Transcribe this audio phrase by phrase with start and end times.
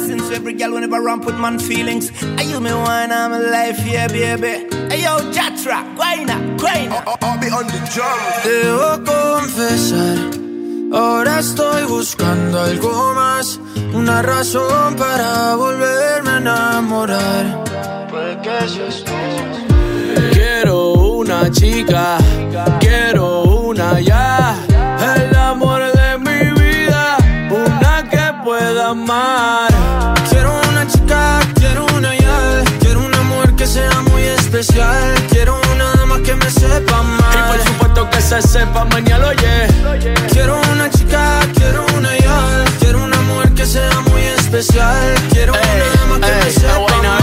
[0.00, 2.10] blessings to every girl whenever ramp with man feelings.
[2.38, 4.66] I you me wine, I'm life, yeah, baby.
[4.90, 7.02] Hey yo, Jatra, guayna, guayna.
[7.22, 8.20] I'll be on the drum.
[8.44, 10.18] Debo confesar,
[10.92, 13.60] ahora estoy buscando algo más,
[13.94, 17.64] una razón para volverme a enamorar.
[18.10, 19.12] Puede que seas tú.
[20.32, 22.18] Quiero una chica,
[22.80, 24.56] quiero una ya,
[25.14, 27.16] el amor de mi vida,
[27.50, 29.69] una que pueda amar.
[34.60, 37.34] Especial, quiero una dama que me sepa amar.
[37.34, 39.66] Y por supuesto que se sepa mañana, oye.
[40.32, 45.86] Quiero una chica, quiero una ya, quiero una mujer que sea muy especial, quiero una
[45.96, 47.20] dama que me sepa amar.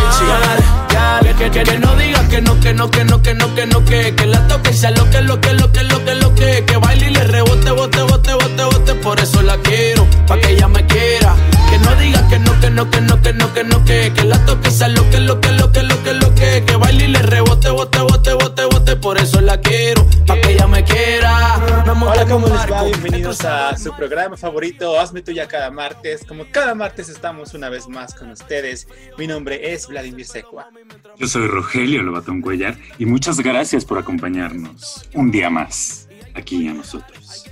[1.37, 3.85] Que, que, que no diga que no, que no, que no, que no, que no,
[3.85, 6.65] que, que la toque sea lo que, lo que, lo que, lo que, lo que,
[6.65, 10.53] que baile y le rebote, bote, bote, bote, bote, por eso la quiero, pa' que
[10.53, 11.35] ella me quiera.
[11.69, 14.23] Que no diga que no, que no, que no, que no, que no, que, que
[14.23, 17.05] la toque sea lo que, lo que, lo que, lo que, lo que, que baile
[17.05, 20.83] y le rebote, bote, bote, bote, bote, por eso la quiero, pa' que ella me
[20.83, 21.83] quiera.
[21.85, 22.83] Hola, ¿cómo les va?
[22.83, 26.25] Bienvenidos a su programa favorito, Hazme Tuya cada martes.
[26.27, 28.87] Como cada martes estamos una vez más con ustedes.
[29.17, 30.69] Mi nombre es Vladimir Secua.
[31.17, 36.73] Yo soy Rogelio Lobatón Cuellar y muchas gracias por acompañarnos un día más aquí a
[36.73, 37.45] nosotros.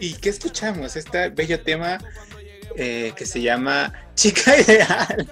[0.00, 0.96] ¿Y qué escuchamos?
[0.96, 1.98] Este bello tema
[2.78, 5.28] eh, que se llama Chica Ideal.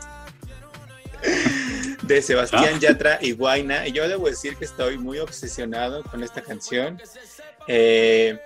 [2.02, 2.78] De Sebastián Ah.
[2.78, 3.86] Yatra y Guaina.
[3.86, 7.00] Y yo debo decir que estoy muy obsesionado con esta canción.
[7.68, 8.38] Eh,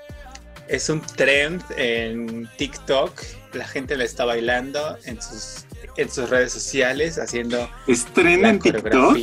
[0.68, 3.20] es un trend en TikTok.
[3.54, 5.64] La gente la está bailando en sus,
[5.96, 9.18] en sus redes sociales, haciendo ¿Es tren la en TikTok?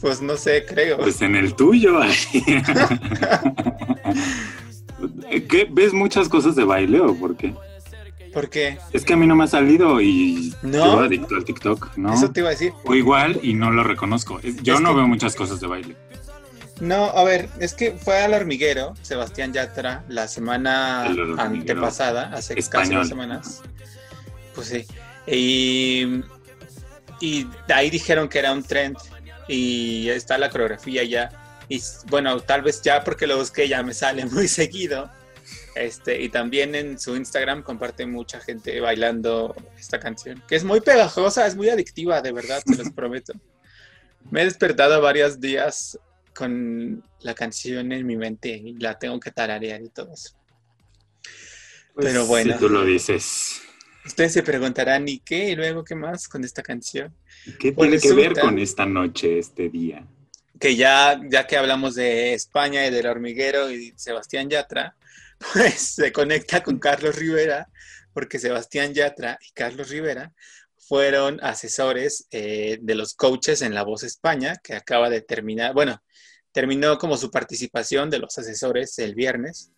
[0.00, 0.96] Pues no sé, creo.
[0.98, 2.00] Pues en el tuyo.
[5.48, 5.66] ¿Qué?
[5.70, 7.54] ¿Ves muchas cosas de baile o por qué?
[8.32, 8.78] ¿Por qué?
[8.92, 10.84] Es que a mí no me ha salido y ¿No?
[10.84, 12.14] yo adicto al TikTok, ¿no?
[12.14, 12.72] Eso te iba a decir.
[12.84, 14.40] O igual y no lo reconozco.
[14.62, 15.96] Yo Es no que- veo muchas cosas de baile.
[16.80, 21.04] No, a ver, es que fue al hormiguero, Sebastián Yatra, la semana
[21.36, 23.60] antepasada, hace casi dos semanas.
[24.54, 24.86] Pues sí.
[25.26, 26.22] Y,
[27.20, 28.96] y ahí dijeron que era un trend
[29.48, 31.30] y está la coreografía ya.
[31.68, 35.10] Y bueno, tal vez ya porque lo busqué ya me sale muy seguido.
[35.80, 40.82] Este, y también en su Instagram comparte mucha gente bailando esta canción, que es muy
[40.82, 43.32] pegajosa, es muy adictiva, de verdad, se los prometo.
[44.30, 45.98] Me he despertado varios días
[46.34, 50.36] con la canción en mi mente y la tengo que tararear y todo eso.
[51.94, 52.52] Pues, Pero bueno.
[52.52, 53.62] Si tú lo dices.
[54.04, 55.48] Ustedes se preguntarán, ¿y qué?
[55.48, 57.14] ¿Y luego qué más con esta canción?
[57.58, 60.06] ¿Qué Pues tiene que ver con esta noche, este día?
[60.58, 64.94] Que ya, ya que hablamos de España y del hormiguero y Sebastián Yatra,
[65.52, 67.68] pues se conecta con Carlos Rivera,
[68.12, 70.32] porque Sebastián Yatra y Carlos Rivera
[70.76, 76.02] fueron asesores eh, de los coaches en La Voz España, que acaba de terminar, bueno,
[76.52, 79.72] terminó como su participación de los asesores el viernes.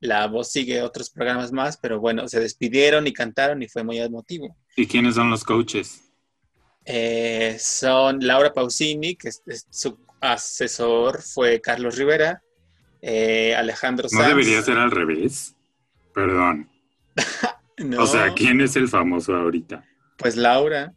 [0.00, 3.98] La Voz sigue otros programas más, pero bueno, se despidieron y cantaron y fue muy
[3.98, 4.56] emotivo.
[4.76, 6.02] ¿Y quiénes son los coaches?
[6.84, 12.42] Eh, son Laura Pausini, que es, es su asesor fue Carlos Rivera,
[13.02, 14.28] eh, Alejandro ¿No Sanz.
[14.28, 15.54] debería ser al revés?
[16.14, 16.68] Perdón.
[17.78, 19.84] No, O sea, ¿quién es el famoso ahorita?
[20.16, 20.92] pues Laura.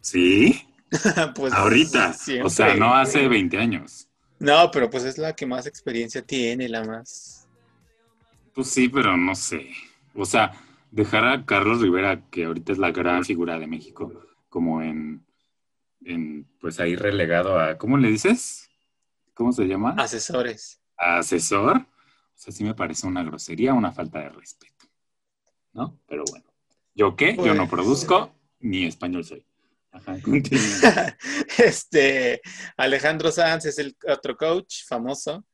[0.00, 0.60] ¿Sí?
[1.34, 2.12] pues Ahorita.
[2.12, 2.46] siempre.
[2.46, 4.08] O sea, no hace 20 años.
[4.38, 7.48] No, pero pues es la que más experiencia tiene, la más.
[8.54, 9.70] Pues sí, pero no sé.
[10.14, 10.52] O sea,
[10.90, 14.12] dejar a Carlos Rivera, que ahorita es la gran figura de México,
[14.50, 15.24] como en,
[16.04, 18.61] en pues ahí relegado a, ¿cómo le dices?
[19.42, 19.96] ¿Cómo se llama?
[19.98, 20.80] Asesores.
[20.96, 21.78] Asesor.
[21.78, 21.84] O
[22.36, 24.86] sea, sí me parece una grosería, una falta de respeto.
[25.72, 25.98] ¿No?
[26.06, 26.46] Pero bueno.
[26.94, 27.34] ¿Yo qué?
[27.36, 29.44] Yo no Pues- produzco, ni español soy.
[29.90, 30.16] Ajá,
[31.58, 32.40] este
[32.76, 35.44] Alejandro Sanz es el otro coach famoso.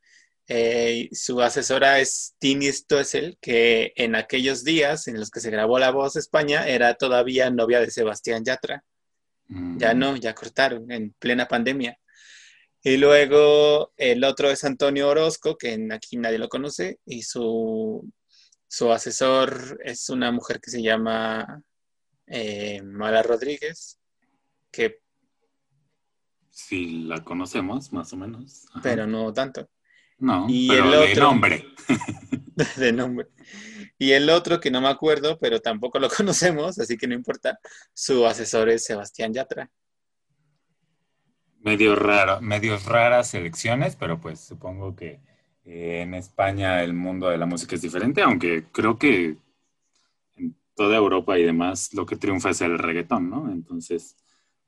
[0.47, 5.79] Eh, su asesora es Tini Stoessel, que en aquellos días en los que se grabó
[5.79, 8.85] La Voz España era todavía novia de Sebastián Yatra.
[9.47, 9.79] Mm.
[9.79, 11.99] Ya no, ya cortaron en plena pandemia.
[12.89, 18.11] Y luego el otro es Antonio Orozco, que aquí nadie lo conoce, y su,
[18.67, 21.63] su asesor es una mujer que se llama
[22.27, 23.99] eh, Mala Rodríguez,
[24.71, 25.01] que,
[26.51, 28.65] Sí, la conocemos, más o menos.
[28.71, 28.81] Ajá.
[28.83, 29.69] pero no tanto,
[30.19, 31.65] No, y pero el de otro- nombre.
[32.77, 33.29] de nombre.
[33.99, 37.59] Y el otro que no me acuerdo, pero tampoco lo conocemos, así que no importa,
[37.93, 39.71] su asesor es Sebastián Yatra.
[41.61, 45.21] Medio raro, medio raras elecciones, pero pues supongo que
[45.65, 49.37] eh, en España el mundo de la música es diferente, aunque creo que
[50.37, 53.51] en toda Europa y demás lo que triunfa es el reggaetón, ¿no?
[53.53, 54.17] Entonces,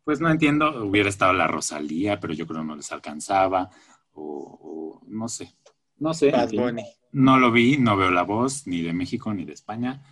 [0.05, 3.71] pues no entiendo, hubiera estado la Rosalía, pero yo creo que no les alcanzaba,
[4.13, 5.55] o, no sé,
[5.97, 6.31] no sé.
[6.31, 6.85] Bad Bunny.
[7.13, 10.03] No lo vi, no veo la voz ni de México ni de España,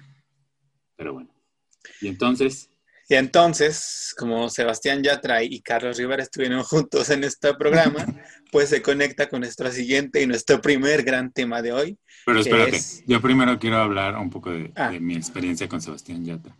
[0.97, 1.31] pero bueno.
[2.01, 2.71] Y entonces,
[3.11, 8.05] y entonces, como Sebastián Yatra y Carlos Rivera estuvieron juntos en este programa,
[8.53, 11.99] pues se conecta con nuestro siguiente y nuestro primer gran tema de hoy.
[12.27, 14.91] Pero espérate, yo primero quiero hablar un poco ah.
[14.91, 16.55] de, mi experiencia con Sebastián Yatra.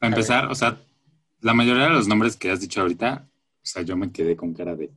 [0.00, 0.80] Para empezar, o sea,
[1.40, 4.54] la mayoría de los nombres que has dicho ahorita, o sea, yo me quedé con
[4.54, 4.90] cara de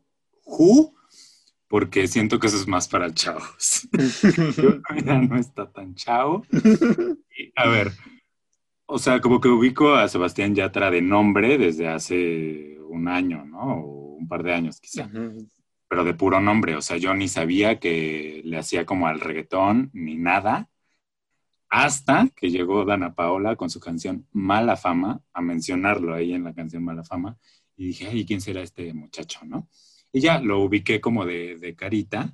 [0.45, 0.95] ¿Who?
[1.67, 3.87] Porque siento que eso es más para chavos.
[5.05, 6.43] ya no está tan chavo.
[7.55, 7.91] a ver,
[8.87, 13.81] o sea, como que ubico a Sebastián Yatra de nombre desde hace un año, ¿no?
[13.81, 15.09] O un par de años quizá.
[15.87, 16.75] Pero de puro nombre.
[16.75, 20.69] O sea, yo ni sabía que le hacía como al reggaetón ni nada.
[21.69, 26.53] Hasta que llegó Dana Paola con su canción Mala Fama, a mencionarlo ahí en la
[26.53, 27.37] canción Mala Fama.
[27.75, 29.67] Y dije, ay, ¿quién será este muchacho, no?
[30.13, 32.33] Y ya lo ubiqué como de, de carita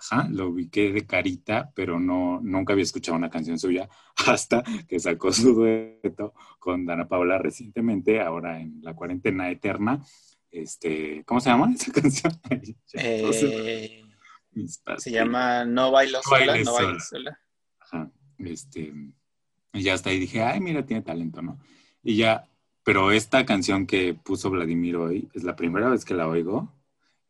[0.00, 3.88] Ajá, lo ubiqué de carita, pero no, nunca había escuchado una canción suya
[4.26, 10.04] hasta que sacó su dueto con Dana Paula recientemente, ahora en la cuarentena eterna.
[10.50, 12.32] Este, ¿Cómo se llama esa canción?
[12.94, 14.04] Eh,
[14.98, 17.40] se llama No bailo sola, no bailo sola.
[17.80, 18.92] Ajá, este,
[19.72, 21.58] y ya hasta ahí dije, ay, mira, tiene talento, ¿no?
[22.02, 22.48] Y ya,
[22.82, 26.72] pero esta canción que puso Vladimir hoy es la primera vez que la oigo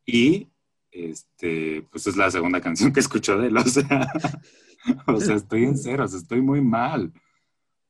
[0.05, 0.47] y
[0.91, 4.11] este, pues es la segunda canción que escucho de él, o sea,
[5.07, 7.13] o sea, estoy en ceros, estoy muy mal,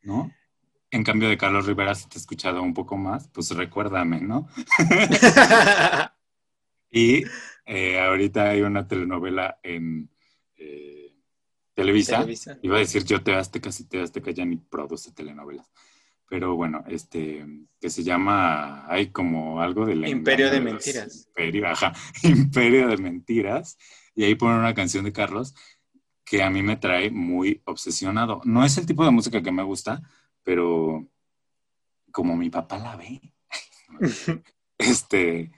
[0.01, 0.31] ¿no?
[0.91, 4.47] En cambio de Carlos Rivera, si te he escuchado un poco más, pues recuérdame, ¿no?
[6.91, 7.23] y
[7.65, 10.09] eh, ahorita hay una telenovela en
[10.57, 11.13] eh,
[11.75, 12.25] Televisa.
[12.63, 15.69] Iba a decir yo te Azteca, si te Azteca ya ni produce telenovelas
[16.29, 17.45] pero bueno, este,
[17.81, 21.27] que se llama, hay como algo de Imperio de Mentiras.
[21.27, 21.93] Imperio, ajá,
[22.23, 23.77] Imperio de Mentiras,
[24.15, 25.55] y ahí ponen una canción de Carlos
[26.23, 28.41] que a mí me trae muy obsesionado.
[28.45, 30.03] No es el tipo de música que me gusta,
[30.43, 31.07] pero
[32.11, 33.33] como mi papá la ve,
[34.77, 35.51] este,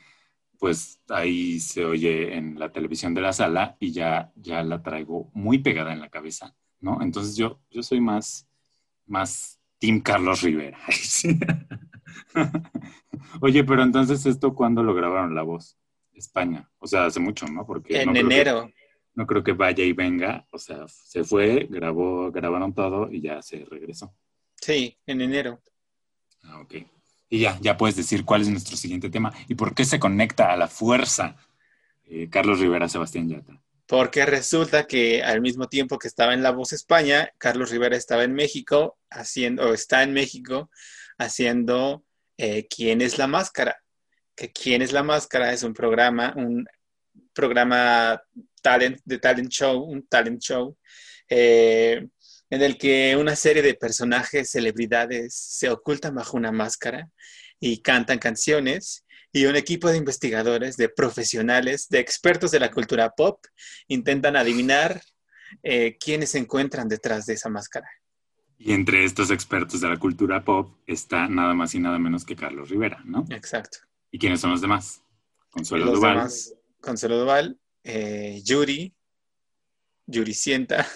[0.58, 5.30] pues ahí se oye en la televisión de la sala y ya, ya la traigo
[5.34, 7.02] muy pegada en la cabeza, ¿no?
[7.02, 8.48] Entonces yo, yo soy más,
[9.06, 10.78] más Tim Carlos Rivera.
[13.42, 15.76] Oye, pero entonces esto cuándo lo grabaron la voz?
[16.14, 16.70] España.
[16.78, 17.66] O sea, hace mucho, ¿no?
[17.66, 18.70] Porque en enero.
[19.16, 20.46] no creo que vaya y venga.
[20.52, 24.14] O sea, se fue, grabó, grabaron todo y ya se regresó.
[24.56, 25.60] Sí, en enero.
[26.44, 26.76] Ah, ok.
[27.30, 30.54] Y ya, ya puedes decir cuál es nuestro siguiente tema y por qué se conecta
[30.54, 31.38] a la fuerza
[32.04, 33.60] eh, Carlos Rivera Sebastián Yatra
[33.92, 38.24] porque resulta que al mismo tiempo que estaba en La Voz España, Carlos Rivera estaba
[38.24, 40.72] en México haciendo, o está en México
[41.18, 42.06] haciendo
[42.38, 43.84] eh, ¿Quién es la máscara?
[44.34, 45.52] Que ¿Quién es la máscara?
[45.52, 46.66] Es un programa, un
[47.34, 48.24] programa
[48.62, 50.78] talent, de talent show, un talent show,
[51.28, 52.08] eh,
[52.50, 57.10] en el que una serie de personajes, celebridades, se ocultan bajo una máscara
[57.60, 59.04] y cantan canciones
[59.34, 63.46] y un equipo de investigadores, de profesionales, de expertos de la cultura pop,
[63.88, 65.02] intentan adivinar
[65.64, 67.90] eh, quiénes se encuentran detrás de esa máscara.
[68.58, 72.36] Y entre estos expertos de la cultura pop está nada más y nada menos que
[72.36, 73.26] Carlos Rivera, ¿no?
[73.30, 73.80] Exacto.
[74.12, 75.02] ¿Y quiénes son los demás?
[75.50, 76.30] Consuelo los Duval.
[76.80, 78.94] Consuelo Duval, eh, Yuri,
[80.06, 80.88] Yuri Sienta,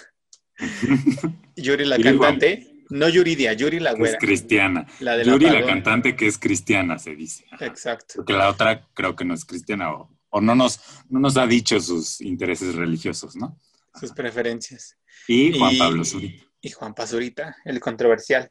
[1.56, 2.75] Yuri la cantante.
[2.90, 4.16] No Yuridia, Yuri la güera.
[4.16, 4.86] Es cristiana.
[5.00, 7.44] La de Yuri la, cantante que es cristiana, se dice.
[7.60, 8.14] Exacto.
[8.16, 11.80] Porque la otra creo que no es cristiana o, no, nos, no nos ha dicho
[11.80, 13.58] sus intereses religiosos, ¿no?
[13.98, 14.96] Sus preferencias.
[15.26, 16.44] Y Juan Pablo Zurita.
[16.60, 18.50] Y Juan Pazurita, el controversial.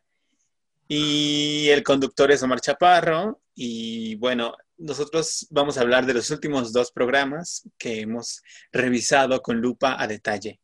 [0.87, 3.41] Y el conductor es Omar Chaparro.
[3.55, 9.59] Y bueno, nosotros vamos a hablar de los últimos dos programas que hemos revisado con
[9.59, 10.59] lupa a detalle.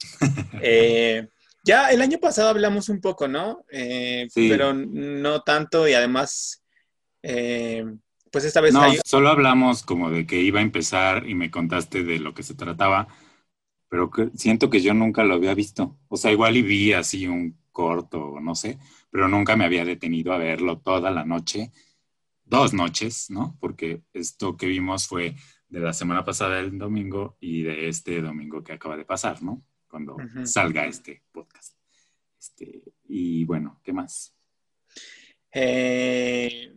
[0.62, 1.28] eh,
[1.62, 3.64] ya el año pasado hablamos un poco, ¿no?
[3.70, 6.62] Eh, pero no tanto y además,
[7.22, 7.84] eh,
[8.30, 8.72] pues esta vez...
[8.72, 12.42] No, solo hablamos como de que iba a empezar y me contaste de lo que
[12.42, 13.08] se trataba,
[13.88, 15.98] pero siento que yo nunca lo había visto.
[16.08, 18.78] O sea, igual y vi así un corto, no sé,
[19.10, 21.72] pero nunca me había detenido a verlo toda la noche,
[22.44, 23.56] dos noches, ¿no?
[23.60, 25.34] Porque esto que vimos fue
[25.68, 29.62] de la semana pasada, el domingo, y de este domingo que acaba de pasar, ¿no?
[29.90, 31.74] Cuando salga este podcast.
[32.38, 34.34] Este, y bueno, ¿qué más?
[35.52, 36.74] Eh,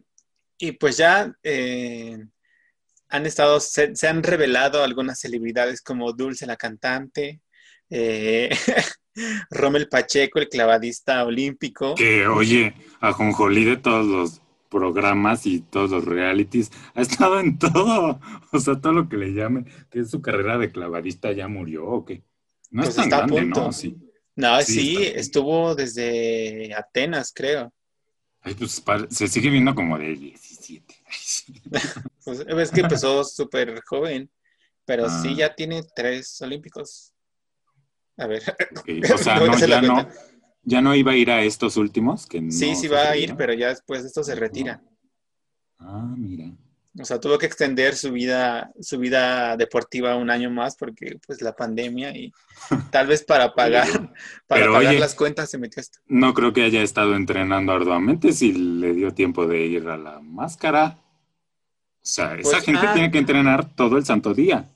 [0.57, 2.17] y pues ya eh,
[3.09, 7.41] han estado, se, han revelado algunas celebridades como Dulce la cantante,
[7.89, 8.49] eh,
[9.51, 11.95] Rommel Pacheco, el clavadista olímpico.
[11.95, 17.59] Que, oye, a Jonjolí de todos los programas y todos los realities, ha estado en
[17.59, 18.19] todo,
[18.51, 21.85] o sea, todo lo que le llamen, que es su carrera de clavadista ya murió
[21.85, 22.23] o qué.
[22.73, 23.61] No Pues es tan está a grande, punto.
[23.61, 23.71] ¿no?
[23.71, 23.95] Sí.
[24.35, 27.71] No, Sí, estuvo desde Atenas, creo.
[28.41, 30.95] Ay, pues se sigue viendo como de 17.
[31.05, 31.61] Ay, sí.
[32.25, 34.29] Pues, es que empezó súper joven,
[34.85, 35.21] pero Ah.
[35.21, 37.13] sí ya tiene tres olímpicos.
[38.17, 38.41] A ver,
[39.13, 40.09] O sea, a no, ya no,
[40.63, 42.25] ya no iba a ir a estos últimos.
[42.25, 44.81] Que sí, sí va a ir, pero ya después de esto se retira.
[45.77, 46.51] Ah, mira.
[46.99, 51.41] O sea, tuvo que extender su vida, su vida deportiva un año más porque pues
[51.41, 52.31] la pandemia y
[52.91, 53.87] tal vez para pagar,
[54.47, 55.99] para Pero, pagar oye, las cuentas se metió esto.
[56.07, 60.19] No creo que haya estado entrenando arduamente si le dio tiempo de ir a la
[60.19, 60.99] máscara.
[60.99, 62.93] O sea, esa Pues, gente ah.
[62.93, 64.69] tiene que entrenar todo el santo día.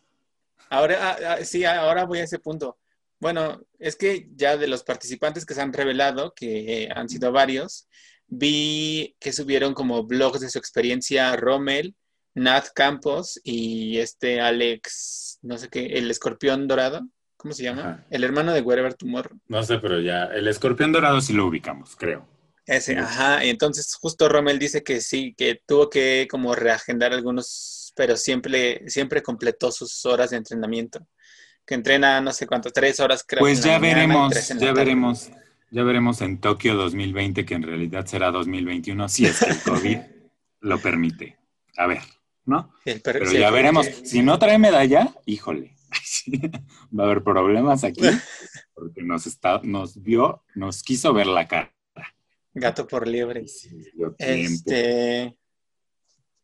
[0.70, 2.78] Ahora, ah, ah, sí, ahora voy a ese punto.
[3.20, 7.32] Bueno, es que ya de los participantes que se han revelado, que eh, han sido
[7.32, 7.88] varios,
[8.28, 11.96] vi que subieron como blogs de su experiencia Rommel,
[12.38, 17.82] Nat Campos y este Alex, no sé qué, el escorpión dorado, ¿cómo se llama?
[17.82, 18.06] Ajá.
[18.10, 19.38] El hermano de Wherever Tomorrow.
[19.48, 22.28] No sé, pero ya el escorpión dorado sí lo ubicamos, creo.
[22.66, 23.00] Ese, Sí.
[23.00, 28.18] ajá, y entonces justo Rommel dice que sí, que tuvo que como reagendar algunos, pero
[28.18, 31.08] siempre, siempre completó sus horas de entrenamiento.
[31.66, 33.40] Que entrena no sé cuánto, tres horas creo.
[33.40, 35.30] Pues ya veremos, ya veremos,
[35.72, 39.98] ya veremos en Tokio 2020, que en realidad será 2021, si es que el COVID
[40.62, 41.38] lo permite.
[41.78, 42.00] A ver,
[42.48, 42.74] ¿no?
[43.04, 43.86] Pero sí, ya veremos.
[44.04, 45.76] Si no trae medalla, híjole,
[46.98, 48.02] va a haber problemas aquí,
[48.74, 51.74] porque nos está, nos vio, nos quiso ver la cara.
[52.54, 53.46] Gato por liebre.
[54.18, 55.38] Este.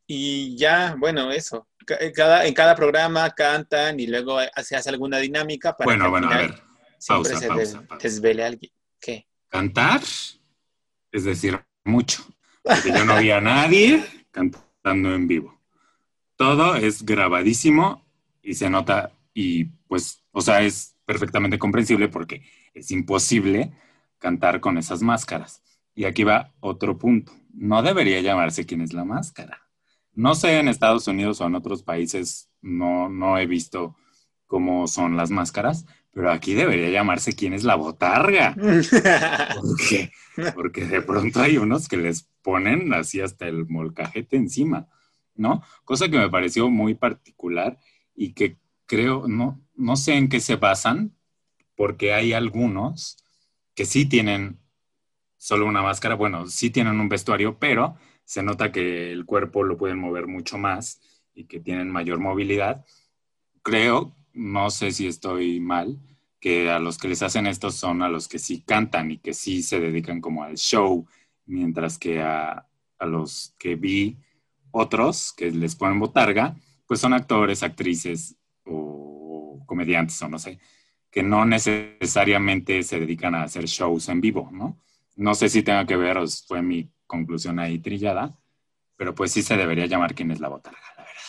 [0.06, 1.68] Y ya, bueno, eso.
[2.00, 6.06] En Cada, en cada programa cantan y luego se hace alguna dinámica para que Bueno,
[6.06, 6.62] al bueno, a ver,
[7.00, 8.04] siempre pausa, se pausa, des- pausa.
[8.04, 8.72] desvele alguien.
[9.00, 9.28] ¿Qué?
[9.50, 10.02] cantar
[11.12, 12.24] es decir mucho,
[12.64, 15.62] porque yo no vi a nadie cantando en vivo.
[16.36, 18.06] Todo es grabadísimo
[18.42, 23.74] y se nota y pues, o sea, es perfectamente comprensible porque es imposible
[24.18, 25.62] cantar con esas máscaras.
[25.96, 27.34] Y aquí va otro punto.
[27.54, 29.62] No debería llamarse quién es la máscara.
[30.14, 33.96] No sé en Estados Unidos o en otros países, no, no he visto
[34.46, 38.56] cómo son las máscaras, pero aquí debería llamarse quién es la botarga.
[38.56, 40.12] ¿Por qué?
[40.56, 44.88] Porque de pronto hay unos que les ponen así hasta el molcajete encima,
[45.36, 45.64] ¿no?
[45.86, 47.80] Cosa que me pareció muy particular
[48.16, 51.16] y que creo, no, no sé en qué se basan,
[51.76, 53.18] porque hay algunos
[53.74, 54.60] que sí tienen
[55.38, 59.78] solo una máscara, bueno, sí tienen un vestuario, pero se nota que el cuerpo lo
[59.78, 61.02] pueden mover mucho más
[61.34, 62.86] y que tienen mayor movilidad.
[63.62, 66.00] Creo, no sé si estoy mal,
[66.40, 69.34] que a los que les hacen esto son a los que sí cantan y que
[69.34, 71.08] sí se dedican como al show,
[71.46, 72.68] mientras que a,
[73.00, 74.18] a los que vi
[74.74, 76.56] otros que les ponen botarga,
[76.88, 80.60] pues son actores, actrices o comediantes o no sé,
[81.10, 84.78] que no necesariamente se dedican a hacer shows en vivo, ¿no?
[85.16, 88.36] No sé si tenga que ver, fue mi conclusión ahí trillada,
[88.98, 91.22] pero pues sí se debería llamar quién es la botarga, la verdad.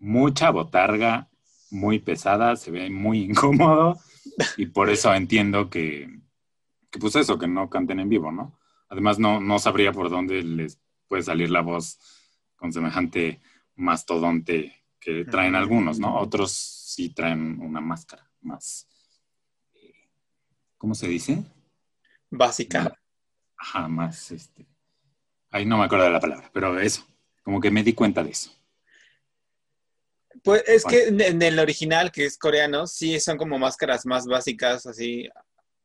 [0.00, 1.28] Mucha botarga,
[1.70, 4.00] muy pesada, se ve muy incómodo
[4.56, 6.10] y por eso entiendo que,
[6.90, 8.58] que pues eso, que no canten en vivo, ¿no?
[8.88, 11.98] Además no, no sabría por dónde les puede salir la voz
[12.64, 13.42] con semejante
[13.74, 16.18] mastodonte que traen algunos, ¿no?
[16.18, 18.88] Otros sí traen una máscara más,
[19.74, 20.08] eh,
[20.78, 21.44] ¿cómo se dice?
[22.30, 22.98] Básica.
[23.58, 24.66] Ajá, más este.
[25.50, 27.06] Ay, no me acuerdo de la palabra, pero eso,
[27.42, 28.50] como que me di cuenta de eso.
[30.42, 34.24] Pues es que en, en el original, que es coreano, sí son como máscaras más
[34.24, 35.28] básicas, así.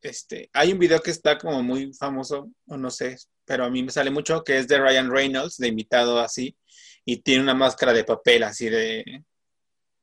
[0.02, 3.18] Este, hay un video que está como muy famoso, o no sé,
[3.50, 6.56] pero a mí me sale mucho, que es de Ryan Reynolds, de invitado así,
[7.03, 9.24] y tiene una máscara de papel así de,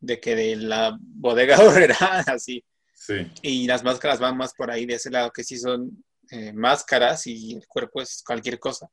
[0.00, 2.64] de que de la bodega horrera, así.
[2.92, 3.30] Sí.
[3.42, 7.28] Y las máscaras van más por ahí de ese lado, que sí son eh, máscaras
[7.28, 8.88] y el cuerpo es cualquier cosa.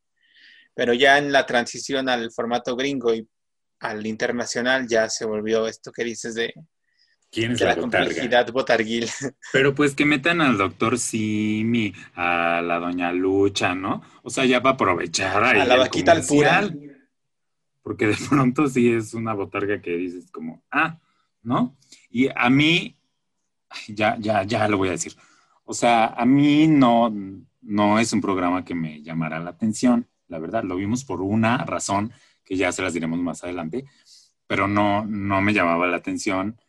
[0.75, 3.27] Pero ya en la transición al formato gringo y
[3.79, 6.53] al internacional ya se volvió esto que dices de,
[7.33, 8.05] ¿Quién es de la, la botarga?
[8.05, 9.09] complejidad botarguil.
[9.51, 14.03] Pero pues que metan al doctor Simi, a la doña Lucha, ¿no?
[14.21, 16.69] O sea, ya va a aprovechar ahí A la vaquita al pura.
[17.81, 20.99] Porque de pronto sí es una botarga que dices como, ah,
[21.41, 21.75] ¿no?
[22.11, 22.99] Y a mí,
[23.87, 25.15] ya, ya, ya lo voy a decir.
[25.65, 27.11] O sea, a mí no,
[27.61, 30.63] no es un programa que me llamara la atención, la verdad.
[30.63, 32.13] Lo vimos por una razón
[32.45, 33.85] que ya se las diremos más adelante,
[34.45, 36.59] pero no, no me llamaba la atención.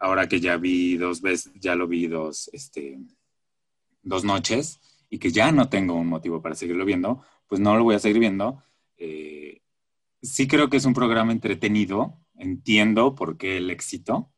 [0.00, 2.98] Ahora que ya vi dos veces, ya lo vi dos, este,
[4.02, 4.80] dos noches
[5.10, 7.98] y que ya no tengo un motivo para seguirlo viendo, pues no lo voy a
[7.98, 8.62] seguir viendo.
[8.96, 9.60] Eh,
[10.22, 14.32] sí creo que es un programa entretenido, entiendo por qué el éxito,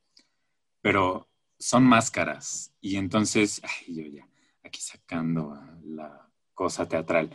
[0.80, 1.28] pero
[1.58, 4.28] son máscaras y entonces, ay, yo ya,
[4.64, 7.30] aquí sacando la cosa teatral.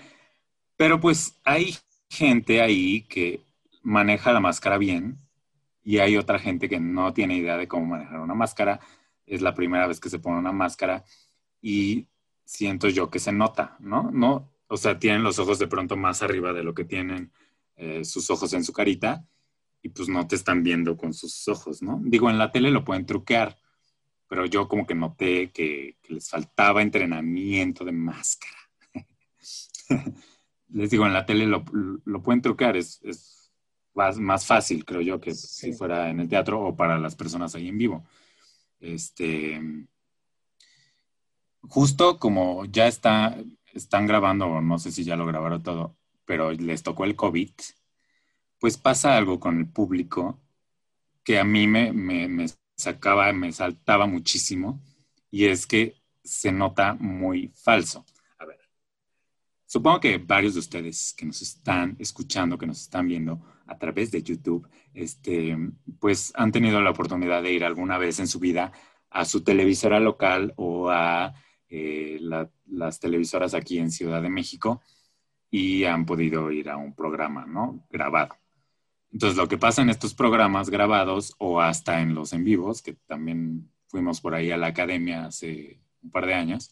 [0.76, 1.78] Pero pues hay
[2.10, 3.42] gente ahí que
[3.84, 5.27] maneja la máscara bien
[5.88, 8.82] y hay otra gente que no tiene idea de cómo manejar una máscara.
[9.26, 11.06] Es la primera vez que se pone una máscara
[11.62, 12.10] y
[12.44, 14.12] siento yo que se nota, ¿no?
[14.12, 17.32] No, o sea, tienen los ojos de pronto más arriba de lo que tienen
[17.78, 19.26] eh, sus ojos en su carita
[19.82, 22.02] y pues no te están viendo con sus ojos, ¿no?
[22.04, 23.58] Digo, en la tele lo pueden truquear,
[24.28, 28.58] pero yo como que noté que, les faltaba entrenamiento de máscara.
[30.68, 31.64] les digo, en la tele lo,
[32.22, 33.00] pueden truquear, es,
[33.98, 37.68] más, fácil, creo yo, que si fuera en el teatro o para las personas ahí
[37.68, 38.06] en vivo.
[38.80, 39.60] Este,
[41.62, 43.38] justo como ya está,
[43.74, 47.52] están grabando, no sé si ya lo grabaron todo, pero les tocó el COVID,
[48.60, 50.40] pues pasa algo con el público
[51.24, 54.80] que a mí me, me, sacaba, me saltaba muchísimo,
[55.32, 58.06] y es que se nota muy falso.
[59.68, 64.12] Supongo que varios de ustedes que nos están escuchando, que nos están viendo a través
[64.12, 65.58] de YouTube, este,
[66.00, 68.72] pues han tenido la oportunidad de ir alguna vez en su vida
[69.10, 71.34] a su televisora local o a
[71.68, 72.18] eh,
[72.66, 74.82] las televisoras aquí en Ciudad de México
[75.52, 77.86] y han podido ir a un programa, ¿no?
[77.90, 78.38] Grabado.
[79.12, 82.94] Entonces, lo que pasa en estos programas grabados o hasta en los en vivos, que
[83.06, 86.72] también fuimos por ahí a la academia hace un par de años,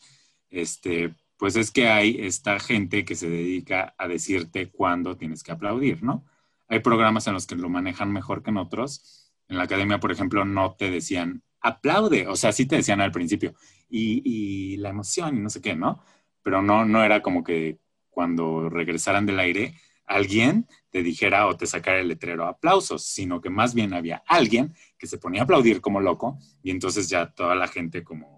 [0.50, 5.52] este, pues es que hay esta gente que se dedica a decirte cuándo tienes que
[5.52, 6.26] aplaudir, ¿no?
[6.68, 9.32] Hay programas en los que lo manejan mejor que en otros.
[9.48, 13.12] En la academia, por ejemplo, no te decían aplaude, o sea, sí te decían al
[13.12, 13.56] principio,
[13.90, 16.04] y, la emoción y no sé qué, ¿no?
[16.44, 19.76] Pero no, no era como que cuando regresaran del aire
[20.06, 24.76] alguien te dijera o te sacara el letrero aplausos, sino que más bien había alguien
[24.98, 28.35] que se ponía a aplaudir como loco y entonces ya toda la gente como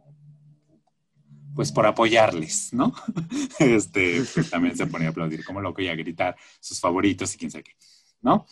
[1.57, 2.93] pues por apoyarles, ¿no?
[3.59, 7.37] Este, pues, también se ponía a aplaudir como loco y a gritar sus favoritos y
[7.39, 7.75] quién sabe qué,
[8.21, 8.45] ¿no?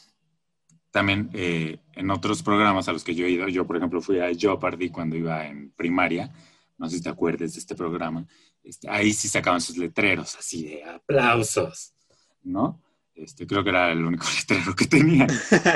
[0.90, 4.20] También eh, en otros programas a los que yo he ido, yo por ejemplo fui
[4.20, 6.34] a Jeopardy cuando iba en primaria,
[6.80, 8.26] no sé si te acuerdas de este programa,
[8.64, 11.94] este, ahí sí sacaban sus letreros así de aplausos,
[12.42, 12.82] ¿no?
[13.14, 15.28] Este, creo que era el único letrero que tenían,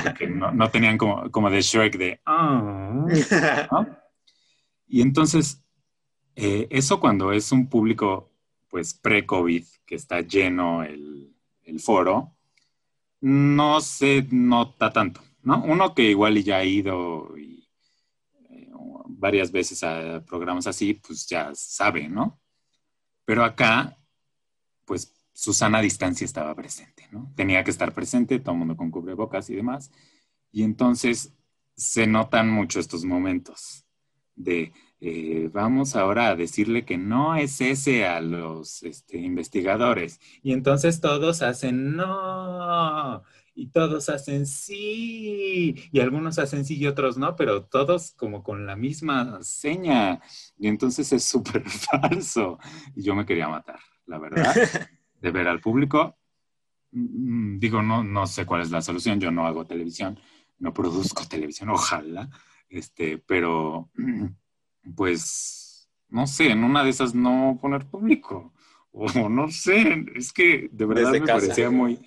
[0.04, 3.06] porque no, tenían como, como de Shrek de ah",
[4.88, 5.62] Y entonces,
[6.42, 8.32] eh, eso cuando es un público,
[8.70, 11.36] pues pre-COVID, que está lleno el,
[11.80, 12.36] foro,
[13.20, 15.62] no se nota tanto, ¿no?
[15.64, 18.70] Uno que igual ya ha ido eh,
[19.06, 22.40] varias veces a programas así, pues ya sabe, ¿no?
[23.26, 23.98] Pero acá,
[24.86, 27.34] pues Susana Distancia estaba presente, ¿no?
[27.36, 29.92] Tenía que estar presente, todo el mundo con cubrebocas y demás.
[30.54, 31.34] Y entonces
[31.76, 33.86] se notan mucho estos momentos
[34.36, 40.20] de eh, vamos ahora a decirle que no es ese a los este, investigadores.
[40.44, 43.24] Y entonces todos hacen no,
[43.56, 48.66] y todos hacen sí, y algunos hacen sí y otros no, pero todos como con
[48.66, 50.22] la misma seña.
[50.58, 52.60] Y entonces es súper falso.
[52.96, 54.54] Y yo me quería matar, la verdad.
[55.22, 56.18] de ver al público.
[56.92, 60.20] Mm, digo, no, no sé cuál es la solución, yo no hago televisión,
[60.60, 62.30] no produzco televisión, ojalá,
[62.70, 63.90] este, pero
[64.96, 68.54] pues, no sé, en una de esas no poner público,
[68.92, 72.00] o no sé, es que de verdad me parecía muy,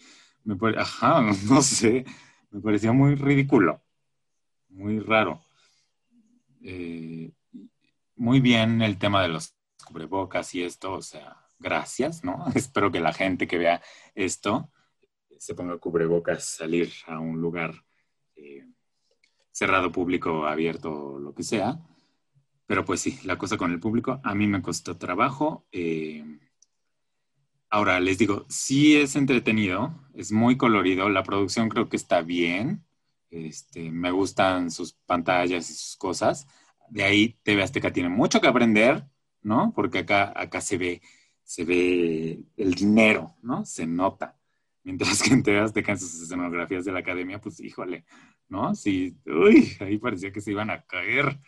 [0.45, 2.05] me ajá, no sé,
[2.51, 3.83] me parecía muy ridículo,
[4.69, 5.43] muy raro.
[6.65, 7.33] Eh,
[8.15, 12.47] muy bien el tema de los cubrebocas y esto, o sea, gracias, ¿no?
[12.55, 13.83] Espero que la gente que vea
[14.15, 14.71] esto
[15.39, 17.75] se ponga cubrebocas, salir a un lugar
[18.37, 18.65] eh,
[19.51, 21.81] cerrado, público, abierto, lo que sea.
[22.67, 25.67] Pero pues sí, la cosa con el público a mí me costó trabajo.
[25.73, 26.25] Eh,
[27.71, 32.85] ahora les digo, sí es entretenido, es muy colorido, la producción creo que está bien,
[33.31, 36.47] este, me gustan sus pantallas y sus cosas.
[36.91, 39.07] De ahí TV Azteca tiene mucho que aprender,
[39.43, 39.73] ¿no?
[39.75, 41.03] Porque acá, acá se ve
[41.45, 43.65] se ve el dinero, ¿no?
[43.67, 44.39] Se nota.
[44.85, 48.05] Mientras que en te en sus escenografías de la academia, pues híjole,
[48.49, 48.75] ¿no?
[48.75, 51.39] Sí, uy, ahí parecía que se iban a caer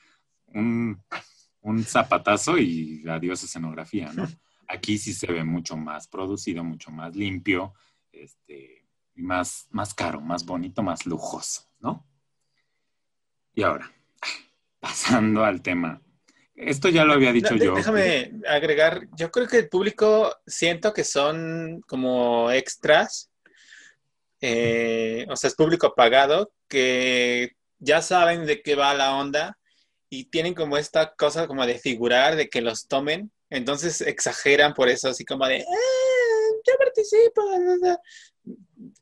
[0.54, 4.26] un, zapatazo y adiós escenografía, ¿no?
[4.68, 7.74] Aquí sí se ve mucho más producido, mucho más limpio,
[8.12, 12.06] este, más, más caro, más bonito, más lujoso, ¿no?
[13.54, 13.92] Y ahora,
[14.80, 16.00] pasando al tema
[16.56, 17.74] esto ya lo había dicho yo.
[17.74, 23.30] Déjame agregar, yo creo que el público siento que son como extras,
[24.40, 29.58] eh, o sea, es público pagado, que ya saben de qué va la onda
[30.18, 34.88] y tienen como esta cosa como de figurar, de que los tomen, entonces exageran por
[34.88, 37.42] eso, así como de, ah, yo participo,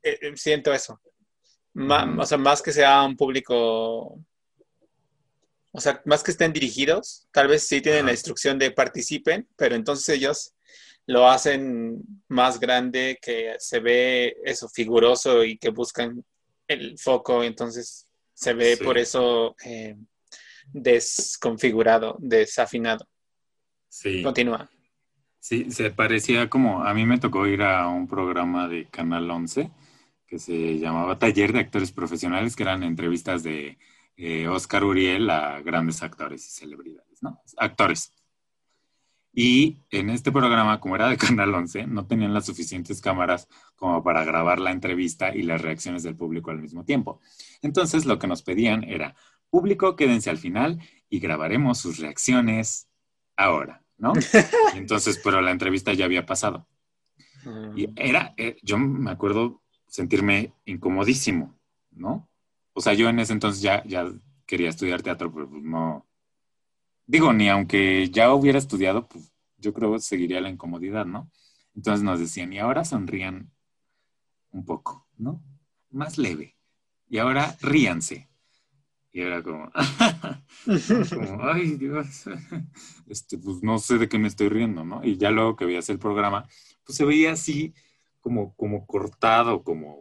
[0.03, 1.01] eh, eh, siento eso.
[1.75, 4.19] O sea, más que sea un público
[5.75, 9.75] o sea, más que estén dirigidos, tal vez sí tienen la instrucción de participen, pero
[9.75, 10.53] entonces ellos
[11.07, 16.23] lo hacen más grande, que se ve eso figuroso y que buscan
[16.69, 19.97] el foco, entonces se ve por eso eh,
[20.73, 23.07] desconfigurado, desafinado.
[23.89, 24.23] Sí.
[24.23, 24.71] Continúa.
[25.39, 29.71] Sí, se parecía como, a mí me tocó ir a un programa de Canal 11
[30.27, 33.77] que se llamaba Taller de Actores Profesionales, que eran entrevistas de
[34.17, 37.43] eh, Oscar Uriel a grandes actores y celebridades, ¿no?
[37.59, 38.13] Actores.
[39.35, 44.03] Y en este programa, como era de Canal 11, no tenían las suficientes cámaras como
[44.03, 47.21] para grabar la entrevista y las reacciones del público al mismo tiempo.
[47.63, 49.15] Entonces, lo que nos pedían era,
[49.53, 52.89] público, quédense al final y grabaremos sus reacciones
[53.37, 54.15] ahora, ¿no?
[54.75, 56.67] entonces, pero la entrevista ya había pasado.
[57.77, 57.93] Y mm.
[57.97, 61.59] era, eh, yo me acuerdo sentirme incomodísimo,
[61.91, 62.31] ¿no?
[62.75, 64.11] o sea, yo en ese entonces ya, ya
[64.47, 66.07] quería estudiar teatro, pero pues no.
[67.07, 71.31] Digo, ni aunque ya hubiera estudiado, pues yo creo que seguiría la incomodidad, ¿no?
[71.75, 73.51] Entonces nos decían, y ahora sonrían
[74.51, 75.43] un poco, ¿no?
[75.91, 76.57] Más leve.
[77.09, 78.29] Y ahora ríanse.
[79.13, 79.71] Y era como,
[81.15, 82.25] como ay Dios,
[83.09, 85.05] este, pues no sé de qué me estoy riendo, ¿no?
[85.05, 86.49] Y ya luego que veías el programa,
[86.85, 87.75] pues se veía así
[88.21, 89.99] como, como cortado, como,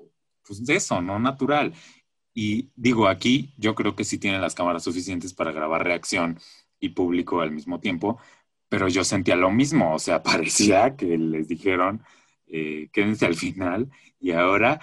[0.48, 1.20] pues de eso, ¿no?
[1.20, 1.74] Natural.
[2.34, 6.40] Y digo, aquí yo creo que sí tienen las cámaras suficientes para grabar reacción
[6.80, 8.20] y público al mismo tiempo,
[8.70, 12.02] pero yo sentía lo mismo, o sea, parecía que les dijeron,
[12.48, 14.80] eh, quédense al final y ahora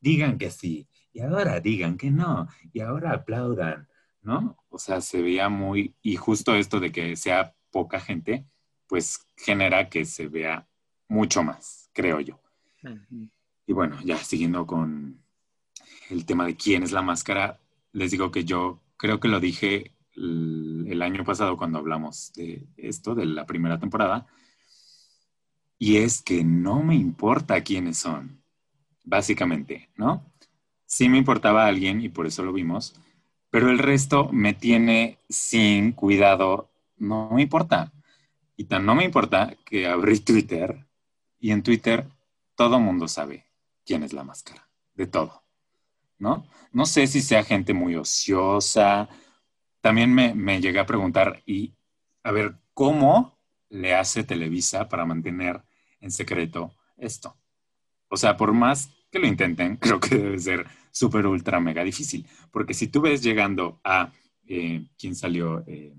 [0.00, 3.88] digan que sí, y ahora digan que no, y ahora aplaudan,
[4.22, 4.56] ¿no?
[4.70, 8.46] O sea, se veía muy, y justo esto de que sea poca gente,
[8.86, 10.66] pues genera que se vea
[11.08, 12.40] mucho más, creo yo.
[13.66, 15.22] Y bueno, ya siguiendo con,
[16.12, 17.58] el tema de quién es la máscara,
[17.92, 23.14] les digo que yo creo que lo dije el, año pasado cuando hablamos de esto,
[23.14, 24.26] de la primera temporada,
[25.78, 28.40] y es que no me importa quiénes son,
[29.04, 30.31] básicamente, ¿no?
[30.92, 32.94] Sí me importaba alguien y por eso lo vimos,
[33.48, 37.90] pero el resto me tiene sin cuidado, no me importa.
[38.58, 40.86] Y tan no me importa que abrí Twitter
[41.40, 42.06] y en Twitter
[42.56, 43.46] todo mundo sabe
[43.86, 45.42] quién es la máscara, de todo.
[46.18, 46.46] ¿no?
[46.72, 49.08] No sé si sea gente muy ociosa.
[49.80, 51.72] También me, me llegué a preguntar, y
[52.22, 53.38] a ver, ¿cómo
[53.70, 55.62] le hace Televisa para mantener
[56.00, 57.34] en secreto esto?
[58.08, 62.26] O sea, por más que lo intenten, creo que debe ser súper, ultra, mega difícil.
[62.50, 64.10] Porque si tú ves llegando a,
[64.48, 65.62] eh, ¿quién salió?
[65.68, 65.94] Eh,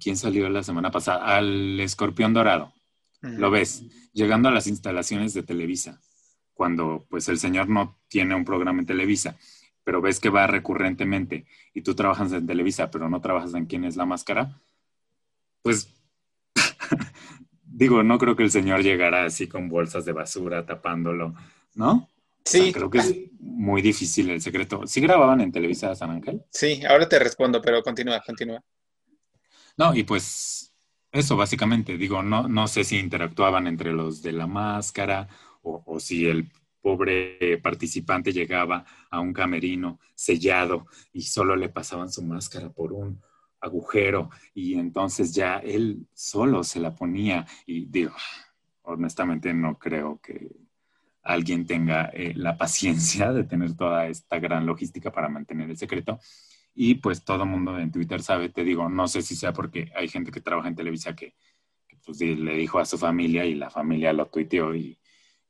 [0.00, 1.36] ¿Quién salió la semana pasada?
[1.36, 2.72] Al escorpión dorado.
[3.20, 6.00] Lo ves, llegando a las instalaciones de Televisa
[6.54, 9.36] cuando pues el señor no tiene un programa en Televisa,
[9.84, 13.84] pero ves que va recurrentemente y tú trabajas en Televisa, pero no trabajas en quién
[13.84, 14.60] es la máscara,
[15.62, 15.88] pues
[17.72, 21.34] digo, no creo que el señor llegara así con bolsas de basura tapándolo,
[21.74, 22.08] ¿no?
[22.44, 22.72] Sí.
[22.72, 24.86] creo que es muy difícil el secreto.
[24.86, 26.42] ¿Sí grababan en Televisa San Ángel?
[26.50, 28.60] Sí, ahora te respondo, pero continúa, continúa.
[29.76, 30.72] No, y pues
[31.12, 35.28] eso básicamente, digo, no, no sé si interactuaban entre los de la máscara
[35.62, 42.22] o, si el pobre participante llegaba a un camerino sellado y solo le pasaban su
[42.22, 43.22] máscara por un
[43.62, 48.12] agujero y entonces ya él solo se la ponía y digo,
[48.82, 50.50] honestamente no creo que
[51.22, 56.18] alguien tenga eh, la paciencia de tener toda esta gran logística para mantener el secreto.
[56.74, 60.08] Y pues todo mundo en Twitter sabe, te digo, no sé si sea porque hay
[60.08, 61.34] gente que trabaja en Televisa que,
[62.04, 64.98] pues, le dijo a su familia y la familia lo tuiteó y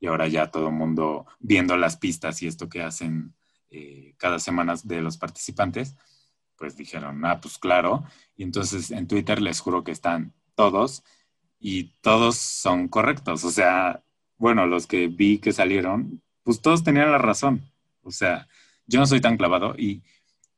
[0.02, 3.34] y ahora ya todo mundo viendo las pistas y esto que hacen
[3.70, 5.96] eh, cada semana de los participantes,
[6.56, 8.04] pues dijeron, ah, pues claro.
[8.36, 11.02] Y entonces en Twitter les juro que están todos
[11.58, 13.44] y todos son correctos.
[13.44, 14.02] O sea,
[14.38, 17.62] bueno, los que vi que salieron, pues todos tenían la razón.
[18.02, 18.48] O sea,
[18.86, 20.02] yo no soy tan clavado y,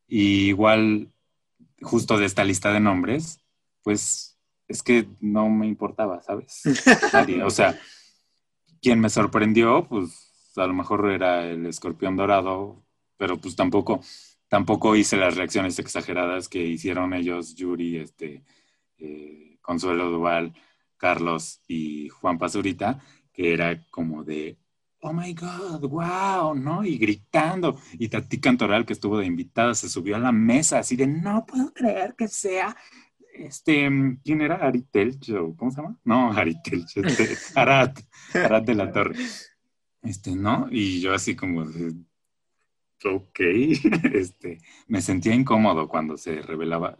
[0.09, 1.13] igual
[1.83, 3.41] justo de esta lista de nombres,
[3.83, 6.63] pues es que no me importaba, ¿sabes?
[7.13, 7.79] Nadie, o sea,
[8.81, 12.83] quien me sorprendió, pues a lo mejor era el escorpión dorado,
[13.17, 14.01] pero pues tampoco,
[14.55, 18.45] tampoco hice las reacciones exageradas que hicieron ellos, Yuri, este,
[18.99, 20.55] eh, Consuelo Duval,
[20.97, 24.57] Carlos y Juan Pazurita, que era como de,
[25.01, 26.85] oh my God, wow, ¿no?
[26.85, 27.81] Y gritando.
[27.95, 31.45] Y Tati Cantoral, que estuvo de invitada, se subió a la mesa así de, no
[31.45, 32.77] puedo creer que sea,
[33.33, 33.91] este,
[34.23, 34.55] ¿quién era?
[34.55, 35.99] Aritelcho, ¿cómo se llama?
[36.05, 37.99] No, Aritelcho, este, Arat,
[38.33, 39.17] Arat de la Torre.
[40.01, 40.69] Este, ¿no?
[40.71, 41.65] Y yo así como,
[43.05, 43.41] ok,
[44.13, 46.97] este, me sentía incómodo cuando se revelaba,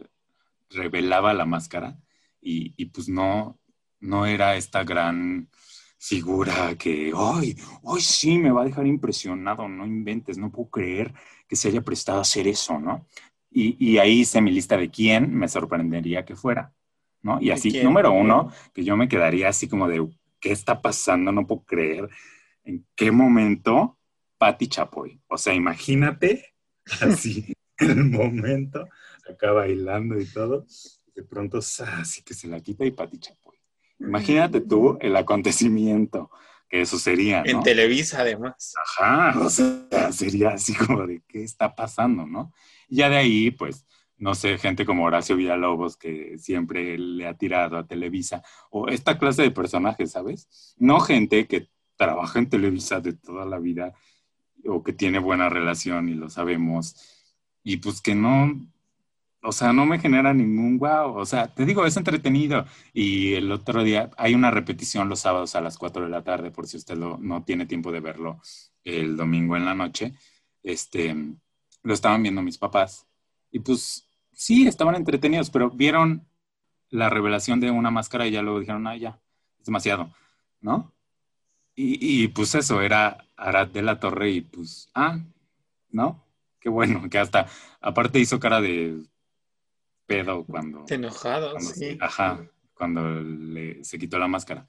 [0.69, 1.97] revelaba la máscara
[2.41, 3.59] y, y pues no,
[3.99, 5.49] no era esta gran
[5.97, 11.13] figura que, ay, hoy sí me va a dejar impresionado, no inventes, no puedo creer
[11.47, 13.07] que se haya prestado a hacer eso, ¿no?
[13.49, 16.73] Y, y ahí hice mi lista de quién me sorprendería que fuera,
[17.21, 17.41] ¿no?
[17.41, 20.07] Y así, número uno, que yo me quedaría así como de,
[20.39, 21.31] ¿qué está pasando?
[21.31, 22.09] No puedo creer
[22.63, 23.97] en qué momento
[24.45, 25.19] Patti Chapoy.
[25.27, 26.53] O sea, imagínate
[27.01, 28.87] así, en el momento,
[29.27, 30.67] acá bailando y todo,
[31.15, 33.57] de pronto, así que se la quita y Patti Chapoy.
[33.97, 36.29] Imagínate tú el acontecimiento
[36.69, 37.41] que eso sería.
[37.43, 38.75] En Televisa, además.
[38.99, 42.53] Ajá, o sea, sería así como de qué está pasando, ¿no?
[42.87, 43.83] Y ya de ahí, pues,
[44.15, 49.17] no sé, gente como Horacio Villalobos, que siempre le ha tirado a Televisa, o esta
[49.17, 50.75] clase de personajes, ¿sabes?
[50.77, 53.95] No gente que trabaja en Televisa de toda la vida
[54.67, 56.95] o que tiene buena relación y lo sabemos,
[57.63, 58.59] y pues que no,
[59.41, 61.17] o sea, no me genera ningún wow.
[61.17, 62.65] O sea, te digo, es entretenido.
[62.93, 66.51] Y el otro día hay una repetición los sábados a las 4 de la tarde,
[66.51, 68.39] por si usted no tiene tiempo de verlo
[68.83, 70.13] el domingo en la noche.
[70.63, 71.15] Este,
[71.83, 73.07] lo estaban viendo mis papás.
[73.51, 76.27] Y pues sí, estaban entretenidos, pero vieron
[76.89, 79.19] la revelación de una máscara y ya luego dijeron, ah, ya,
[79.59, 80.13] es demasiado,
[80.61, 80.93] ¿no?
[81.75, 85.19] Y, y pues eso, era Arad de la Torre y pues, ah,
[85.89, 86.23] ¿no?
[86.59, 87.47] Qué bueno, que hasta,
[87.81, 89.03] aparte hizo cara de
[90.05, 90.85] pedo cuando...
[90.89, 91.97] Enojado, sí.
[92.01, 94.67] Ajá, cuando le, se quitó la máscara.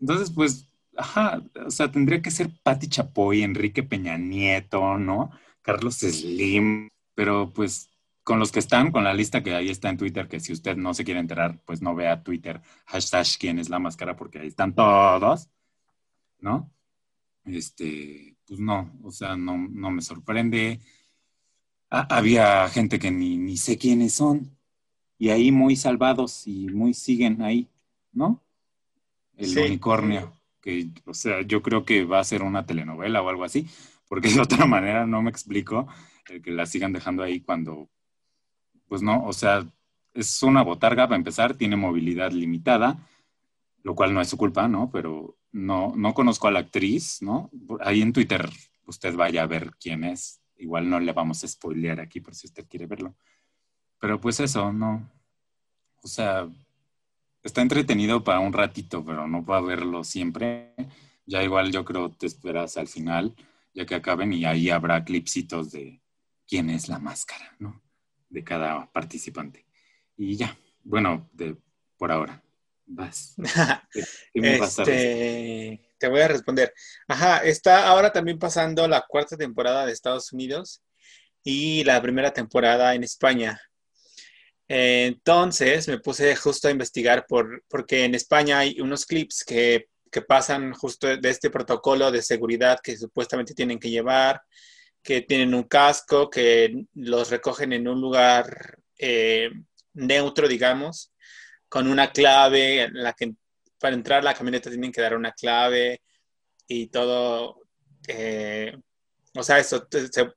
[0.00, 5.30] Entonces, pues, ajá, o sea, tendría que ser Patti Chapoy, Enrique Peña Nieto, ¿no?
[5.62, 7.90] Carlos Slim, pero pues
[8.24, 10.76] con los que están, con la lista que ahí está en Twitter, que si usted
[10.76, 14.48] no se quiere enterar, pues no vea Twitter, hashtag quién es la máscara, porque ahí
[14.48, 15.48] están todos,
[16.38, 16.70] ¿no?
[17.48, 20.80] Este, pues no, o sea, no, no me sorprende.
[21.90, 24.56] había gente que ni, ni sé quiénes son,
[25.18, 27.68] y ahí muy salvados y muy siguen ahí,
[28.12, 28.42] ¿no?
[29.36, 33.44] El unicornio, que, o sea, yo creo que va a ser una telenovela o algo
[33.44, 33.66] así,
[34.08, 35.86] porque de otra manera no me explico
[36.28, 37.88] el que la sigan dejando ahí cuando,
[38.86, 39.66] pues no, o sea,
[40.14, 42.98] es una botarga para empezar, tiene movilidad limitada,
[43.82, 44.90] lo cual no es su culpa, ¿no?
[44.90, 47.50] Pero no, no conozco a la actriz, ¿no?
[47.80, 48.48] Ahí en Twitter
[48.86, 50.40] usted vaya a ver quién es.
[50.56, 53.14] Igual no le vamos a spoilear aquí por si usted quiere verlo.
[54.00, 55.10] Pero pues eso, no.
[56.02, 56.48] O sea,
[57.42, 60.74] está entretenido para un ratito, pero no para verlo siempre.
[61.26, 63.34] Ya igual yo creo te esperas al final,
[63.74, 66.02] ya que acaben y ahí habrá clipsitos de
[66.46, 67.82] quién es la máscara, ¿no?
[68.28, 69.66] De cada participante.
[70.16, 71.28] Y ya, bueno,
[71.96, 72.42] por ahora.
[72.90, 73.34] Vas.
[74.34, 76.72] este, te voy a responder.
[77.06, 80.82] Ajá, está ahora también pasando la cuarta temporada de Estados Unidos
[81.44, 83.60] y la primera temporada en España.
[84.66, 89.86] Entonces me puse justo a investigar por, porque en España hay unos clips que,
[90.26, 94.42] pasan justo de este protocolo de seguridad que supuestamente tienen que llevar,
[95.00, 99.50] que tienen un casco, que los recogen en un lugar eh,
[99.92, 101.12] neutro, digamos,
[101.68, 103.34] con una clave en la que
[103.78, 106.02] para entrar a la camioneta tienen que dar una clave
[106.66, 107.62] y todo.
[108.06, 108.76] Eh,
[109.34, 109.86] o sea, eso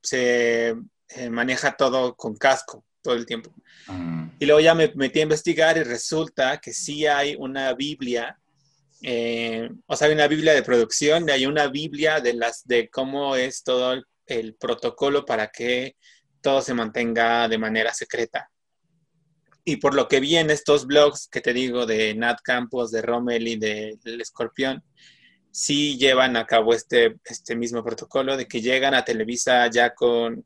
[0.02, 0.74] se,
[1.08, 3.52] eh, maneja todo con casco todo el tiempo.
[3.88, 4.28] Mm.
[4.38, 8.38] Y luego ya me metí a investigar y resulta que sí hay una Biblia,
[9.02, 13.34] eh, o sea, hay una Biblia de producción, hay una Biblia de, las, de cómo
[13.34, 15.96] es todo el, protocolo para que
[16.40, 18.50] todo se mantenga de manera secreta.
[19.64, 23.02] Y por lo que vi en estos blogs que te digo de Nat Campos, de
[23.02, 24.82] Rommel y del Escorpión,
[25.50, 30.44] sí llevan a cabo este, este mismo protocolo de que llegan a Televisa ya con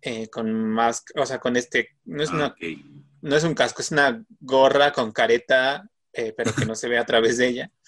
[0.00, 2.54] eh, con más, o sea, con este, no es, ah,
[3.20, 6.98] no es un casco, es una gorra con careta, eh, pero que no se ve
[6.98, 7.70] a través de ella.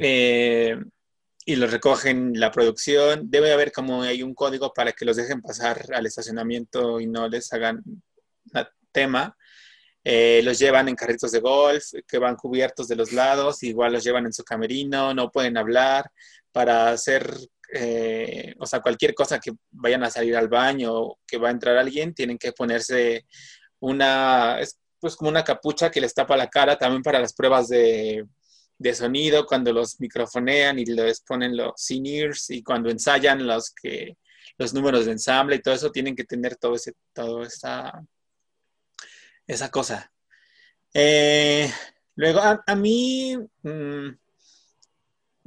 [0.00, 0.76] Eh,
[1.44, 3.30] y los recogen la producción.
[3.30, 7.28] Debe haber como hay un código para que los dejen pasar al estacionamiento y no
[7.28, 7.82] les hagan
[8.90, 9.36] tema.
[10.04, 14.26] Los llevan en carritos de golf que van cubiertos de los lados, igual los llevan
[14.26, 16.10] en su camerino, no pueden hablar
[16.52, 17.34] para hacer
[17.74, 21.52] eh, o sea, cualquier cosa que vayan a salir al baño o que va a
[21.52, 23.26] entrar alguien, tienen que ponerse
[23.80, 27.68] una, es pues como una capucha que les tapa la cara también para las pruebas
[27.68, 28.26] de,
[28.78, 34.18] de sonido, cuando los microfonean y les ponen los seniors y cuando ensayan los que
[34.58, 38.04] los números de ensamble y todo eso, tienen que tener todo ese, todo esa,
[39.46, 40.12] esa cosa.
[40.94, 41.70] Eh,
[42.16, 44.08] luego, a, mí mm,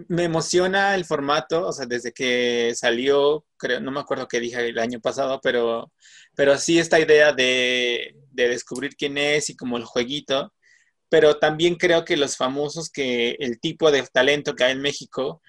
[0.07, 4.67] me emociona el formato, o sea, desde que salió, creo, no me acuerdo qué dije
[4.69, 5.91] el año pasado, pero,
[6.35, 10.53] pero sí esta idea de, de descubrir quién es y como el jueguito,
[11.09, 15.41] pero también creo que los famosos, que el tipo de talento que hay en México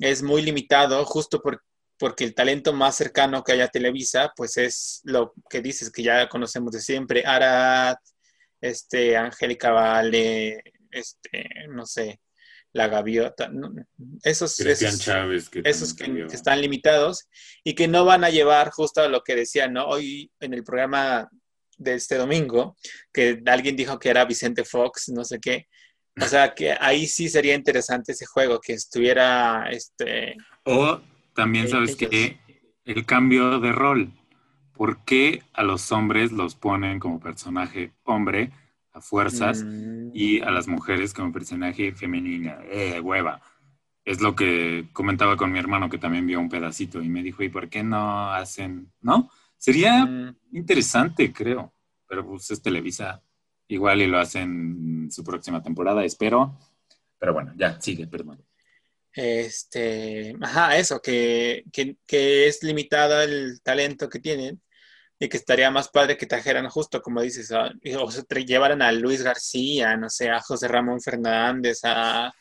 [0.00, 1.62] es muy limitado, justo por,
[2.02, 6.02] porque el talento más cercano que hay a Televisa, pues es lo que dices que
[6.02, 7.94] ya conocemos de siempre, Arad,
[8.60, 12.20] este, Angélica Vale, este, no sé,
[12.72, 13.52] la gaviota,
[14.24, 17.28] esos, esos, Chávez que, esos que, están limitados
[17.62, 19.86] y que no van a llevar justo a lo que decía, ¿no?
[19.86, 21.28] Hoy en el programa
[21.78, 22.76] de este domingo,
[23.12, 25.68] que alguien dijo que era Vicente Fox, no sé qué.
[26.20, 30.36] O sea, que ahí sí sería interesante ese juego, que estuviera este...
[30.64, 31.00] O
[31.34, 32.38] también sabes que
[32.84, 34.12] el cambio de rol.
[34.72, 38.50] ¿Por qué a los hombres los ponen como personaje hombre
[38.92, 40.10] a fuerzas mm.
[40.12, 42.58] y a las mujeres como personaje femenina?
[42.64, 43.40] Eh, hueva.
[44.04, 47.42] Es lo que comentaba con mi hermano que también vio un pedacito y me dijo,
[47.42, 49.30] ¿y por qué no hacen, no?
[49.56, 50.36] Sería mm.
[50.52, 51.72] interesante, creo,
[52.08, 53.22] pero pues es Televisa.
[53.68, 56.58] Igual y lo hacen su próxima temporada, espero.
[57.18, 58.44] Pero bueno, ya, sigue, perdón.
[59.14, 64.62] Este, ajá, eso, que, que, es limitado el talento que tienen
[65.18, 69.22] y que estaría más padre que trajeran justo, como dices, o se llevaran a Luis
[69.22, 72.32] García, no sé, a José Ramón Fernández, a,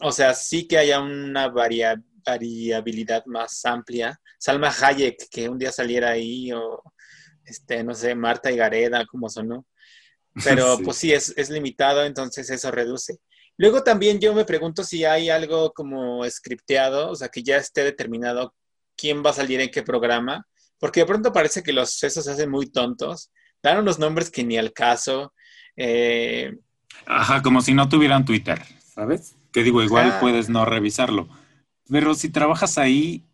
[0.00, 4.18] o sea, sí que haya una variabilidad variabilidad más amplia.
[4.38, 6.82] Salma Hayek, que un día saliera ahí, o
[7.44, 9.66] este, no sé, Marta y Gareda, como sonó.
[10.44, 13.18] Pero pues sí, es, es limitado, entonces eso reduce.
[13.56, 17.84] Luego también yo me pregunto si hay algo como scripteado, o sea, que ya esté
[17.84, 18.54] determinado
[18.96, 20.46] quién va a salir en qué programa,
[20.78, 23.30] porque de pronto parece que los esos se hacen muy tontos,
[23.62, 25.32] dan unos nombres que ni al caso.
[25.76, 26.52] Eh,
[27.06, 28.62] Ajá, como si no tuvieran Twitter,
[28.94, 29.34] ¿sabes?
[29.52, 31.28] Que digo, igual puedes no revisarlo.
[31.88, 33.24] Pero si trabajas ahí,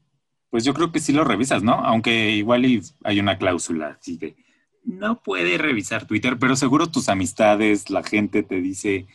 [0.50, 1.74] pues yo creo que sí lo revisas, ¿no?
[1.74, 2.64] Aunque igual
[3.04, 4.36] hay una cláusula así de,
[4.84, 9.06] no puede revisar Twitter, pero seguro tus amistades, la gente te dice,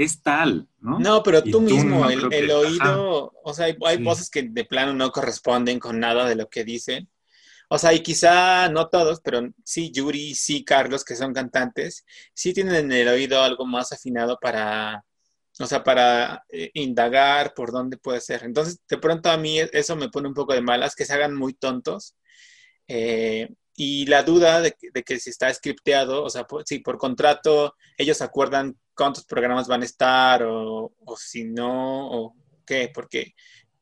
[0.00, 0.98] es tal, ¿no?
[0.98, 5.78] No, pero tú, mismo, el, oído, o sea, hay, voces que de plano no corresponden
[5.78, 7.10] con nada de lo que dicen.
[7.68, 12.54] O sea, y quizá no todos, pero sí Yuri, sí Carlos, que son cantantes, sí
[12.54, 15.04] tienen en el oído algo más afinado para,
[15.58, 18.44] o sea, para eh, indagar por dónde puede ser.
[18.44, 21.34] Entonces, de pronto a mí eso me pone un poco de malas, que se hagan
[21.34, 22.16] muy tontos.
[22.88, 23.50] Eh,
[23.82, 28.76] y la duda de, que si está scripteado, o sea, si por contrato ellos acuerdan
[28.94, 33.34] cuántos programas van a estar o, si no, o qué, porque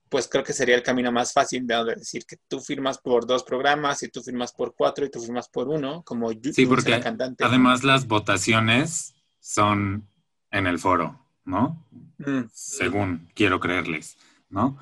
[0.08, 3.42] pues creo que sería el camino más fácil de decir que tú firmas por dos
[3.42, 7.44] programas y tú firmas por cuatro y tú firmas por uno, como sí, porque cantante.
[7.44, 10.08] Además las votaciones son
[10.52, 11.28] en el foro.
[11.48, 11.84] ¿no?
[12.18, 12.42] Mm.
[12.52, 14.16] Según quiero creerles,
[14.50, 14.78] ¿no?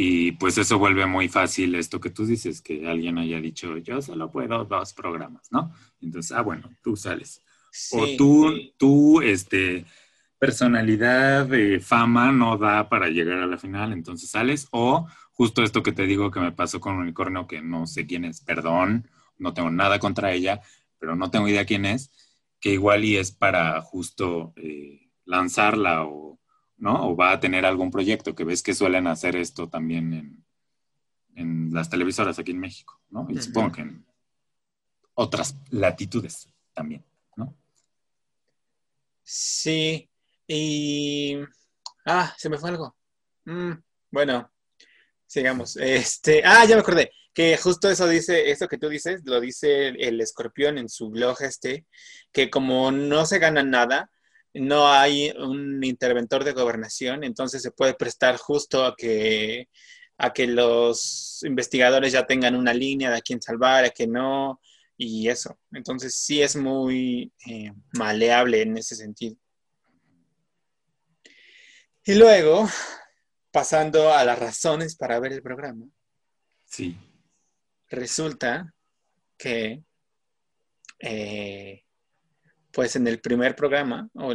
[0.00, 4.00] Y pues eso vuelve muy fácil esto que tú dices, que alguien haya dicho, yo
[4.00, 5.72] solo puedo dos programas, ¿no?
[6.00, 7.42] Entonces, ah, bueno, tú sales.
[7.90, 9.84] o tú, tú, este,
[10.38, 11.48] personalidad,
[11.80, 14.68] fama no da para llegar a la final, entonces sales.
[14.70, 18.24] O justo esto que te digo que me pasó con Unicornio, que no sé quién
[18.24, 20.60] es, perdón, no tengo nada contra ella,
[21.00, 22.12] pero no tengo idea quién es,
[22.60, 24.52] que igual y es para justo...
[24.54, 26.40] Eh, lanzarla o,
[26.78, 27.08] ¿no?
[27.08, 30.44] O va a tener algún proyecto, que ves que suelen hacer esto también en,
[31.34, 33.26] en las televisoras aquí en México, ¿no?
[33.30, 34.06] Y supongo que en
[35.14, 37.04] otras latitudes también,
[37.36, 37.54] ¿no?
[39.22, 40.08] Sí,
[40.46, 41.36] y...
[42.06, 42.96] Ah, se me fue algo.
[43.44, 43.72] Mm,
[44.10, 44.50] bueno,
[45.26, 45.76] sigamos.
[45.76, 49.90] Este, ah, ya me acordé que justo eso dice, eso que tú dices, lo dice
[49.90, 51.86] el escorpión en su blog este,
[52.32, 54.10] que como no se gana nada,
[54.54, 59.68] no hay un interventor de gobernación, entonces se puede prestar justo a que,
[60.16, 64.60] a que los investigadores ya tengan una línea de a quién salvar, a que no,
[64.96, 65.58] y eso.
[65.72, 69.36] Entonces sí es muy eh, maleable en ese sentido.
[72.04, 72.68] Y luego,
[73.50, 75.86] pasando a las razones para ver el programa.
[76.64, 76.96] Sí.
[77.88, 78.74] Resulta
[79.36, 79.82] que
[80.98, 81.84] eh,
[82.78, 84.32] pues en el primer programa, o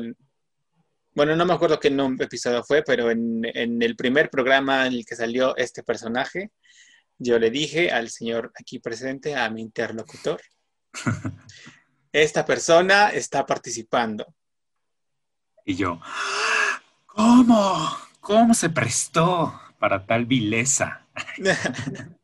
[1.16, 1.88] bueno, no me acuerdo qué
[2.20, 6.52] episodio fue, pero en, en el primer programa en el que salió este personaje,
[7.18, 10.42] yo le dije al señor aquí presente, a mi interlocutor,
[12.12, 14.36] esta persona está participando.
[15.64, 16.02] Y yo,
[17.06, 17.98] ¿cómo?
[18.20, 21.08] ¿Cómo se prestó para tal vileza?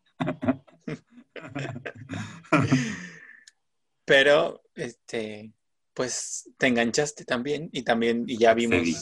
[4.04, 5.54] Pero, este,
[6.00, 8.96] pues te enganchaste también y también, y ya vimos Accedí.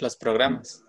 [0.00, 0.84] los programas.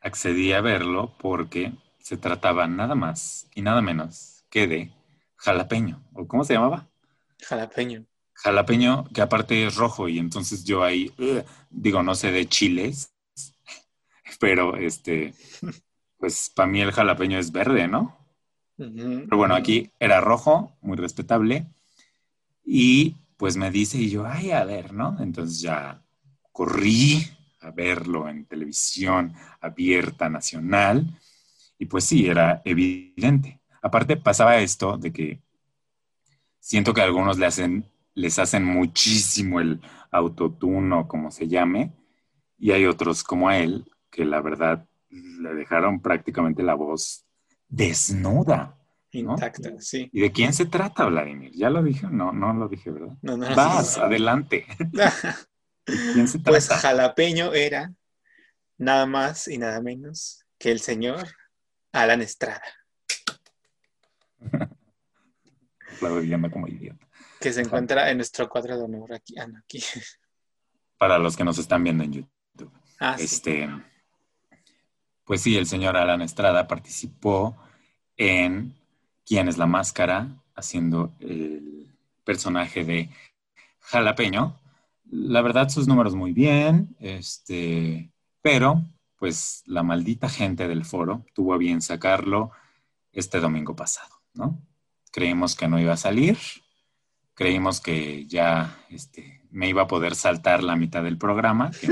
[0.00, 4.90] Accedí a verlo porque se trataba nada más y nada menos que de
[5.36, 6.02] jalapeño.
[6.14, 6.88] ¿O cómo se llamaba?
[7.42, 8.06] Jalapeño.
[8.32, 13.12] Jalapeño, que aparte es rojo, y entonces yo ahí, ugh, digo, no sé de chiles,
[14.40, 15.34] pero este,
[16.16, 18.16] pues para mí el jalapeño es verde, ¿no?
[18.78, 21.66] Pero bueno, aquí era rojo, muy respetable.
[22.64, 25.16] Y pues me dice, y yo, ay, a ver, ¿no?
[25.20, 26.02] Entonces ya
[26.52, 27.22] corrí
[27.60, 31.06] a verlo en televisión abierta nacional.
[31.78, 33.60] Y pues sí, era evidente.
[33.82, 35.42] Aparte pasaba esto de que
[36.60, 39.80] siento que a algunos le hacen, les hacen muchísimo el
[40.10, 41.92] autotune o como se llame.
[42.58, 47.26] Y hay otros como a él que la verdad le dejaron prácticamente la voz
[47.68, 48.78] desnuda.
[49.22, 49.32] ¿No?
[49.32, 50.08] Intacta, sí.
[50.12, 51.52] ¿Y de quién se trata, Vladimir?
[51.54, 52.06] ¿Ya lo dije?
[52.10, 53.16] No, no lo dije, ¿verdad?
[53.22, 53.56] No, no, no.
[53.56, 54.66] Vas, adelante.
[54.78, 56.50] ¿De quién se trata?
[56.50, 57.92] Pues jalapeño era
[58.78, 61.26] nada más y nada menos que el señor
[61.92, 62.62] Alan Estrada,
[65.96, 67.06] Aplaudiendo como idiota.
[67.40, 69.34] que se encuentra en nuestro cuadro de honor aquí.
[69.38, 69.82] Ah, no, aquí.
[70.98, 72.72] Para los que nos están viendo en YouTube.
[72.98, 73.24] Ah, sí.
[73.24, 73.68] Este,
[75.24, 77.56] pues sí, el señor Alan Estrada participó
[78.16, 78.74] en
[79.26, 80.28] ¿Quién es la máscara?
[80.56, 83.10] haciendo el personaje de
[83.80, 84.58] Jalapeño.
[85.10, 88.10] La verdad, sus números muy bien, este,
[88.42, 88.82] pero
[89.16, 92.50] pues la maldita gente del foro tuvo a bien sacarlo
[93.12, 94.60] este domingo pasado, ¿no?
[95.12, 96.36] Creímos que no iba a salir,
[97.34, 101.88] creímos que ya este, me iba a poder saltar la mitad del programa, que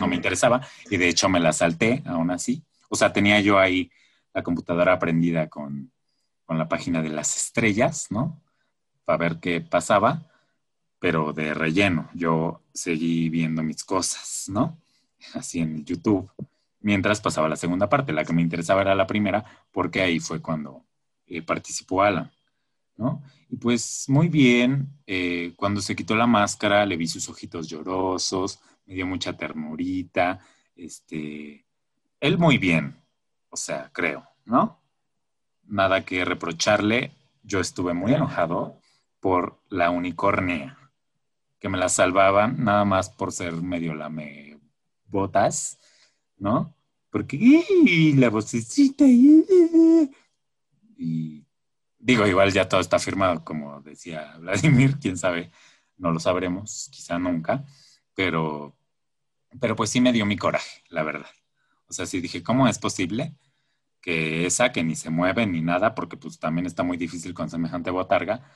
[0.00, 2.64] no me interesaba, y de hecho me la salté aún así.
[2.88, 3.90] O sea, tenía yo ahí
[4.32, 5.92] la computadora prendida con,
[6.46, 8.40] con la página de las estrellas, ¿no?
[9.04, 10.30] Para ver qué pasaba,
[10.98, 12.08] pero de relleno.
[12.14, 14.78] Yo seguí viendo mis cosas, ¿no?
[15.34, 16.30] Así en YouTube.
[16.80, 20.40] Mientras pasaba la segunda parte, la que me interesaba era la primera, porque ahí fue
[20.40, 20.84] cuando
[21.26, 22.30] eh, participó Alan,
[22.96, 23.22] ¿no?
[23.48, 28.60] Y pues muy bien, eh, cuando se quitó la máscara, le vi sus ojitos llorosos,
[28.86, 30.40] me dio mucha ternurita,
[30.76, 31.66] este,
[32.20, 32.96] él muy bien,
[33.48, 34.80] o sea, creo, ¿no?
[35.68, 37.12] Nada que reprocharle,
[37.42, 38.80] yo estuve muy enojado
[39.20, 40.78] por la unicornia,
[41.58, 44.58] que me la salvaban nada más por ser medio lame
[45.06, 45.78] botas,
[46.38, 46.74] ¿no?
[47.10, 48.12] Porque ¡y!
[48.14, 49.44] la vocecita y,
[50.96, 51.46] y
[51.98, 55.50] digo, igual ya todo está firmado, como decía Vladimir, quién sabe,
[55.96, 57.64] no lo sabremos, quizá nunca,
[58.14, 58.76] pero,
[59.60, 61.30] pero pues sí me dio mi coraje, la verdad.
[61.88, 63.34] O sea, sí dije, ¿cómo es posible
[64.06, 67.50] que esa que ni se mueve ni nada, porque pues también está muy difícil con
[67.50, 68.48] semejante botarga,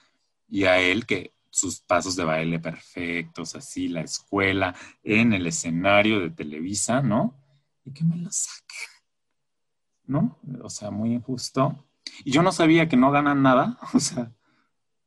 [0.48, 6.20] y a él que sus pasos de baile perfectos, así, la escuela, en el escenario
[6.20, 7.36] de Televisa, ¿no?
[7.84, 8.90] Y que me lo saquen,
[10.04, 10.38] ¿no?
[10.62, 11.84] O sea, muy injusto.
[12.24, 14.30] Y yo no sabía que no ganan nada, o sea,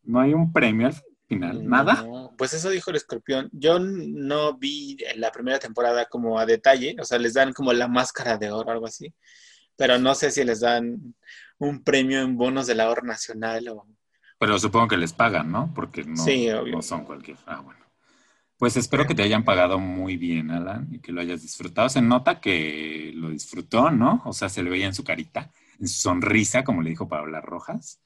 [0.01, 2.05] no hay un premio al final, nada.
[2.37, 3.49] Pues eso dijo el escorpión.
[3.53, 7.71] Yo no vi en la primera temporada como a detalle, o sea, les dan como
[7.71, 9.13] la máscara de oro o algo así,
[9.75, 11.15] pero no sé si les dan
[11.57, 13.87] un premio en bonos del ahorro nacional o...
[14.39, 15.71] Pero supongo que les pagan, ¿no?
[15.73, 16.75] Porque no, Sí, obvio.
[16.75, 17.37] no son cualquier.
[17.45, 17.79] Ah, bueno.
[18.57, 21.89] Pues espero que te hayan pagado muy bien, Alan, y que lo hayas disfrutado.
[21.89, 24.21] Se nota que lo disfrutó, ¿no?
[24.25, 27.41] O sea, se le veía en su carita, en su sonrisa, como le dijo Paola
[27.41, 27.99] Rojas.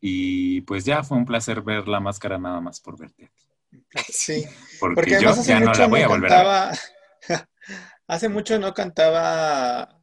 [0.00, 3.44] Y pues ya fue un placer ver la máscara nada más por verte a ti.
[4.12, 4.44] Sí,
[4.78, 6.78] Porque, porque yo ya no la voy a volver a ver.
[8.06, 9.99] hace mucho no cantaba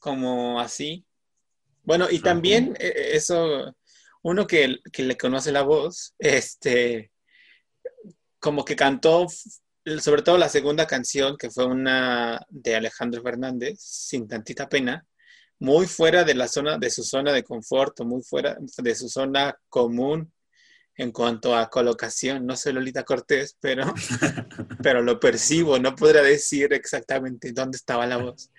[0.00, 1.06] como así.
[1.84, 3.76] Bueno, y también eh, eso,
[4.22, 7.12] uno que, que le conoce la voz, este,
[8.40, 9.28] como que cantó,
[10.00, 15.06] sobre todo la segunda canción, que fue una de Alejandro Fernández, Sin tantita pena,
[15.60, 19.56] muy fuera de la zona, de su zona de confort, muy fuera de su zona
[19.68, 20.32] común
[20.96, 22.46] en cuanto a colocación.
[22.46, 23.84] No soy Lolita Cortés, pero,
[24.82, 28.50] pero lo percibo, no podría decir exactamente dónde estaba la voz,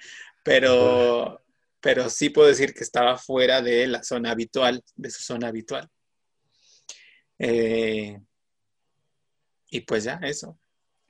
[0.44, 1.42] pero,
[1.80, 5.88] pero sí puedo decir que estaba fuera de la zona habitual, de su zona habitual.
[7.39, 8.20] Eh,
[9.70, 10.60] y pues ya, eso.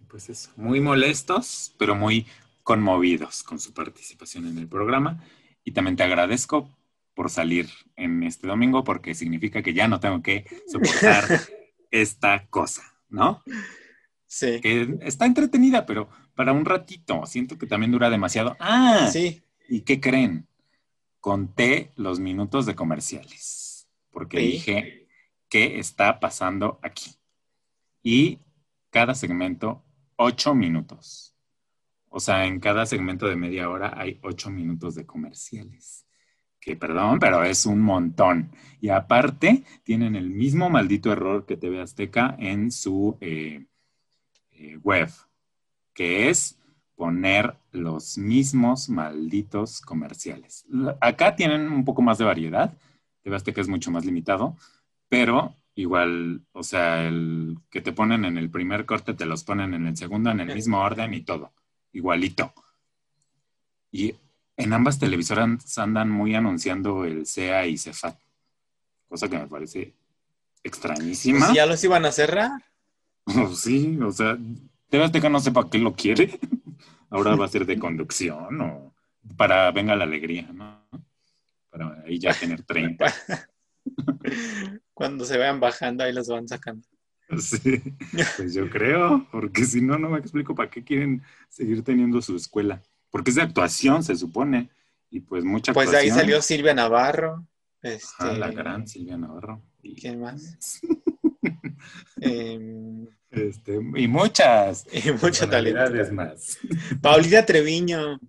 [0.07, 2.27] pues eso, muy molestos, pero muy
[2.63, 5.23] conmovidos con su participación en el programa.
[5.63, 6.69] Y también te agradezco
[7.13, 11.25] por salir en este domingo porque significa que ya no tengo que soportar
[11.91, 13.43] esta cosa, ¿no?
[14.33, 14.61] Sí.
[14.61, 17.25] Que está entretenida, pero para un ratito.
[17.25, 18.55] Siento que también dura demasiado.
[18.61, 19.43] Ah, Sí.
[19.67, 20.47] ¿y qué creen?
[21.19, 24.45] Conté los minutos de comerciales porque Sí.
[24.47, 25.07] dije
[25.49, 27.11] qué está pasando aquí.
[28.03, 28.39] Y
[28.89, 29.83] cada segmento,
[30.15, 31.35] ocho minutos.
[32.07, 36.05] O sea, en cada segmento de media hora hay ocho minutos de comerciales.
[36.61, 38.51] Que perdón, pero es un montón.
[38.79, 43.65] Y aparte, tienen el mismo maldito error que TV Azteca en su eh,
[44.61, 45.09] eh, web,
[45.93, 46.57] que es
[46.95, 50.65] poner los mismos malditos comerciales.
[50.99, 52.71] Acá tienen un poco más de variedad.
[53.23, 54.55] TV Azteca es mucho más limitado,
[55.09, 59.73] pero igual, o sea, el que te ponen en el primer corte, te los ponen
[59.73, 61.51] en el segundo, en el mismo orden y todo,
[61.91, 62.53] igualito.
[63.91, 64.13] Y
[64.57, 68.15] en ambas televisoras andan muy anunciando el CEA y CEFAT,
[69.09, 69.93] cosa que me parece
[70.63, 71.47] extrañísima.
[71.47, 72.51] Pues ya los iban a cerrar.
[73.55, 74.37] Sí, o sea,
[74.89, 76.39] TV Azteca no sé para qué lo quiere.
[77.09, 78.95] Ahora va a ser de conducción o
[79.35, 80.87] para Venga la Alegría, ¿no?
[81.69, 83.13] Para ahí ya tener 30.
[84.93, 86.87] Cuando se vayan bajando, ahí los van sacando.
[87.37, 87.81] Sí,
[88.37, 92.35] pues yo creo, porque si no, no me explico para qué quieren seguir teniendo su
[92.35, 92.81] escuela.
[93.09, 94.69] Porque es de actuación, se supone.
[95.09, 97.45] Y pues mucha Pues de ahí salió Silvia Navarro.
[97.81, 99.61] Este, Ajá, la gran Silvia Navarro.
[99.81, 100.81] Y, ¿Quién más?
[102.21, 104.85] Em, Este, y muchas.
[104.91, 105.79] y mucho talento.
[105.79, 106.57] personalidades más.
[107.01, 108.19] Paulina Treviño,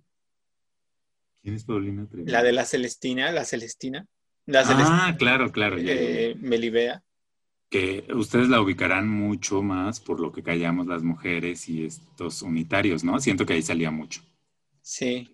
[1.41, 2.31] ¿Quién es Paulina Treviño?
[2.31, 4.05] la de la Celestina, la Celestina.
[4.45, 5.77] La Celestina, Ah, claro, claro.
[5.77, 6.01] ya, ya, ya.
[6.01, 7.03] eh, Melibea.
[7.69, 13.03] que ustedes la ubicarán mucho más por lo que callamos las mujeres y estos unitarios,
[13.03, 13.19] ¿no?
[13.19, 14.21] Siento que ahí salía mucho.
[14.81, 15.29] Sí,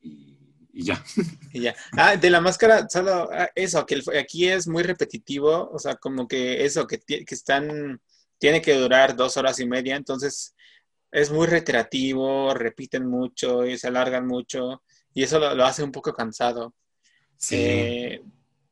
[0.00, 0.38] Y,
[0.72, 1.02] y ya.
[1.52, 1.74] y ya.
[1.92, 5.96] Ah, de la máscara, solo ah, eso, que el- aquí es muy repetitivo, o sea,
[5.96, 8.00] como que eso, que, que están,
[8.42, 10.52] tiene que durar dos horas y media, entonces
[11.12, 14.82] es muy reiterativo, repiten mucho y se alargan mucho,
[15.14, 16.74] y eso lo, lo hace un poco cansado.
[17.36, 17.54] Sí.
[17.56, 18.22] Eh,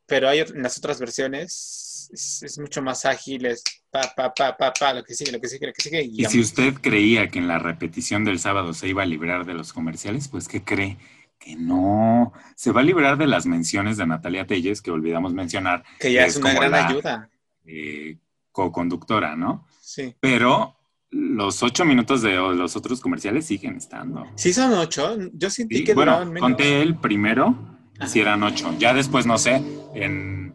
[0.07, 3.62] pero hay en las otras versiones es, es mucho más ágil, es
[3.93, 6.03] pa, pa, pa, pa, pa, lo que sigue, lo que sigue, lo que sigue.
[6.03, 9.55] y si usted creía que en la repetición del sábado se iba a librar de
[9.55, 10.97] los comerciales, pues ¿qué cree?
[11.39, 12.33] Que no.
[12.57, 16.27] Se va a librar de las menciones de Natalia Telles, que olvidamos mencionar, que ya
[16.27, 17.31] es es una gran la- ayuda.
[17.66, 18.16] eh,
[18.53, 19.67] co-conductora, ¿no?
[19.81, 20.15] Sí.
[20.21, 20.77] Pero
[21.11, 24.27] los ocho minutos de los otros comerciales siguen estando.
[24.37, 26.41] Sí son ocho, yo sentí Sí, que bueno, duraban menos.
[26.49, 27.57] conté el primero,
[28.01, 28.75] y si eran ocho.
[28.79, 29.63] Ya después, no sé,
[29.95, 30.55] en,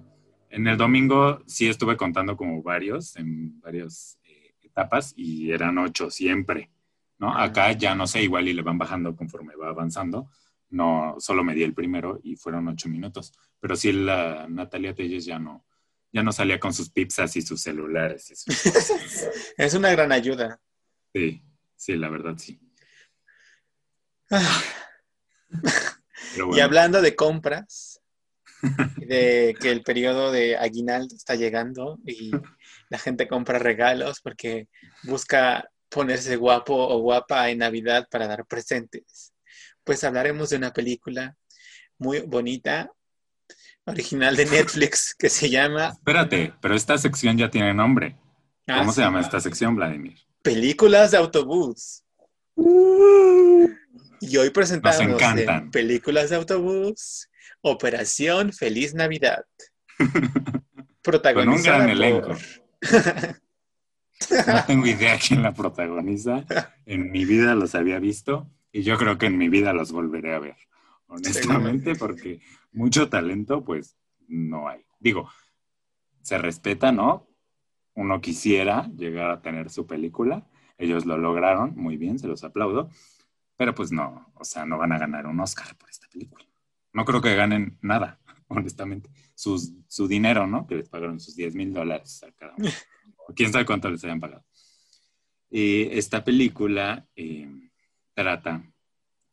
[0.49, 6.09] en el domingo sí estuve contando como varios, en varias eh, etapas, y eran ocho
[6.09, 6.71] siempre,
[7.19, 7.33] ¿no?
[7.33, 7.43] Ah.
[7.43, 10.29] Acá ya no sé, igual y le van bajando conforme va avanzando.
[10.69, 13.33] No, solo me di el primero y fueron ocho minutos.
[13.59, 15.65] Pero sí, la Natalia Telles ya no,
[16.15, 18.31] ya no salía con sus pizzas y sus celulares.
[18.31, 19.29] y sus cosas.
[19.57, 20.61] Es una gran ayuda.
[21.13, 21.43] sí,
[21.75, 22.57] sí, la verdad sí.
[24.31, 24.63] Ah,
[25.49, 28.01] Pero Y bueno, hablando de compras,
[28.95, 32.31] de que el periodo de aguinaldo está llegando y
[32.89, 34.69] la gente compra regalos porque
[35.03, 39.33] busca ponerse guapo o guapa en Navidad para dar presentes,
[39.83, 41.35] pues hablaremos de una película
[41.97, 42.89] muy bonita,
[43.85, 48.15] original de Netflix, que se llama espérate, pero esta sección ya tiene nombre.
[48.67, 50.17] ah, ¿Cómo se llama esta sección, Vladimir?
[50.41, 52.03] Películas de autobús.
[54.21, 55.63] Y hoy presentamos Nos encantan.
[55.65, 57.29] en Películas de autobús,
[57.61, 59.43] Operación Feliz Navidad.
[61.01, 62.37] Protagonizada Con un gran por-
[64.47, 66.45] No tengo idea quién la protagoniza.
[66.85, 70.33] En mi vida los había visto y yo creo que en mi vida los volveré
[70.33, 70.55] a ver.
[71.07, 72.41] Honestamente, porque
[72.71, 73.97] mucho talento, pues
[74.27, 74.81] no hay.
[74.99, 75.29] Digo,
[76.21, 77.27] se respeta, ¿no?
[77.93, 80.47] Uno quisiera llegar a tener su película.
[80.77, 82.89] Ellos lo lograron, muy bien, se los aplaudo.
[83.57, 86.45] Pero pues no, o sea, no van a ganar un Oscar por esta película.
[86.91, 89.09] No creo que ganen nada, honestamente.
[89.35, 90.65] Sus, su dinero, ¿no?
[90.67, 92.69] Que les pagaron sus 10 mil dólares a cada uno.
[93.35, 94.45] Quién sabe cuánto les hayan pagado.
[95.49, 97.69] Y esta película eh,
[98.13, 98.63] trata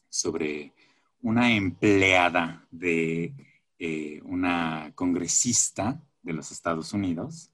[0.09, 0.73] sobre
[1.23, 3.35] una empleada de
[3.79, 7.51] eh, una congresista de los Estados Unidos,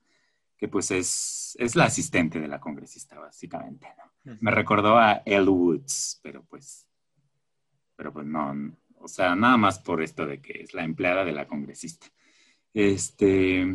[0.57, 4.37] que pues es, es la asistente de la congresista, básicamente, ¿no?
[4.41, 6.87] Me recordó a Elle Woods, pero pues,
[7.97, 8.55] pero pues no,
[8.97, 12.09] o sea, nada más por esto de que es la empleada de la congresista.
[12.75, 13.67] Este,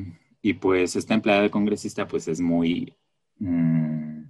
[0.41, 2.95] y pues esta empleada de congresista pues es muy
[3.39, 4.23] mm,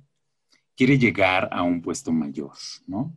[0.76, 2.54] quiere llegar a un puesto mayor,
[2.88, 3.16] ¿no?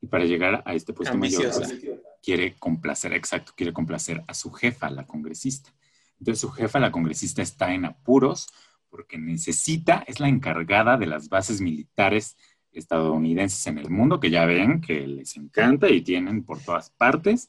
[0.00, 1.60] Y para llegar a este puesto Ambiciosa.
[1.60, 5.72] mayor, quiere complacer, exacto, quiere complacer a su jefa, la congresista.
[6.18, 8.48] Entonces su jefa, la congresista, está en apuros
[8.90, 12.36] porque necesita, es la encargada de las bases militares
[12.72, 17.48] estadounidenses en el mundo, que ya ven que les encanta y tienen por todas partes.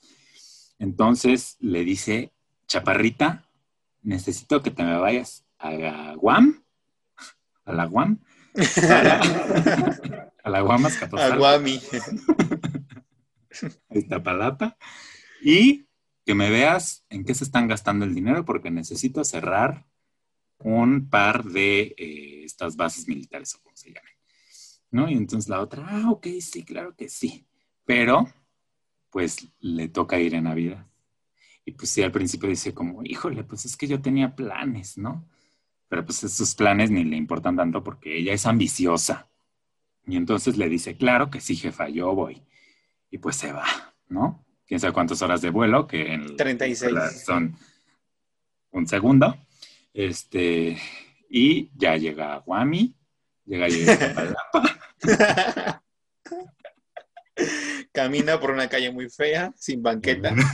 [0.79, 2.33] Entonces le dice,
[2.67, 3.45] Chaparrita,
[4.01, 6.63] necesito que te me vayas a la Guam,
[7.65, 8.19] a la Guam,
[8.89, 11.35] a la, a la Guam Azcapotzalco.
[11.35, 11.81] Aguami.
[13.89, 14.77] a Iztapalapa,
[15.41, 15.87] y
[16.25, 19.85] que me veas en qué se están gastando el dinero, porque necesito cerrar
[20.59, 24.13] un par de eh, estas bases militares o como se llamen.
[24.91, 25.09] ¿No?
[25.09, 27.47] Y entonces la otra, ah, ok, sí, claro que sí.
[27.85, 28.27] Pero,
[29.09, 30.85] pues le toca ir en Navidad.
[31.65, 35.27] Y pues sí, al principio dice como, híjole, pues es que yo tenía planes, ¿no?
[35.89, 39.27] Pero pues esos planes ni le importan tanto porque ella es ambiciosa.
[40.07, 42.41] Y entonces le dice, claro que sí, jefa, yo voy.
[43.11, 43.65] Y pues se va,
[44.07, 44.45] ¿no?
[44.67, 46.91] Quién sabe cuántas horas de vuelo, que en 36.
[46.93, 47.57] la- son
[48.71, 49.35] un segundo.
[49.93, 50.77] Este,
[51.29, 52.95] y ya llega a Guami,
[53.45, 53.69] llega a.
[57.91, 60.35] Camina por una calle muy fea, sin banqueta.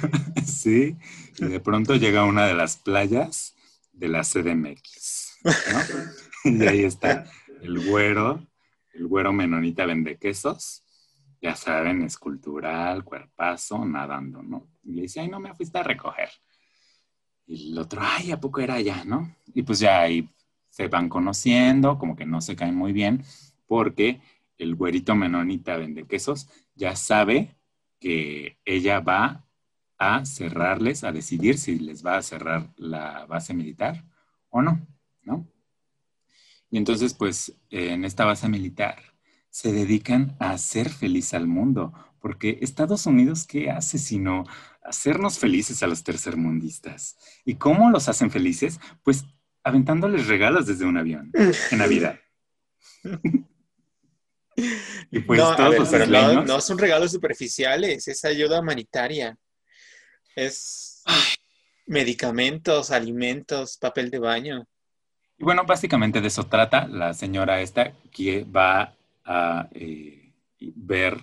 [0.46, 0.96] Sí,
[1.40, 3.56] y de pronto llega a una de las playas
[3.94, 5.25] de la CDMX,
[6.44, 7.26] Y ahí está
[7.62, 8.46] el güero,
[8.94, 10.84] el güero menonita vende quesos,
[11.42, 14.68] ya saben, escultural, cuerpazo, nadando, ¿no?
[14.84, 16.30] Y le dice, ay, no me fuiste a recoger.
[17.48, 19.36] Y el otro, ay, ¿a poco era allá, no?
[19.56, 20.30] Y pues ya ahí
[20.70, 23.24] se van conociendo, como que no se caen muy bien,
[23.66, 24.22] porque
[24.58, 27.56] el güerito menonita vende quesos ya sabe
[28.00, 29.46] que ella va
[29.98, 34.04] a cerrarles, a decidir si les va a cerrar la base militar
[34.50, 34.86] o no,
[35.26, 35.52] ¿no?
[36.72, 39.02] Y entonces, pues, en esta base militar
[39.50, 44.44] se dedican a hacer feliz al mundo, porque Estados Unidos, ¿qué hace sino
[44.84, 47.18] hacernos felices a los tercermundistas?
[47.46, 48.80] ¿Y cómo los hacen felices?
[49.04, 49.26] Pues
[49.64, 51.32] aventándoles regalos desde un avión
[51.72, 52.20] en Navidad.
[55.12, 58.60] y pues no, todos ver, los pero no, isleños- no son regalos superficiales, es ayuda
[58.60, 59.38] humanitaria.
[60.36, 61.04] Es
[61.86, 64.68] medicamentos, alimentos, papel de baño.
[65.38, 71.22] Y bueno, básicamente de eso trata la señora esta que va a eh, ver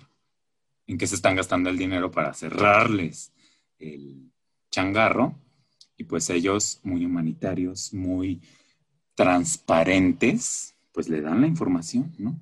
[0.87, 3.31] en qué se están gastando el dinero para cerrarles
[3.79, 4.31] el
[4.69, 5.35] changarro.
[5.97, 8.41] Y pues ellos, muy humanitarios, muy
[9.15, 12.39] transparentes, pues le dan la información, ¿no?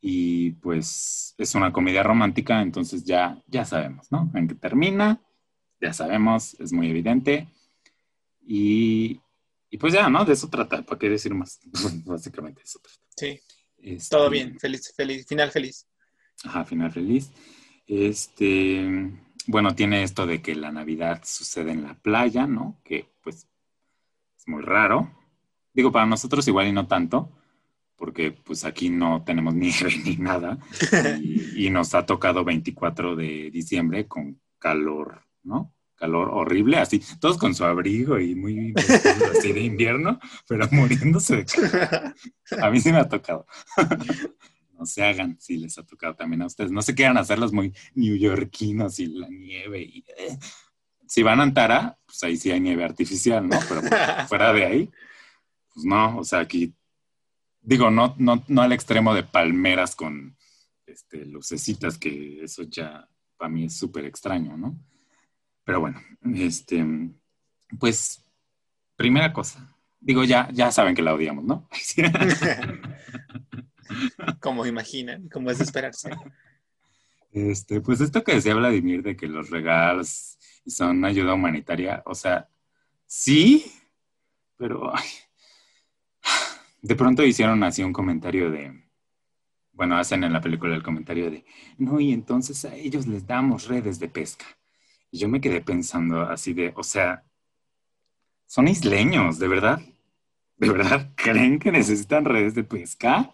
[0.00, 4.30] Y pues es una comedia romántica, entonces ya, ya sabemos, ¿no?
[4.34, 5.20] En qué termina,
[5.80, 7.48] ya sabemos, es muy evidente.
[8.46, 9.20] Y,
[9.74, 10.24] y pues ya, ¿no?
[10.24, 11.58] De eso trata, ¿para qué decir más?
[12.06, 13.00] Básicamente eso trata.
[13.16, 13.40] Sí,
[13.78, 15.88] Este, todo bien, feliz, feliz, final feliz.
[16.44, 17.32] Ajá, final feliz.
[17.84, 19.10] Este,
[19.48, 22.80] bueno, tiene esto de que la Navidad sucede en la playa, ¿no?
[22.84, 23.48] Que pues
[24.38, 25.10] es muy raro.
[25.72, 27.32] Digo, para nosotros igual y no tanto,
[27.96, 30.56] porque pues aquí no tenemos nieve ni nada.
[31.20, 35.74] Y, y nos ha tocado 24 de diciembre con calor, ¿no?
[35.96, 38.74] Calor horrible, así, todos con su abrigo y muy
[39.38, 40.18] así de invierno,
[40.48, 42.14] pero muriéndose de calor.
[42.60, 43.46] A mí sí me ha tocado.
[44.76, 46.72] No se hagan si les ha tocado también a ustedes.
[46.72, 49.82] No se quieran hacer los muy neoyorquinos y la nieve.
[49.82, 50.36] Y, eh.
[51.06, 53.58] Si van a Antara, pues ahí sí hay nieve artificial, ¿no?
[53.68, 53.82] Pero
[54.28, 54.90] fuera de ahí,
[55.72, 56.18] pues no.
[56.18, 56.74] O sea, aquí,
[57.60, 60.36] digo, no, no, no al extremo de palmeras con
[60.86, 64.76] este, lucecitas, que eso ya para mí es súper extraño, ¿no?
[65.64, 66.00] Pero bueno,
[66.34, 66.84] este,
[67.78, 68.24] pues,
[68.96, 69.74] primera cosa.
[70.00, 71.68] Digo, ya, ya saben que la odiamos, ¿no?
[74.40, 76.10] Como imaginan, como es de esperarse.
[77.32, 82.48] Este, pues esto que decía Vladimir de que los regalos son ayuda humanitaria, o sea,
[83.06, 83.66] sí,
[84.56, 85.04] pero ay,
[86.80, 88.84] de pronto hicieron así un comentario de,
[89.72, 91.44] bueno, hacen en la película el comentario de,
[91.76, 94.46] no, y entonces a ellos les damos redes de pesca.
[95.18, 97.24] Yo me quedé pensando así de, o sea,
[98.46, 99.80] son isleños, ¿de verdad?
[100.56, 103.32] ¿De verdad creen que necesitan redes de pesca?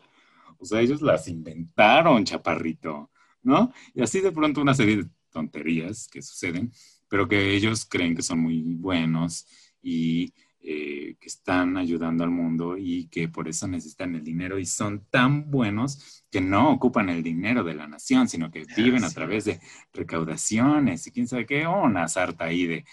[0.58, 3.10] O sea, ellos las inventaron, chaparrito.
[3.42, 3.72] ¿no?
[3.94, 6.72] Y así de pronto una serie de tonterías que suceden,
[7.08, 9.46] pero que ellos creen que son muy buenos
[9.82, 10.32] y
[10.62, 15.06] eh, que están ayudando al mundo y que por eso necesitan el dinero y son
[15.08, 19.46] tan buenos que no ocupan el dinero de la nación, sino que viven a través
[19.46, 19.58] de
[19.92, 22.84] recaudaciones y quién sabe qué, o una sarta ahí de,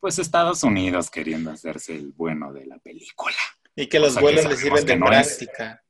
[0.00, 3.36] pues Estados Unidos queriendo hacerse el bueno de la película.
[3.76, 5.36] Y que los vuelos les sirven de no es.
[5.36, 5.82] práctica.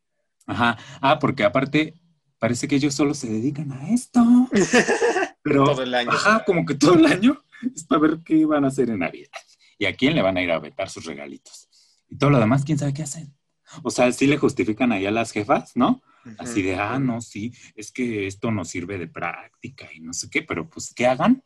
[0.46, 0.76] Ajá.
[1.00, 1.94] Ah, porque aparte
[2.38, 4.20] parece que ellos solo se dedican a esto.
[5.42, 6.10] Pero, Todo el año.
[6.10, 7.42] Ajá, como que todo el año
[7.74, 9.30] es para ver qué van a hacer en Navidad.
[9.78, 11.68] Y a quién le van a ir a vetar sus regalitos.
[12.08, 13.34] Y todo lo demás, quién sabe qué hacen.
[13.82, 16.02] O sea, sí le justifican ahí a las jefas, ¿no?
[16.38, 20.30] Así de, ah, no, sí, es que esto nos sirve de práctica y no sé
[20.30, 21.42] qué, pero pues, ¿qué hagan?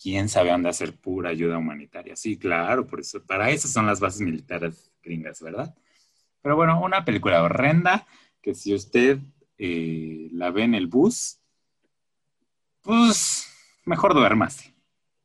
[0.00, 2.16] ¿Quién sabe dónde hacer pura ayuda humanitaria?
[2.16, 5.74] Sí, claro, por eso, para eso son las bases militares gringas, ¿verdad?
[6.40, 8.06] Pero bueno, una película horrenda
[8.40, 9.18] que si usted
[9.58, 11.40] eh, la ve en el bus,
[12.82, 13.46] pues
[13.84, 14.74] mejor duérmase,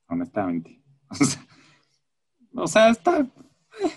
[0.07, 0.77] honestamente.
[1.11, 1.43] O sea,
[2.53, 3.27] o sea, está eh,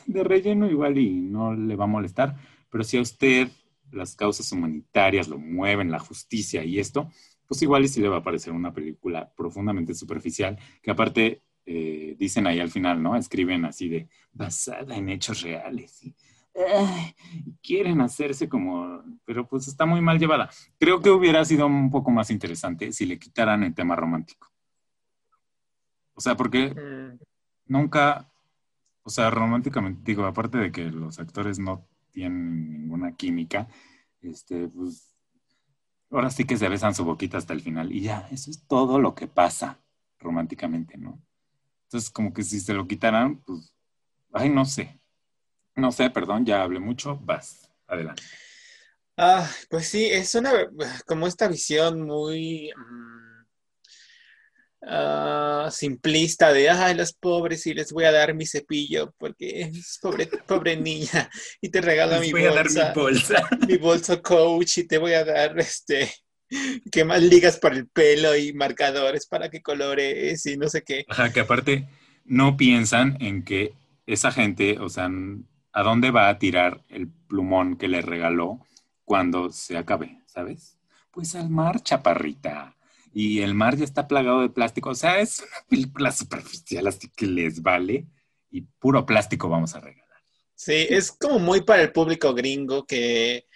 [0.07, 2.37] de relleno igual y no le va a molestar,
[2.71, 3.49] pero si a usted
[3.91, 7.11] las causas humanitarias lo mueven, la justicia y esto,
[7.47, 12.17] pues igual y sí le va a parecer una película profundamente superficial, que aparte eh,
[12.19, 13.17] dicen ahí al final, ¿no?
[13.17, 16.15] Escriben así de basada en hechos reales y
[17.63, 20.51] quieren hacerse como, pero pues está muy mal llevada.
[20.79, 24.49] Creo que hubiera sido un poco más interesante si le quitaran el tema romántico.
[26.15, 27.19] O sea, porque Mm,
[27.67, 28.32] nunca,
[29.03, 33.69] o sea, románticamente, digo, aparte de que los actores no tienen ninguna química,
[34.21, 35.15] este, pues,
[36.11, 38.99] ahora sí que se besan su boquita hasta el final y ya, eso es todo
[38.99, 39.81] lo que pasa
[40.19, 41.21] románticamente, ¿no?
[41.85, 43.75] Entonces, como que si se lo quitaran, pues,
[44.33, 45.01] ay, no sé,
[45.75, 48.23] no sé, perdón, ya hablé mucho, vas, adelante.
[49.17, 50.51] Ah, pues sí, es una
[51.07, 53.32] como esta visión muy mm,
[54.87, 59.99] ah, simplista de ay, los pobres y les voy a dar mi cepillo porque es
[60.01, 61.31] pobre, pobre niña
[61.61, 63.49] y te regalo mi voy a dar mi bolsa, bolsa.
[63.69, 66.13] mi bolso coach y te voy a dar este
[66.91, 71.05] que más ligas para el pelo y marcadores para que colores y no sé qué.
[71.09, 71.89] Ajá, que aparte
[72.25, 73.73] no piensan en que
[74.07, 75.11] esa gente, o sea,
[75.73, 78.61] ¿a dónde va a tirar el plumón que le regaló
[79.05, 80.79] cuando se acabe, ¿sabes?
[81.11, 82.77] Pues al mar, chaparrita.
[83.13, 84.91] Y el mar ya está plagado de plástico.
[84.91, 88.07] O sea, es una película superficial, así que les vale.
[88.51, 90.03] Y puro plástico vamos a regalar.
[90.55, 93.47] Sí, es como muy para el público gringo que,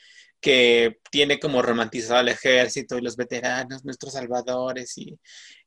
[0.41, 5.19] que tiene como romantizado al ejército y los veteranos, nuestros salvadores, y,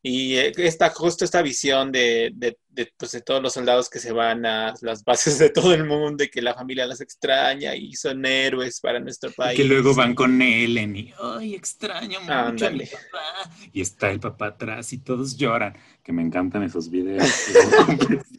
[0.02, 4.00] y eh, esta, justo esta visión de, de, de, pues, de todos los soldados que
[4.00, 7.76] se van a las bases de todo el mundo y que la familia las extraña
[7.76, 9.58] y son héroes para nuestro Y país.
[9.58, 13.52] que luego van con Ellen y, ay, extraño mucho a mi papá.
[13.74, 15.78] Y está el papá atrás y todos lloran.
[16.02, 17.28] Que me encantan esos videos.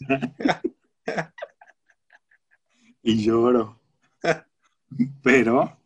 [3.02, 3.80] y lloro.
[5.22, 5.78] Pero,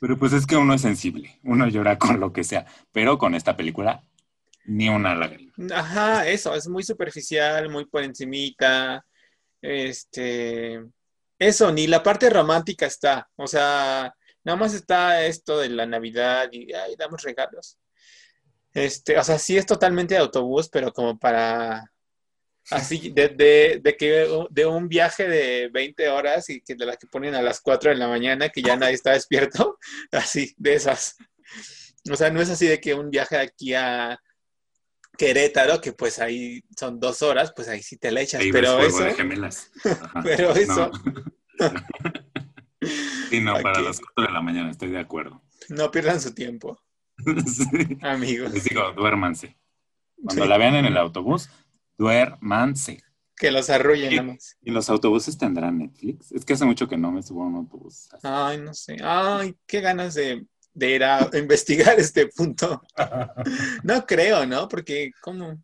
[0.00, 1.38] pero pues es que uno es sensible.
[1.44, 2.66] Uno llora con lo que sea.
[2.92, 4.02] Pero con esta película,
[4.64, 5.52] ni una lágrima.
[5.74, 9.04] Ajá, eso, es muy superficial, muy por encimita.
[9.60, 10.80] Este,
[11.38, 13.28] eso, ni la parte romántica está.
[13.36, 17.78] O sea, nada más está esto de la Navidad y ay, damos regalos.
[18.72, 21.90] Este, o sea, sí es totalmente de autobús, pero como para
[22.70, 27.06] así, de, de, que de un viaje de 20 horas y que de la que
[27.06, 29.78] ponen a las 4 de la mañana, que ya nadie está despierto,
[30.12, 31.16] así, de esas.
[32.10, 34.18] O sea, no es así de que un viaje aquí a
[35.20, 38.78] Querétaro, que pues ahí son dos horas, pues ahí sí te la echas, Ahí pero
[38.80, 39.70] eso, de gemelas.
[40.24, 40.90] Pero eso,
[41.58, 41.70] No.
[43.28, 45.42] Sí, no, para las 4 de la mañana, estoy de acuerdo.
[45.68, 46.80] no pierdan su tiempo,
[47.46, 47.98] Sí.
[48.00, 48.50] amigos.
[48.54, 49.58] Les digo, duérmanse.
[50.24, 50.48] Cuando Sí.
[50.48, 51.50] la vean en el autobús,
[51.98, 53.02] duérmanse.
[53.36, 54.56] Que los arrullen nada más.
[54.62, 56.32] ¿Y los autobuses tendrán Netflix?
[56.32, 58.08] Es que hace mucho que no me subo a un autobús.
[58.22, 58.96] Ay, no sé.
[59.02, 62.82] Ay, qué ganas de, de ir a investigar este punto.
[63.82, 64.68] No creo, ¿no?
[64.68, 65.62] Porque, ¿cómo?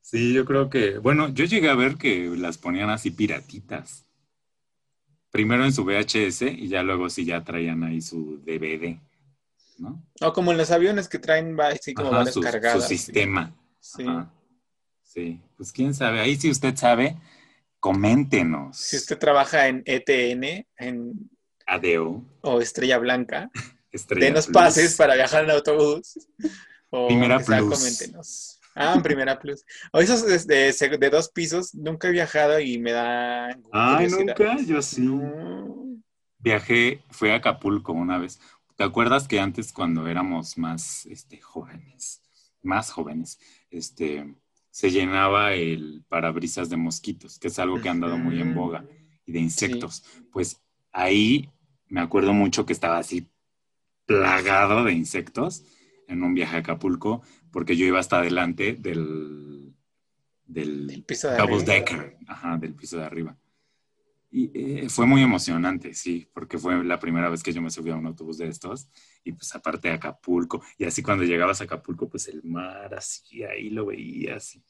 [0.00, 4.06] Sí, yo creo que, bueno, yo llegué a ver que las ponían así piratitas.
[5.30, 8.98] Primero en su VHS y ya luego sí ya traían ahí su DVD,
[9.78, 10.02] ¿no?
[10.22, 13.54] O como en los aviones que traen va, así como Ajá, su, su sistema.
[13.80, 14.04] Sí.
[14.06, 14.32] Ajá.
[15.08, 16.20] Sí, pues quién sabe.
[16.20, 17.16] Ahí si usted sabe,
[17.80, 18.76] coméntenos.
[18.76, 21.30] Si usted trabaja en ETN en,
[21.66, 22.24] Adeo.
[22.42, 23.50] o Estrella Blanca,
[23.92, 24.54] Estrella denos Plus.
[24.54, 26.18] pases para viajar en autobús.
[26.90, 27.78] O Primera sea, Plus.
[27.78, 28.60] coméntenos.
[28.74, 29.62] Ah, Primera Plus.
[29.92, 30.38] O esos de,
[30.72, 34.24] de- de dos pisos, nunca he viajado y me da Ay, curiosidad.
[34.38, 35.02] nunca, yo sí.
[35.02, 35.98] No.
[36.38, 38.40] Viajé, fui a Acapulco una vez.
[38.76, 42.22] ¿Te acuerdas que antes cuando éramos más este, jóvenes,
[42.62, 43.38] más jóvenes,
[43.70, 44.34] este,
[44.70, 48.82] se llenaba el parabrisas de mosquitos, que es algo que ha andado muy en boga,
[49.26, 50.04] y de insectos?
[50.32, 50.62] Pues
[50.92, 51.50] ahí
[51.88, 53.26] me acuerdo mucho que estaba así
[54.08, 55.64] plagado de insectos
[56.06, 59.74] en un viaje a Acapulco, porque yo iba hasta adelante del,
[60.46, 61.74] del El piso de double arriba.
[61.74, 63.36] decker, ajá, del piso de arriba.
[64.30, 67.90] Y eh, fue muy emocionante, sí, porque fue la primera vez que yo me subí
[67.90, 68.88] a un autobús de estos.
[69.24, 70.62] Y pues aparte de Acapulco.
[70.78, 74.54] Y así cuando llegabas a Acapulco, pues el mar así, ahí lo veías.
[74.54, 74.64] Y,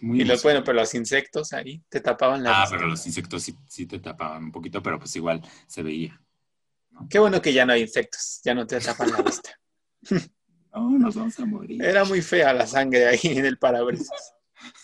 [0.00, 3.44] muy y los, bueno, pero los insectos ahí te tapaban la Ah, pero los insectos
[3.44, 6.20] sí, sí, te tapaban un poquito, pero pues igual se veía.
[7.08, 9.50] Qué bueno que ya no hay insectos, ya no te tapan la vista.
[10.74, 11.82] no, nos vamos a morir.
[11.82, 14.34] Era muy fea la sangre ahí en el parabrisas.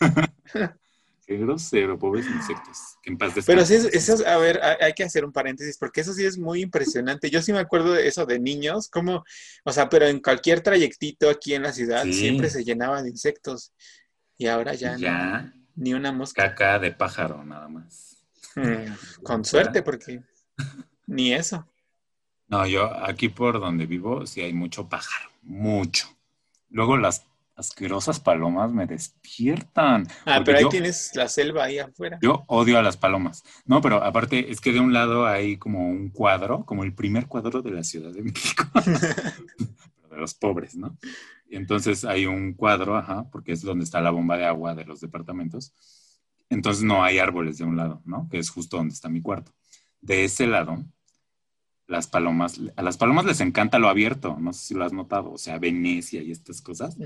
[1.26, 2.98] Qué grosero, pobres insectos.
[3.02, 6.12] Que en paz Pero sí, eso, a ver, hay que hacer un paréntesis, porque eso
[6.12, 7.30] sí es muy impresionante.
[7.30, 9.24] Yo sí me acuerdo de eso de niños, como,
[9.64, 13.72] o sea, pero en cualquier trayectito aquí en la ciudad siempre se llenaba de insectos.
[14.36, 16.50] Y ahora ya, ya ni una mosca.
[16.50, 18.18] Caca de pájaro, nada más.
[18.56, 20.22] Mm, con suerte, porque
[21.06, 21.66] ni eso.
[22.54, 26.06] No, yo aquí por donde vivo sí hay mucho pájaro, mucho.
[26.70, 27.26] Luego las
[27.56, 30.06] asquerosas palomas me despiertan.
[30.24, 32.16] Ah, pero ahí tienes la selva ahí afuera.
[32.22, 33.42] Yo odio a las palomas.
[33.64, 37.26] No, pero aparte es que de un lado hay como un cuadro, como el primer
[37.26, 38.66] cuadro de la Ciudad de México.
[40.08, 40.96] de los pobres, ¿no?
[41.48, 44.84] Y entonces hay un cuadro, ajá, porque es donde está la bomba de agua de
[44.84, 45.74] los departamentos.
[46.50, 48.28] Entonces no hay árboles de un lado, ¿no?
[48.30, 49.50] Que es justo donde está mi cuarto.
[50.00, 50.84] De ese lado
[51.86, 55.32] las palomas, a las palomas les encanta lo abierto, no sé si lo has notado,
[55.32, 56.96] o sea, Venecia y estas cosas,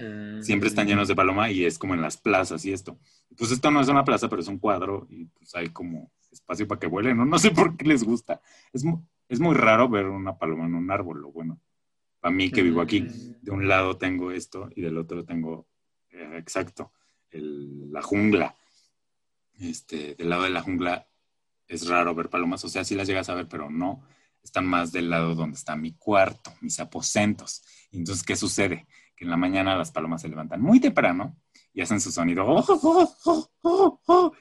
[0.40, 2.98] siempre están llenos de paloma y es como en las plazas y esto.
[3.36, 6.68] Pues esto no es una plaza, pero es un cuadro y pues hay como espacio
[6.68, 7.24] para que vuelen, ¿no?
[7.26, 8.40] No sé por qué les gusta.
[8.72, 8.84] Es,
[9.28, 11.60] es muy raro ver una paloma en un árbol, lo bueno.
[12.20, 13.36] Para mí que vivo aquí, mm.
[13.42, 15.66] de un lado tengo esto y del otro tengo,
[16.10, 16.92] eh, exacto,
[17.32, 18.54] la jungla.
[19.58, 21.08] Este, del lado de la jungla
[21.66, 24.04] es raro ver palomas, o sea, sí las llegas a ver, pero no
[24.42, 27.62] están más del lado donde está mi cuarto, mis aposentos.
[27.92, 28.86] Entonces, ¿qué sucede?
[29.16, 31.36] Que en la mañana las palomas se levantan muy temprano
[31.72, 32.44] y hacen su sonido.
[32.46, 32.64] Oh,
[33.62, 34.32] oh, oh,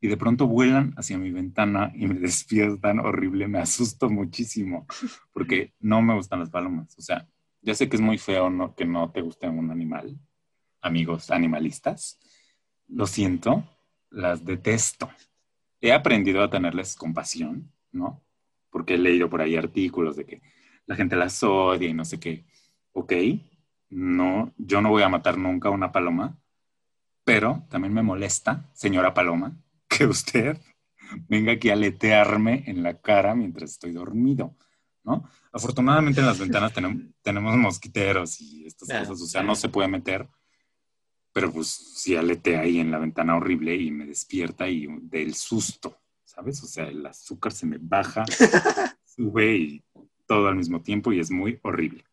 [0.00, 3.48] y de pronto vuelan hacia mi ventana y me despiertan horrible.
[3.48, 4.86] Me asusto muchísimo
[5.32, 6.96] porque no me gustan las palomas.
[6.98, 7.26] O sea,
[7.62, 8.74] ya sé que es muy feo ¿no?
[8.74, 10.18] que no te guste un animal,
[10.80, 12.18] amigos animalistas.
[12.88, 13.64] Lo siento,
[14.10, 15.10] las detesto.
[15.80, 18.22] He aprendido a tenerles compasión, ¿no?
[18.76, 20.42] Porque he leído por ahí artículos de que
[20.84, 22.44] la gente las odia y no sé qué.
[22.92, 23.10] Ok,
[23.88, 26.38] no, yo no voy a matar nunca a una paloma,
[27.24, 29.56] pero también me molesta, señora paloma,
[29.88, 30.60] que usted
[31.26, 34.54] venga aquí a aletearme en la cara mientras estoy dormido,
[35.04, 35.26] ¿no?
[35.52, 36.74] Afortunadamente en las ventanas
[37.22, 40.28] tenemos, mosquiteros y estas cosas, o sea, no se puede meter,
[41.32, 45.96] pero pues si aletea ahí en la ventana horrible y me despierta y del susto,
[46.36, 46.62] ¿sabes?
[46.62, 48.24] O sea, el azúcar se me baja,
[49.04, 49.84] sube y
[50.26, 52.04] todo al mismo tiempo y es muy horrible.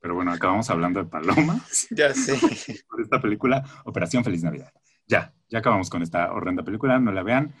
[0.00, 1.88] Pero bueno, acabamos hablando de palomas.
[1.90, 2.38] Ya sé.
[2.88, 4.72] Por esta película, Operación Feliz Navidad.
[5.06, 7.52] Ya, ya acabamos con esta horrenda película, no la vean,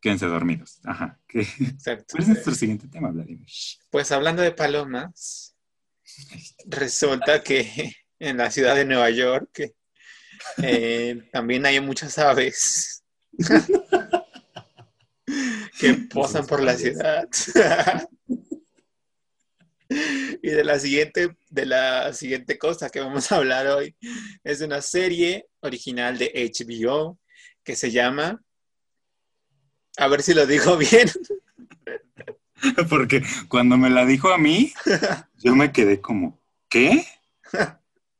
[0.00, 0.80] quédense dormidos.
[0.84, 1.20] Ajá.
[1.28, 2.06] Exacto.
[2.10, 3.46] ¿Cuál es nuestro siguiente tema, Vladimir?
[3.90, 5.56] Pues hablando de palomas,
[6.66, 9.72] resulta que en la ciudad de Nueva York
[10.60, 13.04] eh, también hay muchas aves.
[15.78, 17.28] Que posan por la ciudad.
[19.88, 23.96] y de la siguiente, de la siguiente cosa que vamos a hablar hoy
[24.44, 27.18] es de una serie original de HBO
[27.64, 28.42] que se llama,
[29.96, 31.08] a ver si lo digo bien.
[32.88, 34.72] Porque cuando me la dijo a mí,
[35.38, 37.06] yo me quedé como, ¿qué?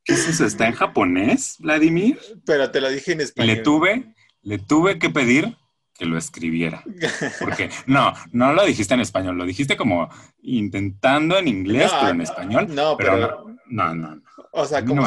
[0.03, 0.45] ¿Qué es eso?
[0.45, 2.19] ¿Está en japonés, Vladimir?
[2.45, 3.55] Pero te lo dije en español.
[3.55, 5.57] Le tuve, le tuve que pedir
[5.99, 6.81] que lo escribiera.
[7.39, 10.09] Porque no, no lo dijiste en español, lo dijiste como
[10.41, 12.73] intentando en inglés, pero en español.
[12.73, 14.23] No, pero, no, no, no,
[14.53, 15.05] O sea, como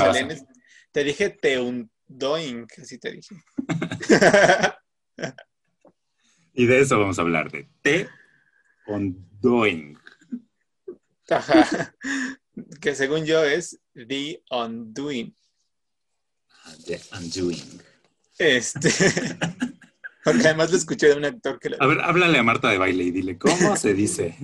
[0.92, 3.34] te dije teundoing, así te dije.
[6.52, 8.08] y de eso vamos a hablar, de te
[8.86, 9.98] ondoing.
[12.82, 15.34] Que según yo es the undoing.
[16.84, 17.80] The undoing.
[18.36, 18.90] Este.
[20.24, 21.70] Porque además lo escuché de un actor que...
[21.78, 24.36] A ver, háblale a Marta de baile y dile, ¿cómo se dice?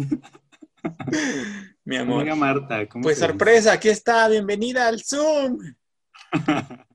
[1.84, 2.34] Mi amor.
[2.36, 5.58] Marta, Pues sorpresa, aquí está, bienvenida al Zoom.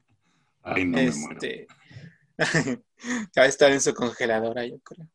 [0.64, 1.40] Ay, no me muero.
[1.42, 1.68] Este,
[3.38, 5.08] va a estar en su congeladora, yo creo.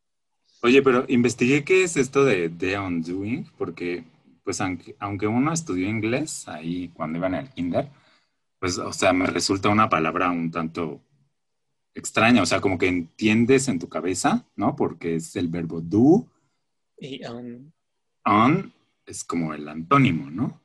[0.61, 4.03] Oye, pero investigué qué es esto de The Undoing, porque,
[4.43, 7.89] pues, aunque, aunque uno estudió inglés ahí cuando iban al kinder,
[8.59, 11.01] pues, o sea, me resulta una palabra un tanto
[11.99, 14.75] extraña, o sea, como que entiendes en tu cabeza, ¿no?
[14.75, 16.25] Porque es el verbo do.
[16.97, 17.73] Y on.
[18.25, 18.73] On
[19.05, 20.61] es como el antónimo, ¿no?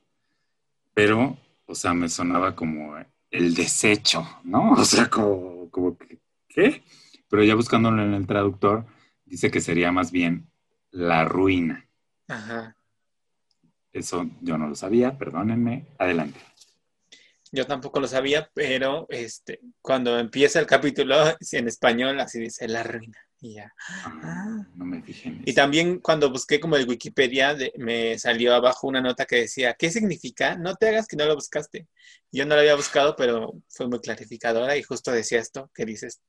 [0.95, 2.95] Pero, o sea, me sonaba como
[3.31, 4.73] el desecho, ¿no?
[4.79, 6.19] O sea, como, como que,
[6.49, 6.83] ¿qué?
[7.29, 8.87] Pero ya buscándolo en el traductor,
[9.25, 10.49] dice que sería más bien
[10.91, 11.87] la ruina.
[12.29, 12.77] Ajá.
[13.93, 15.87] Eso yo no lo sabía, perdónenme.
[15.99, 16.41] Adelante.
[17.55, 21.15] Yo tampoco lo sabía, pero este, cuando empieza el capítulo
[21.53, 23.17] en español, así dice la ruina.
[23.41, 23.73] Y ya.
[24.05, 28.55] Ah, no me fijé en Y también cuando busqué como el Wikipedia, de- me salió
[28.55, 30.57] abajo una nota que decía, ¿qué significa?
[30.57, 31.87] No te hagas que no lo buscaste.
[32.33, 36.21] Yo no lo había buscado, pero fue muy clarificadora y justo decía esto que dices,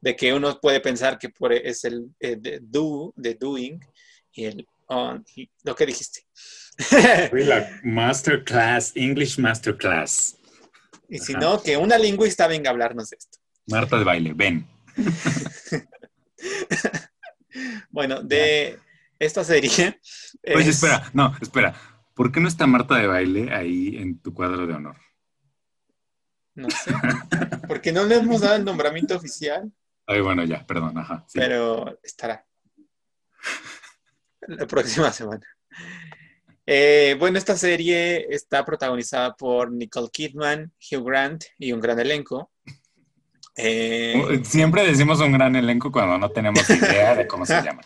[0.00, 3.80] de que uno puede pensar que por, es el eh, de do, de doing,
[4.32, 6.20] y el on, y lo que dijiste.
[7.30, 10.36] Fue la Masterclass, English Masterclass.
[11.10, 11.40] Y si Ajá.
[11.40, 13.38] no, que una lingüista venga a hablarnos de esto.
[13.66, 14.66] Marta de baile, ven.
[17.90, 18.78] Bueno, de
[19.18, 20.00] esta serie...
[20.54, 21.74] Oye, es- espera, no, espera.
[22.14, 24.96] ¿Por qué no está Marta de baile ahí en tu cuadro de honor?
[26.54, 26.92] No sé,
[27.66, 29.72] porque no le hemos dado el nombramiento oficial.
[30.06, 31.24] Ay, bueno, ya, perdón, ajá.
[31.28, 31.38] sí.
[31.38, 32.46] pero estará
[34.46, 35.46] la próxima semana.
[36.72, 42.52] Eh, bueno, esta serie está protagonizada por Nicole Kidman, Hugh Grant y un gran elenco.
[43.56, 47.82] Eh, Siempre decimos un gran elenco cuando no tenemos idea de cómo se llama.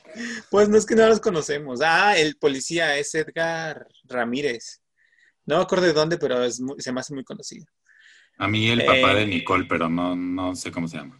[0.50, 1.80] pues no es que no los conocemos.
[1.82, 4.82] Ah, el policía es Edgar Ramírez.
[5.46, 7.64] No me acuerdo de dónde, pero es muy- se me hace muy conocido.
[8.36, 9.16] A mí el papá Eh.
[9.20, 11.18] de Nicole, pero no, no sé cómo se llama.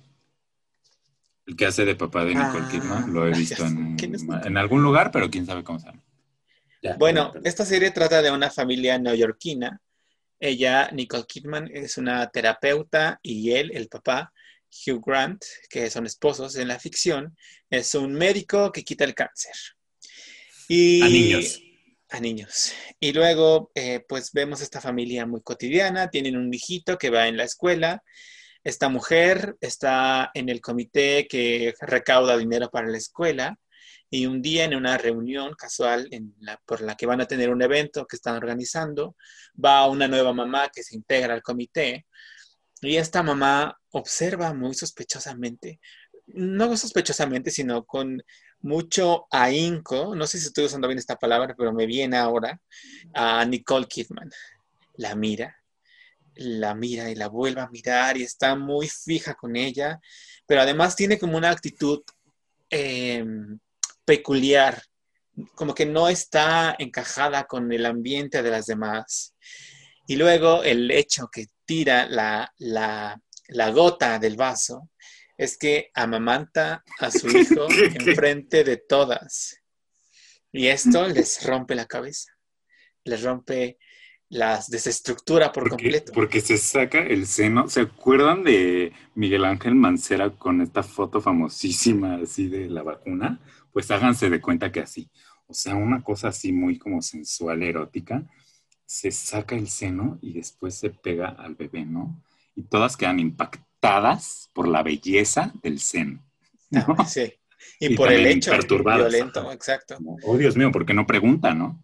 [1.47, 5.11] El que hace de papá de Nicole Ah, Kidman, lo he visto en algún lugar,
[5.11, 6.03] pero quién sabe cómo se llama.
[6.85, 9.81] Ya, Bueno, perdón, esta serie trata de una familia neoyorquina.
[10.39, 14.31] Ella, Nicole Kidman, es una terapeuta y él, el papá,
[14.87, 17.35] Hugh Grant, que son esposos en la ficción,
[17.71, 19.55] es un médico que quita el cáncer.
[20.69, 21.63] Y, A niños.
[22.11, 22.73] A niños.
[23.01, 26.11] Y luego, eh, pues vemos esta familia muy cotidiana.
[26.11, 28.03] Tienen un hijito que va en la escuela.
[28.63, 33.59] Esta mujer está en el comité que recauda dinero para la escuela.
[34.11, 37.51] Y un día en una reunión casual en la, por la que van a tener
[37.51, 39.17] un evento que están organizando,
[39.63, 42.07] va una nueva mamá que se integra al comité.
[42.81, 45.81] Y esta mamá observa muy sospechosamente,
[46.27, 48.23] no sospechosamente, sino con
[48.61, 52.61] mucho ahínco, no sé si estoy usando bien esta palabra, pero me viene ahora,
[53.15, 54.31] a Nicole Kidman.
[54.97, 55.57] La mira,
[56.35, 60.01] la mira y la vuelve a mirar y está muy fija con ella,
[60.47, 62.03] pero además tiene como una actitud
[62.71, 63.25] eh,
[64.05, 64.83] peculiar,
[65.55, 69.35] como que no está encajada con el ambiente de las demás.
[70.07, 74.91] Y luego el hecho que tira la, la, la gota del vaso
[75.37, 79.61] es que amamanta a su hijo enfrente de todas.
[80.53, 82.33] Y esto les rompe la cabeza,
[83.05, 83.79] les rompe
[84.29, 86.13] las desestructura por Porque, completo.
[86.13, 87.69] porque se saca el seno.
[87.69, 93.41] ¿Se acuerdan de Miguel Ángel Mancera con esta foto famosísima así de la vacuna?
[93.75, 95.11] Pues háganse de cuenta que así.
[95.49, 98.23] O sea, una cosa así muy como sensual, erótica.
[98.87, 102.23] Se saca el seno y después se pega al bebé, ¿no?
[102.55, 106.25] Y todas quedan impactadas por la belleza del seno.
[106.71, 106.87] ¿no?
[106.99, 107.33] Ah, sí.
[107.81, 109.97] Y, Y por el hecho perturbadas, violento, exacto.
[109.97, 111.83] Como, oh, Dios mío, ¿por qué no pregunta, no?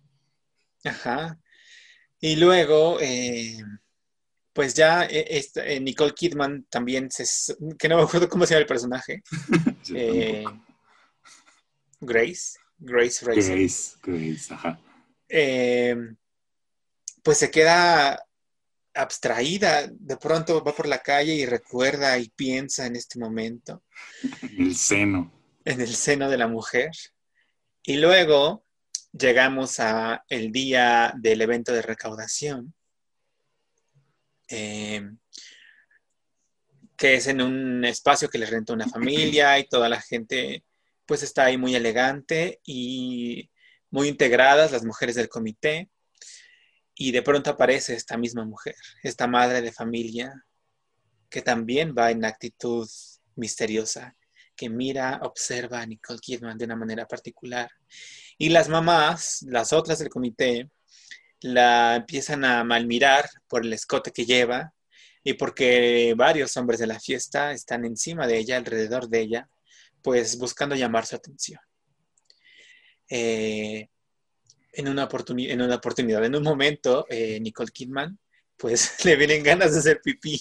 [0.85, 1.39] Ajá.
[2.21, 3.57] Y luego, eh,
[4.53, 7.25] pues ya eh, esta- eh, Nicole Kidman también, se,
[7.79, 9.23] que no me acuerdo cómo se llama el personaje,
[9.95, 10.45] eh.
[12.01, 13.57] Grace, Grace Racer.
[13.59, 14.81] Grace, Grace, ajá.
[15.29, 15.97] eh,
[17.23, 18.25] pues se queda
[18.95, 19.87] abstraída.
[19.93, 23.83] De pronto va por la calle y recuerda y piensa en este momento,
[24.59, 25.33] El seno.
[25.65, 26.91] en el seno de la mujer.
[27.83, 28.65] Y luego
[29.13, 32.75] llegamos a el día del evento de recaudación,
[34.49, 35.03] eh,
[36.97, 40.65] que es en un espacio que les renta una familia y toda la gente
[41.11, 43.51] pues está ahí muy elegante y
[43.91, 45.91] muy integradas las mujeres del comité.
[46.95, 50.47] Y de pronto aparece esta misma mujer, esta madre de familia,
[51.29, 52.89] que también va en actitud
[53.35, 54.15] misteriosa,
[54.55, 57.69] que mira, observa a Nicole Kidman de una manera particular.
[58.39, 60.71] Y las mamás, las otras del comité,
[61.41, 64.73] la empiezan a malmirar por el escote que lleva
[65.25, 69.51] y porque varios hombres de la fiesta están encima de ella, alrededor de ella,
[70.03, 71.61] pues buscando llamar su atención.
[73.09, 73.89] Eh,
[74.73, 78.19] en, una en una oportunidad, en un momento, eh, Nicole Kidman,
[78.57, 80.41] pues le vienen ganas de hacer pipí.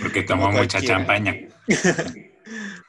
[0.00, 1.34] Porque tomó mucha champaña.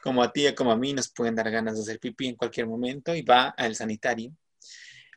[0.02, 2.36] como a ti o como a mí nos pueden dar ganas de hacer pipí en
[2.36, 4.32] cualquier momento y va al sanitario.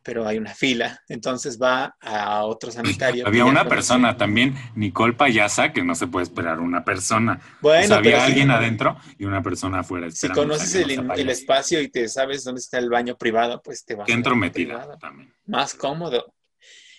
[0.04, 1.01] Pero hay una fila.
[1.08, 3.26] Entonces va a otro sanitario.
[3.26, 7.39] Había una persona también, Nicole Payasa, que no se puede esperar una persona.
[7.62, 10.12] Bueno, O sea, había si- alguien adentro y una persona afuera.
[10.12, 13.95] Si conoces el, el espacio y te sabes dónde está el baño privado, pues te
[13.95, 14.06] vas.
[14.06, 15.34] Qué entrometida también.
[15.45, 16.36] Más cómodo.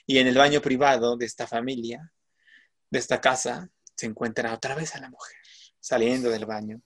[0.07, 2.11] Y en el baño privado de esta familia,
[2.91, 5.37] de esta casa, se encuentra otra vez a la mujer
[5.81, 6.81] saliendo del baño.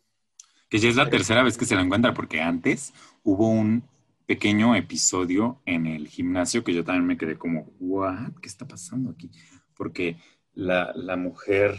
[0.68, 2.92] Que ya es la tercera vez que se la encuentra, porque antes
[3.22, 3.88] hubo un
[4.28, 8.34] pequeño episodio en el gimnasio que yo también me quedé como, ¿what?
[8.42, 9.30] ¿Qué está pasando aquí?
[9.74, 10.18] Porque
[10.52, 11.78] la, la mujer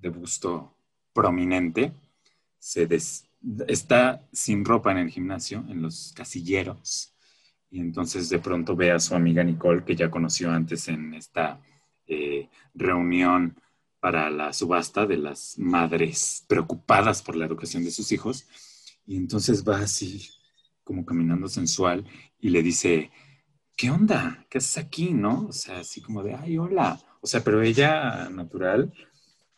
[0.00, 0.76] de busto
[1.12, 1.92] prominente
[2.58, 3.28] se des-
[3.68, 7.14] está sin ropa en el gimnasio, en los casilleros,
[7.70, 11.60] y entonces de pronto ve a su amiga Nicole, que ya conoció antes en esta
[12.08, 13.56] eh, reunión
[14.00, 18.48] para la subasta de las madres preocupadas por la educación de sus hijos.
[19.06, 20.28] Y entonces va así,
[20.92, 22.04] como caminando sensual,
[22.38, 23.10] y le dice,
[23.74, 24.44] ¿qué onda?
[24.50, 25.14] ¿Qué haces aquí?
[25.14, 25.46] ¿No?
[25.48, 27.00] O sea, así como de, ay, hola.
[27.22, 28.92] O sea, pero ella natural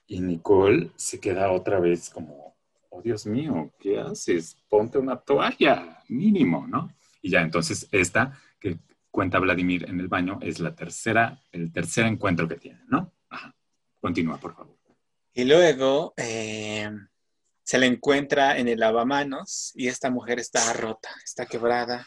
[0.06, 2.54] y Nicole se queda otra vez como,
[2.88, 4.56] oh Dios mío, ¿qué haces?
[4.68, 6.94] Ponte una toalla, mínimo, ¿no?
[7.20, 8.78] Y ya entonces esta que
[9.10, 13.12] cuenta Vladimir en el baño es la tercera, el tercer encuentro que tiene, ¿no?
[13.28, 13.52] Ajá.
[14.00, 14.76] Continúa, por favor.
[15.32, 16.88] Y luego eh,
[17.64, 22.06] se le encuentra en el lavamanos y esta mujer está rota, está quebrada.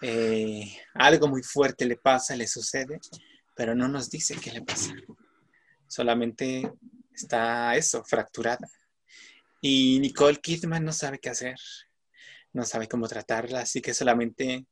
[0.00, 2.98] Eh, algo muy fuerte le pasa, le sucede,
[3.54, 4.94] pero no nos dice qué le pasa.
[5.86, 6.72] Solamente
[7.14, 8.66] está eso, fracturada.
[9.60, 11.56] Y Nicole Kidman no sabe qué hacer,
[12.54, 14.66] no sabe cómo tratarla, así que solamente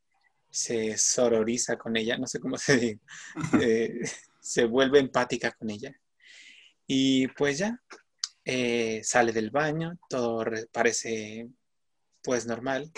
[0.50, 3.00] se sororiza con ella, no sé cómo se dice,
[3.60, 4.00] eh,
[4.40, 5.94] se vuelve empática con ella.
[6.86, 7.78] Y pues ya,
[8.44, 11.48] eh, sale del baño, todo re- parece
[12.22, 12.90] pues normal.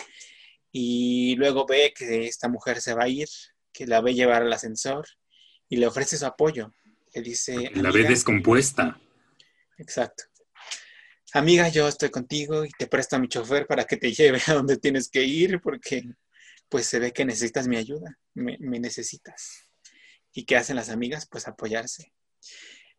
[0.73, 3.29] Y luego ve que esta mujer se va a ir,
[3.73, 5.07] que la ve llevar al ascensor
[5.69, 6.75] y le ofrece su apoyo.
[7.15, 9.01] Le dice, La ve descompuesta.
[9.79, 10.25] exacto.
[11.33, 14.55] Amiga, yo estoy contigo y te presto a mi chofer para que te lleve a
[14.55, 16.05] donde tienes que ir porque
[16.69, 19.69] pues se ve que necesitas mi ayuda, me, me necesitas.
[20.33, 21.27] ¿Y qué hacen las amigas?
[21.31, 22.13] Pues apoyarse.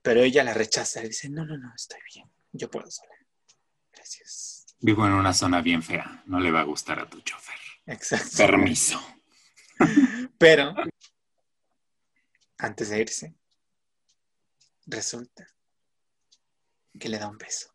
[0.02, 3.12] Pero ella la rechaza, le dice, no, no, no, estoy bien, yo puedo sola.
[3.92, 4.66] Gracias.
[4.80, 6.24] Vivo en una zona bien fea.
[6.26, 7.56] No le va a gustar a tu chofer.
[7.86, 8.38] Exacto.
[8.38, 9.00] Permiso.
[10.38, 10.74] Pero,
[12.58, 13.36] antes de irse,
[14.86, 15.48] resulta
[17.00, 17.74] que le da un beso.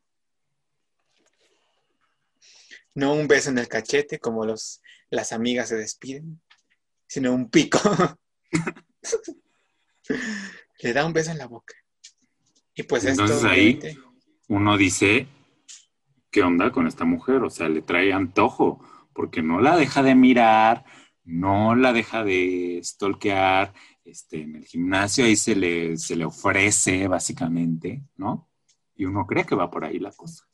[2.95, 6.43] No un beso en el cachete como los, las amigas se despiden,
[7.07, 7.79] sino un pico.
[10.81, 11.75] le da un beso en la boca.
[12.75, 13.79] Y pues Entonces esto, ahí-
[14.51, 15.29] Uno dice,
[16.29, 17.45] ¿qué onda con esta mujer?
[17.45, 20.85] O sea, le trae antojo, porque no la deja de mirar,
[21.23, 23.73] no la deja de stalkear.
[24.05, 28.51] Este, en el gimnasio ahí se le, se le ofrece, básicamente, ¿no?
[28.97, 30.45] Y uno cree que va por ahí la cosa.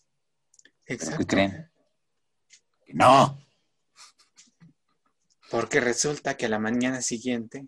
[0.84, 1.20] exacto.
[1.20, 1.70] ¿Qué creen?
[2.84, 3.40] Que no.
[5.50, 7.66] Porque resulta que a la mañana siguiente,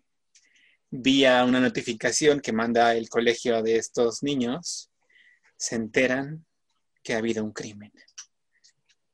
[0.90, 4.87] vía una notificación que manda el colegio de estos niños,
[5.58, 6.46] se enteran
[7.02, 7.92] que ha habido un crimen.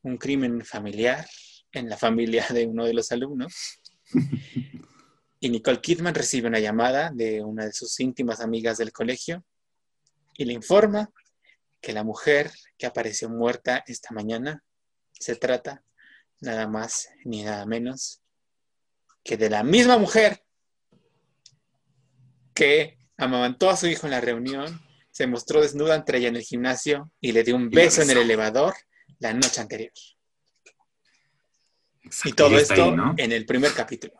[0.03, 1.27] Un crimen familiar
[1.73, 3.81] en la familia de uno de los alumnos.
[5.41, 9.45] Y Nicole Kidman recibe una llamada de una de sus íntimas amigas del colegio
[10.37, 11.11] y le informa
[11.81, 14.65] que la mujer que apareció muerta esta mañana
[15.13, 15.83] se trata
[16.41, 18.23] nada más ni nada menos
[19.23, 20.45] que de la misma mujer
[22.55, 24.81] que amamantó a su hijo en la reunión,
[25.15, 28.19] se mostró desnuda entre ella en el gimnasio y le dio un beso en el
[28.19, 28.75] elevador
[29.21, 29.93] la noche anterior.
[32.03, 33.15] Exacto, Y todo esto ahí, ¿no?
[33.17, 34.15] en el primer capítulo.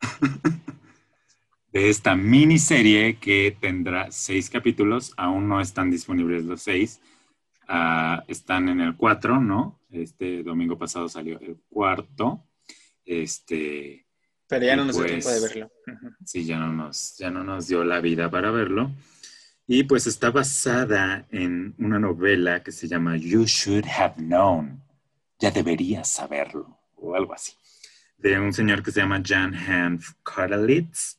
[1.72, 5.12] de esta miniserie que tendrá seis capítulos.
[5.16, 7.00] Aún no están disponibles los seis.
[7.66, 9.80] Ah, están en el cuatro, ¿no?
[9.90, 12.46] Este domingo pasado salió el cuarto.
[13.04, 14.06] Este,
[14.46, 15.72] Pero ya no nos dio pues- tiempo de verlo.
[15.88, 16.14] Ujú.
[16.24, 18.92] sí, ya no, nos, ya no nos dio la vida para verlo.
[19.68, 24.80] Y pues está basada en una novela que se llama You Should Have Known.
[25.40, 27.52] Ya deberías saberlo, o algo así.
[28.16, 31.18] De un señor que se llama Jan Hanf Karlitz.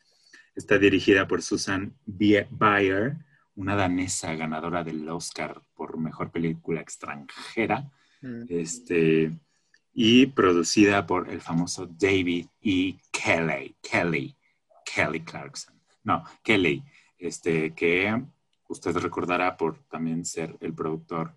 [0.56, 3.18] Está dirigida por Susan Bayer,
[3.56, 7.92] una danesa ganadora del Oscar por mejor película extranjera.
[8.22, 8.44] Mm.
[8.48, 9.38] Este,
[9.94, 12.96] y producida por el famoso David E.
[13.12, 14.38] Kelly, Kelly,
[14.86, 15.76] Kelly Clarkson.
[16.06, 16.82] No, Kelly,
[17.20, 18.24] este, que
[18.68, 21.34] usted recordará por también ser el productor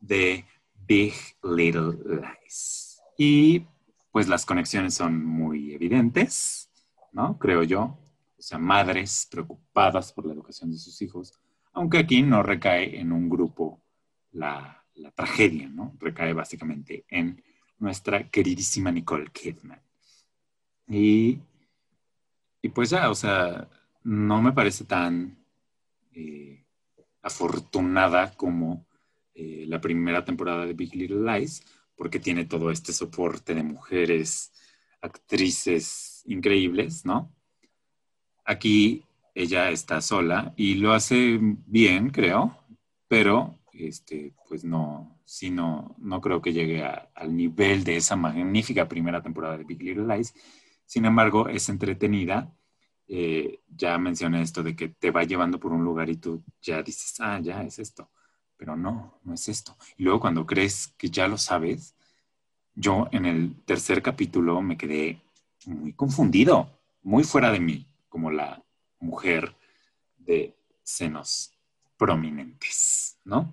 [0.00, 0.44] de
[0.74, 3.00] Big Little Lies.
[3.16, 3.66] Y
[4.10, 6.70] pues las conexiones son muy evidentes,
[7.12, 7.38] ¿no?
[7.38, 7.98] Creo yo.
[8.38, 11.38] O sea, madres preocupadas por la educación de sus hijos,
[11.72, 13.82] aunque aquí no recae en un grupo
[14.32, 15.96] la, la tragedia, ¿no?
[15.98, 17.42] Recae básicamente en
[17.78, 19.80] nuestra queridísima Nicole Kidman.
[20.86, 21.38] Y,
[22.62, 23.68] y pues ya, o sea,
[24.04, 25.36] no me parece tan
[26.12, 26.64] eh,
[27.22, 28.86] afortunada como
[29.34, 31.62] eh, la primera temporada de Big Little Lies,
[31.96, 34.52] porque tiene todo este soporte de mujeres,
[35.00, 37.32] actrices increíbles, ¿no?
[38.44, 39.04] Aquí
[39.34, 42.58] ella está sola y lo hace bien, creo,
[43.06, 48.88] pero este, pues no, sí no, no creo que llegue al nivel de esa magnífica
[48.88, 50.34] primera temporada de Big Little Lies.
[50.86, 52.52] Sin embargo, es entretenida.
[53.08, 56.82] Eh, ya mencioné esto de que te va llevando por un lugar y tú ya
[56.82, 58.08] dices, ah, ya es esto.
[58.56, 59.76] Pero no, no es esto.
[59.96, 61.94] Y luego cuando crees que ya lo sabes,
[62.74, 65.20] yo en el tercer capítulo me quedé
[65.66, 66.70] muy confundido,
[67.02, 68.62] muy fuera de mí, como la
[69.00, 69.54] mujer
[70.18, 71.52] de senos
[71.96, 73.52] prominentes, ¿no?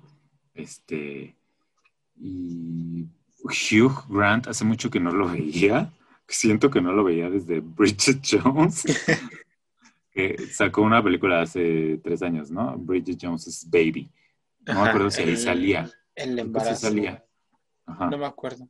[0.54, 1.36] Este,
[2.18, 3.08] y
[3.44, 5.92] Hugh Grant, hace mucho que no lo veía
[6.28, 8.86] siento que no lo veía desde Bridget Jones,
[10.16, 12.76] que sacó una película hace tres años, ¿no?
[12.78, 14.10] Bridget Jones's Baby.
[14.66, 15.90] No me acuerdo si ahí salía.
[16.16, 16.88] El embarazo.
[16.88, 17.24] salía.
[17.86, 18.68] No me acuerdo.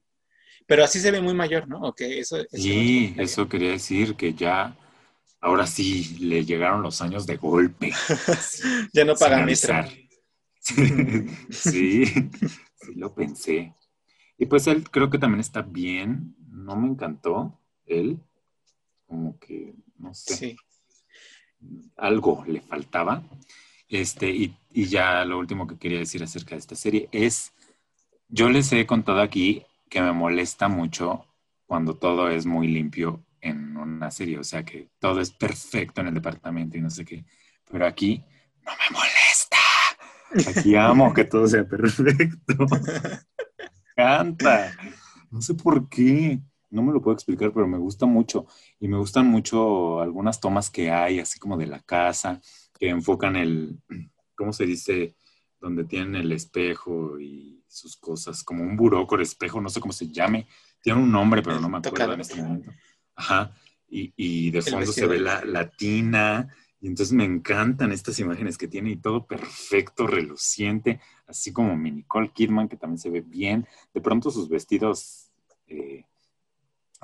[0.65, 1.79] Pero así se ve muy mayor, ¿no?
[1.83, 4.75] Okay, eso, sí, eso quería decir que ya,
[5.39, 7.91] ahora sí, le llegaron los años de golpe.
[8.93, 12.31] ya no pagan sí, sí
[12.95, 13.75] lo pensé.
[14.37, 16.35] Y pues él creo que también está bien
[16.65, 18.19] no me encantó él,
[19.05, 20.57] como que, no sé,
[21.97, 23.23] algo le faltaba.
[23.87, 27.53] Este, y, y, ya lo último que quería decir acerca de esta serie es,
[28.27, 31.25] yo les he contado aquí que me molesta mucho
[31.65, 36.07] cuando todo es muy limpio en una serie, o sea que todo es perfecto en
[36.07, 37.25] el departamento y no sé qué,
[37.69, 38.23] pero aquí
[38.65, 39.57] no me molesta.
[40.49, 42.65] Aquí amo que todo sea perfecto.
[43.95, 44.75] Canta.
[45.29, 46.39] No sé por qué
[46.75, 48.45] no me lo puedo explicar, pero me gusta mucho.
[48.79, 52.41] Y me gustan mucho algunas tomas que hay, así como de la casa,
[52.77, 53.79] que enfocan el,
[54.35, 55.15] ¿cómo se dice?
[55.59, 60.09] Donde tienen el espejo y sus cosas, como un burócor espejo, no sé cómo se
[60.09, 60.47] llame.
[60.81, 62.71] Tiene un nombre, pero no me acuerdo en este momento.
[63.15, 63.55] Ajá.
[63.87, 66.53] Y, y de fondo se ve la, la tina.
[66.81, 71.89] Y entonces me encantan estas imágenes que tiene y todo perfecto, reluciente, así como mi
[71.89, 73.65] Nicole Kidman, que también se ve bien.
[73.93, 75.31] De pronto sus vestidos
[75.67, 76.05] eh,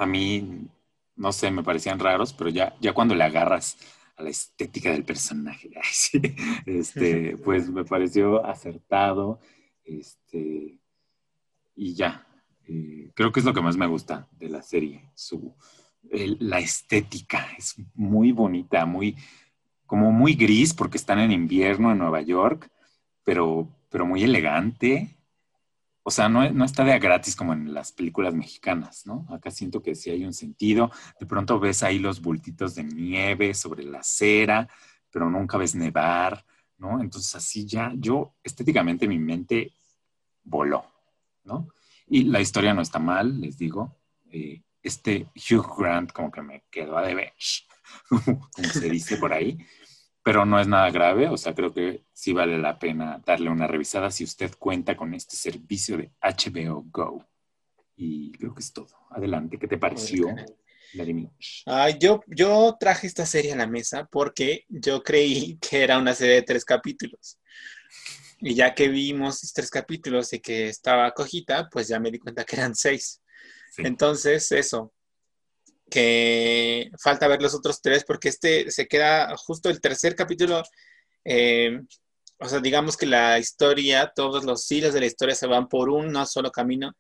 [0.02, 0.68] a mí,
[1.16, 3.78] no sé, me parecían raros, pero ya, ya cuando le agarras
[4.18, 5.70] a la estética del personaje,
[6.66, 9.40] este, pues me pareció acertado,
[9.84, 10.80] este,
[11.76, 12.28] y ya,
[12.68, 15.54] eh, creo que es lo que más me gusta de la serie, su,
[16.40, 19.16] la estética, es muy bonita, muy,
[19.86, 22.72] como muy gris porque están en invierno en Nueva York,
[23.24, 25.16] pero, pero muy elegante,
[26.04, 29.28] o sea, no, está de a gratis como en las películas mexicanas, ¿no?
[29.30, 30.92] Acá siento que sí hay un sentido.
[31.20, 34.68] De pronto ves ahí los bultitos de nieve sobre la acera,
[35.12, 36.44] pero nunca ves nevar,
[36.78, 37.02] ¿no?
[37.02, 39.74] Entonces así ya, yo estéticamente mi mente
[40.44, 40.86] voló,
[41.44, 41.68] ¿no?
[42.08, 43.96] Y la historia no está mal, les digo.
[44.32, 47.34] Eh, este Hugh Grant como que me quedó a deber,
[48.10, 49.60] como se dice por ahí
[50.24, 53.68] pero no es nada grave, o sea, creo que sí vale la pena darle una
[53.68, 57.28] revisada si usted cuenta con este servicio de HBO Go.
[57.96, 58.90] Y creo que es todo.
[59.10, 60.28] Adelante, ¿qué te pareció?
[61.66, 66.14] Ah, yo, yo traje esta serie a la mesa porque yo creí que era una
[66.14, 67.40] serie de tres capítulos.
[68.40, 72.20] Y ya que vimos estos tres capítulos y que estaba cojita, pues ya me di
[72.20, 73.22] cuenta que eran seis.
[73.78, 74.92] Entonces, eso,
[75.92, 80.64] que falta ver los otros tres porque este se queda justo el tercer capítulo.
[81.26, 81.80] Eh,
[82.40, 85.90] o sea, digamos que la historia, todos los hilos de la historia se van por
[85.90, 86.94] un solo camino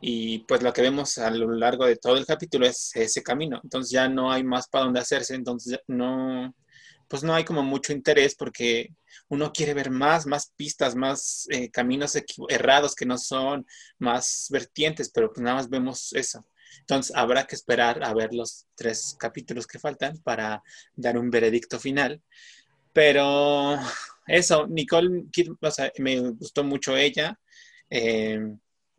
[0.00, 3.60] y pues lo que vemos a lo largo de todo el capítulo es ese camino.
[3.62, 6.54] Entonces ya no hay más para dónde hacerse, entonces no,
[7.08, 8.94] pues no hay como mucho interés porque
[9.28, 12.16] uno quiere ver más, más pistas, más eh, caminos
[12.48, 13.66] errados que no son,
[13.98, 16.44] más vertientes, pero pues nada más vemos eso.
[16.80, 20.62] Entonces habrá que esperar a ver los tres capítulos que faltan para
[20.94, 22.22] dar un veredicto final.
[22.92, 23.78] Pero
[24.26, 25.24] eso, Nicole
[25.98, 27.38] me gustó mucho ella.
[27.90, 28.40] Eh,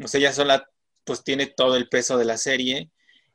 [0.02, 0.66] o sea, ella sola
[1.04, 2.90] pues tiene todo el peso de la serie.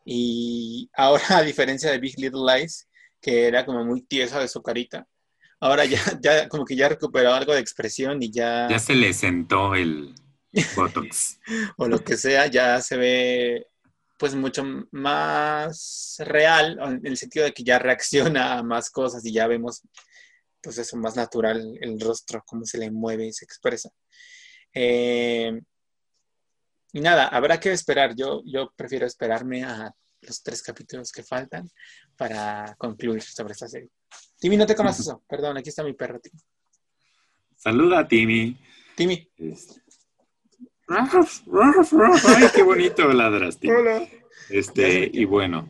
[0.04, 2.88] Y ahora, a diferencia de Big Little Lies,
[3.20, 5.06] que era como muy tiesa de su carita,
[5.60, 8.68] ahora ya, ya como que ya recuperó algo de expresión y ya...
[8.68, 10.14] Ya se le sentó el
[10.76, 11.40] Botox.
[11.76, 13.66] o lo que sea, ya se ve
[14.16, 19.32] pues mucho más real, en el sentido de que ya reacciona a más cosas y
[19.32, 19.82] ya vemos,
[20.62, 23.90] pues eso, más natural, el rostro, cómo se le mueve y se expresa.
[24.72, 25.60] Eh,
[26.92, 28.14] y nada, habrá que esperar.
[28.14, 31.68] Yo, yo prefiero esperarme a los tres capítulos que faltan
[32.16, 33.90] para concluir sobre esta serie.
[34.38, 35.22] Timmy, no te conoces eso.
[35.28, 36.40] Perdón, aquí está mi perro, Timmy.
[37.56, 38.56] Saluda, Timmy.
[38.96, 39.28] Timmy.
[39.36, 39.82] Este,
[40.88, 43.74] Ay, qué bonito ladras, Timmy.
[43.74, 44.08] Hola.
[44.50, 45.68] Este, y bueno,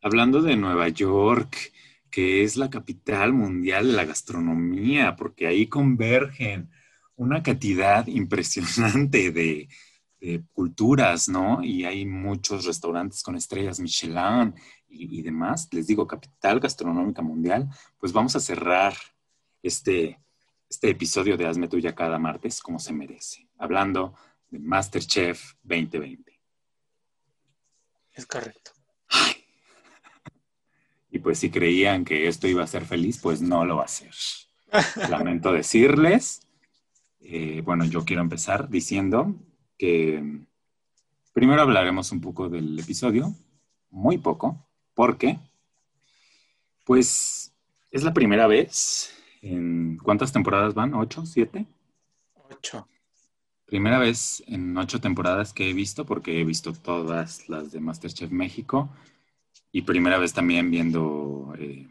[0.00, 1.72] hablando de Nueva York,
[2.10, 6.70] que es la capital mundial de la gastronomía, porque ahí convergen
[7.16, 9.68] una cantidad impresionante de,
[10.20, 11.64] de culturas, ¿no?
[11.64, 14.54] Y hay muchos restaurantes con estrellas Michelin
[14.88, 15.68] y, y, demás.
[15.72, 17.68] Les digo, capital gastronómica mundial.
[17.98, 18.94] Pues vamos a cerrar
[19.60, 20.20] este,
[20.68, 24.14] este episodio de Hazme Tuya cada martes como se merece, hablando
[24.50, 26.40] de Masterchef 2020.
[28.12, 28.72] Es correcto.
[29.08, 29.44] Ay.
[31.10, 33.88] Y pues si creían que esto iba a ser feliz, pues no lo va a
[33.88, 34.14] ser.
[35.10, 36.40] Lamento decirles.
[37.20, 39.34] Eh, bueno, yo quiero empezar diciendo
[39.78, 40.22] que
[41.32, 43.34] primero hablaremos un poco del episodio,
[43.90, 45.38] muy poco, porque
[46.84, 47.52] pues
[47.90, 50.94] es la primera vez en ¿cuántas temporadas van?
[50.94, 51.26] ¿Ocho?
[51.26, 51.66] ¿Siete?
[52.50, 52.88] Ocho.
[53.66, 58.30] Primera vez en ocho temporadas que he visto, porque he visto todas las de Masterchef
[58.30, 58.90] México,
[59.70, 61.86] y primera vez también viendo eh,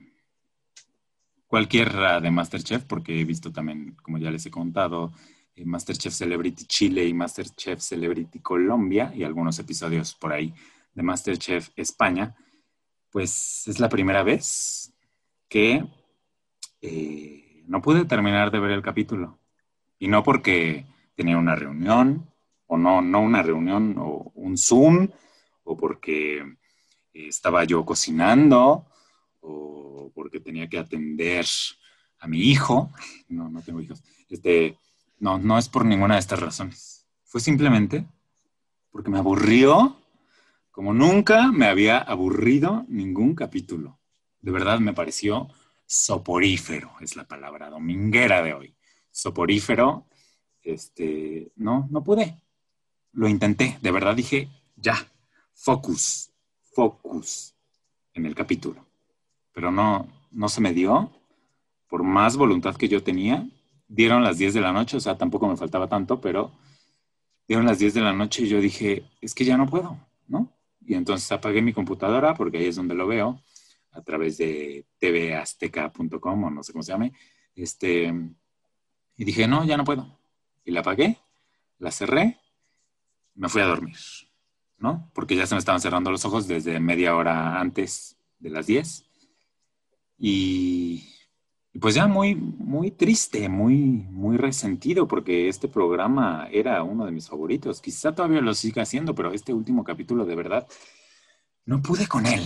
[1.48, 5.12] cualquiera de Masterchef, porque he visto también, como ya les he contado,
[5.56, 10.54] eh, Masterchef Celebrity Chile y Masterchef Celebrity Colombia, y algunos episodios por ahí
[10.94, 12.36] de Masterchef España,
[13.12, 14.92] pues es la primera vez
[15.48, 15.86] que
[16.82, 19.40] eh, no pude terminar de ver el capítulo.
[20.00, 20.86] Y no porque
[21.16, 22.30] tenía una reunión,
[22.68, 25.10] o no, no una reunión, o un Zoom,
[25.64, 26.58] o porque
[27.14, 28.86] estaba yo cocinando,
[29.42, 31.46] o porque tenía que atender
[32.20, 32.92] a mi hijo.
[33.30, 34.04] No, no tengo hijos.
[34.30, 34.78] Este,
[35.18, 37.08] no, no es por ninguna de estas razones.
[37.24, 38.06] Fue simplemente
[38.92, 39.98] porque me aburrió
[40.74, 44.00] como nunca me había aburrido ningún capítulo.
[44.42, 45.48] De verdad me pareció
[45.94, 48.76] soporífero, es la palabra dominguera de hoy.
[49.12, 50.08] Soporífero,
[50.64, 52.42] este, no, no pude.
[53.12, 54.98] Lo intenté, de verdad dije, ya,
[55.54, 56.32] focus,
[56.74, 57.54] focus
[58.16, 58.84] en el capítulo.
[59.54, 61.12] Pero no, no se me dio,
[61.88, 63.48] por más voluntad que yo tenía.
[63.88, 66.52] Dieron las 10 de la noche, o sea, tampoco me faltaba tanto, pero
[67.48, 69.96] dieron las 10 de la noche y yo dije, es que ya no puedo,
[70.28, 70.52] ¿no?
[70.82, 73.40] Y entonces apagué mi computadora, porque ahí es donde lo veo,
[73.94, 77.14] a través de tvazteca.com o no sé cómo se llame.
[77.56, 78.14] Este,
[79.16, 80.20] y dije, no, ya no puedo.
[80.66, 81.18] Y la apagué,
[81.80, 82.40] la cerré,
[83.36, 83.98] me fui a dormir,
[84.78, 85.12] ¿no?
[85.14, 89.06] Porque ya se me estaban cerrando los ojos desde media hora antes de las 10.
[90.18, 91.10] Y,
[91.74, 97.12] y pues ya muy, muy triste, muy, muy resentido, porque este programa era uno de
[97.12, 97.82] mis favoritos.
[97.82, 100.68] Quizá todavía lo siga haciendo, pero este último capítulo de verdad
[101.66, 102.44] no pude con él.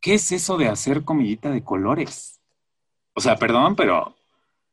[0.00, 2.40] ¿Qué es eso de hacer comidita de colores?
[3.14, 4.16] O sea, perdón, pero,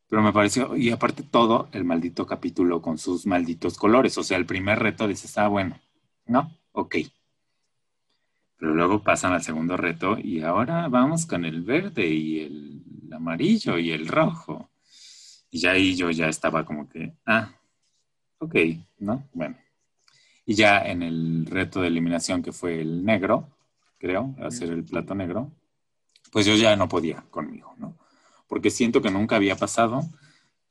[0.09, 4.17] pero me pareció, y aparte todo el maldito capítulo con sus malditos colores.
[4.17, 5.77] O sea, el primer reto dices, ah, bueno,
[6.25, 6.49] ¿no?
[6.71, 6.95] Ok.
[8.57, 12.81] Pero luego pasan al segundo reto y ahora vamos con el verde y el
[13.11, 14.69] amarillo y el rojo.
[15.51, 17.51] Y ya ahí yo ya estaba como que, ah,
[18.39, 18.55] ok,
[18.99, 19.27] ¿no?
[19.33, 19.57] Bueno.
[20.45, 23.49] Y ya en el reto de eliminación que fue el negro,
[23.97, 25.51] creo, hacer el plato negro,
[26.31, 27.97] pues yo ya no podía conmigo, ¿no?
[28.47, 30.01] Porque siento que nunca había pasado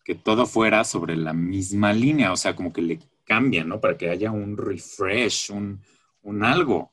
[0.05, 3.81] que todo fuera sobre la misma línea, o sea, como que le cambian, ¿no?
[3.81, 5.81] Para que haya un refresh, un,
[6.23, 6.93] un algo.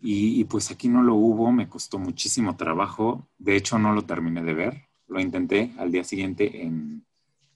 [0.00, 4.02] Y, y, pues aquí no lo hubo, me costó muchísimo trabajo, de hecho no lo
[4.02, 7.04] terminé de ver, lo intenté al día siguiente en,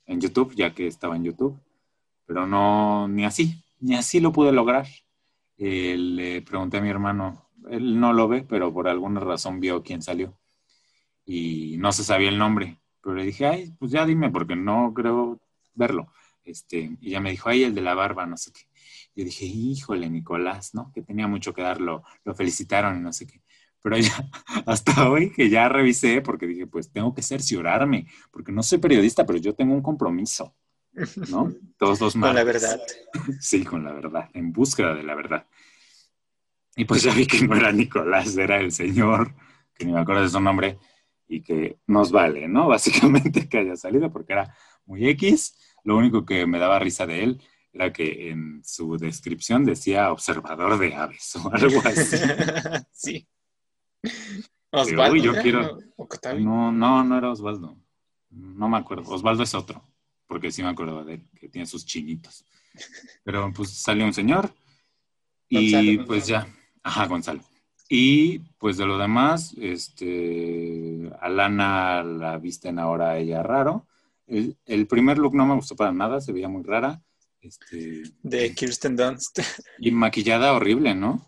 [0.06, 1.56] en YouTube, ya que estaba en YouTube,
[2.26, 4.86] pero no, ni así, ni así lo pude lograr.
[5.58, 9.82] Eh, le pregunté a mi hermano, él no lo ve, pero por alguna razón vio
[9.82, 10.36] quién salió.
[11.24, 12.78] Y no se sabía el nombre.
[13.02, 15.40] Pero le dije, ay, pues ya dime, porque no creo
[15.74, 16.12] verlo.
[16.44, 18.62] Este, y ya me dijo, ay, el de la barba, no sé qué.
[19.14, 20.90] Yo dije, híjole, Nicolás, ¿no?
[20.92, 23.42] Que tenía mucho que dar, lo, lo felicitaron y no sé qué.
[23.82, 24.12] Pero ya,
[24.66, 29.26] hasta hoy que ya revisé, porque dije, pues tengo que cerciorarme, porque no soy periodista,
[29.26, 30.54] pero yo tengo un compromiso,
[31.30, 31.52] ¿no?
[31.78, 32.80] Todos los Con la verdad.
[33.40, 35.46] Sí, con la verdad, en búsqueda de la verdad.
[36.76, 39.34] Y pues ya vi que no era Nicolás, era el señor,
[39.74, 40.78] que ni me acuerdo de su nombre,
[41.28, 42.68] y que nos vale, ¿no?
[42.68, 44.54] Básicamente que haya salido porque era
[44.84, 45.56] muy X.
[45.84, 47.42] Lo único que me daba risa de él
[47.72, 52.16] era que en su descripción decía observador de aves o algo así.
[52.92, 53.28] sí.
[54.70, 55.78] Osvaldo, uy, yo quiero-.
[56.38, 57.78] No, no, no era Osvaldo.
[58.30, 59.10] No me acuerdo.
[59.10, 59.86] Osvaldo es otro,
[60.26, 62.44] porque sí me acuerdo de él, que tiene sus chinitos.
[63.22, 64.50] Pero pues salió un señor
[65.48, 66.46] y pues ya,
[66.82, 67.40] ajá, Gonzalo.
[67.88, 73.86] Y pues de lo demás, este, Alana la visten ahora ella raro.
[74.26, 77.02] El, el primer look no me gustó para nada, se veía muy rara.
[77.40, 79.40] Este, De Kirsten Dunst.
[79.78, 81.26] y maquillada horrible, ¿no?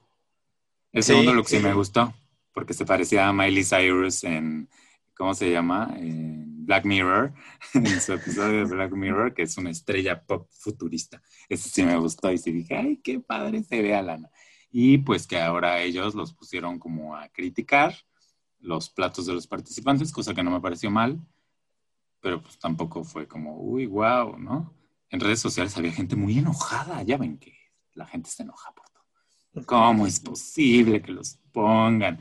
[0.93, 1.63] El Sí, segundo look sí sí.
[1.63, 2.15] me gustó,
[2.53, 4.69] porque se parecía a Miley Cyrus en,
[5.17, 5.93] ¿cómo se llama?
[5.99, 7.35] En Black Mirror,
[7.75, 11.21] en su episodio de Black Mirror, que es una estrella pop futurista.
[11.49, 14.31] Ese sí me gustó y sí dije, ay, qué padre se ve Alana.
[14.77, 17.95] Y pues que ahora ellos los pusieron como a criticar
[18.59, 21.21] los platos de los participantes, cosa que no me pareció mal,
[22.19, 24.75] pero pues tampoco fue como, uy, wow, ¿no?
[25.11, 27.57] En redes sociales había gente muy enojada, ya ven que
[27.93, 29.65] la gente se enoja por todo.
[29.65, 32.19] ¿Cómo es posible que los pongan?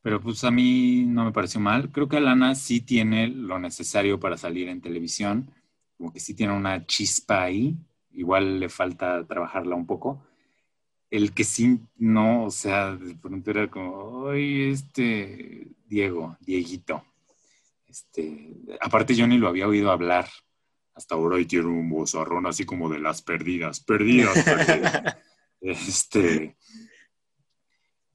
[0.00, 1.90] Pero pues a mí no me pareció mal.
[1.90, 5.50] Creo que Alana sí tiene lo necesario para salir en televisión,
[5.96, 7.76] como que sí tiene una chispa ahí,
[8.12, 10.24] igual le falta trabajarla un poco.
[11.14, 17.04] El que sí no, o sea, de pronto era como, ay, este Diego, Dieguito.
[17.86, 20.28] Este, aparte yo ni lo había oído hablar
[20.92, 25.16] hasta ahora y tiene un vozarrón así como de las perdidas, perdidas, perdidas.
[25.60, 26.56] Este,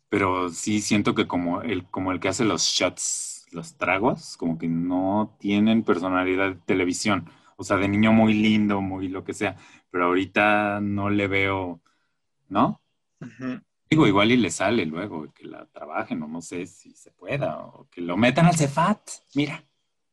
[0.09, 4.57] pero sí siento que como el, como el que hace los shots, los tragos, como
[4.57, 7.30] que no tienen personalidad de televisión.
[7.55, 9.55] O sea, de niño muy lindo, muy lo que sea,
[9.89, 11.81] pero ahorita no le veo,
[12.49, 12.81] ¿no?
[13.90, 17.58] Digo, igual y le sale luego, que la trabajen, o no sé si se pueda,
[17.58, 19.00] o que lo metan al Cefat.
[19.34, 19.64] Mira,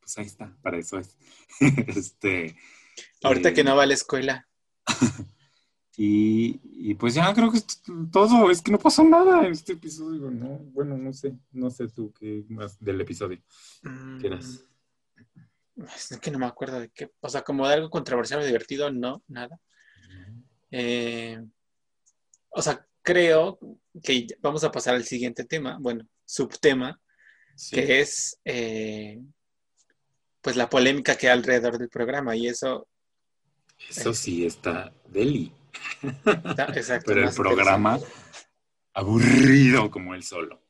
[0.01, 1.17] pues ahí está, para eso es.
[1.89, 2.57] este,
[3.23, 4.49] Ahorita eh, que no va a la escuela.
[5.99, 9.73] Y, y pues ya creo que es todo, es que no pasó nada en este
[9.73, 10.59] episodio, ¿no?
[10.75, 13.41] Bueno, no sé, no sé tú qué más del episodio
[13.83, 14.67] Mm, quieras.
[15.77, 17.11] Es que no me acuerdo de qué.
[17.21, 19.59] O sea, como de algo controversial o divertido, no, nada.
[20.71, 21.43] Eh,
[22.51, 23.59] o sea, creo
[24.03, 27.01] que vamos a pasar al siguiente tema, bueno, subtema,
[27.55, 27.75] Sí.
[27.77, 29.19] que es eh,
[30.43, 32.87] pues la polémica que hay alrededor del programa y eso
[33.89, 35.51] Eso sí está deli,
[36.03, 37.05] está exacto.
[37.07, 37.99] pero el programa
[38.93, 40.61] aburrido como él solo.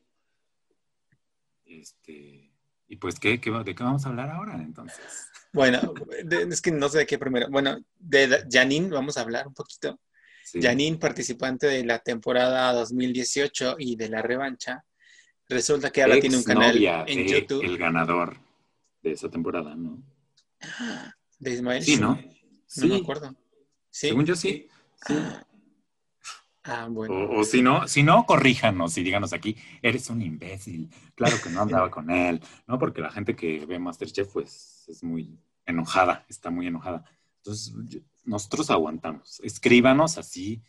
[1.65, 2.53] Este,
[2.89, 5.01] y pues, ¿qué, ¿de qué vamos a hablar ahora entonces?
[5.53, 5.93] Bueno,
[6.25, 7.49] de- es que no sé de qué primero.
[7.51, 9.99] Bueno, de Janine vamos a hablar un poquito.
[10.47, 10.61] Sí.
[10.63, 14.85] Janine, participante de la temporada 2018 y de la revancha,
[15.49, 16.77] resulta que ahora tiene un canal
[17.09, 18.37] en de YouTube El ganador
[19.03, 20.01] de esa temporada, ¿no?
[21.41, 21.83] de Ismael.
[21.83, 22.17] Sí, ¿no?
[22.77, 23.35] No me acuerdo.
[23.91, 24.09] ¿Sí?
[24.09, 24.69] según yo sí.
[25.07, 25.15] sí.
[25.19, 25.47] Ah,
[26.65, 27.15] ah, bueno.
[27.15, 30.91] O, o si no, si no, corríjanos y díganos aquí, eres un imbécil.
[31.17, 32.79] Claro que no andaba con él, ¿no?
[32.79, 37.05] Porque la gente que ve Masterchef, pues, es muy enojada, está muy enojada.
[37.39, 39.41] Entonces, yo- nosotros aguantamos.
[39.43, 40.61] Escríbanos así,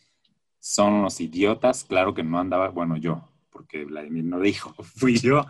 [0.58, 1.84] son los idiotas.
[1.84, 5.46] Claro que no andaba, bueno, yo, porque Vladimir no dijo, fui yo.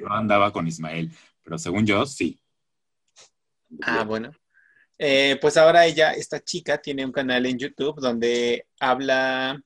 [0.00, 1.10] No andaba con Ismael,
[1.42, 2.40] pero según yo, sí.
[3.82, 4.30] Ah, bueno.
[4.98, 9.60] Eh, pues ahora ella, esta chica, tiene un canal en YouTube donde habla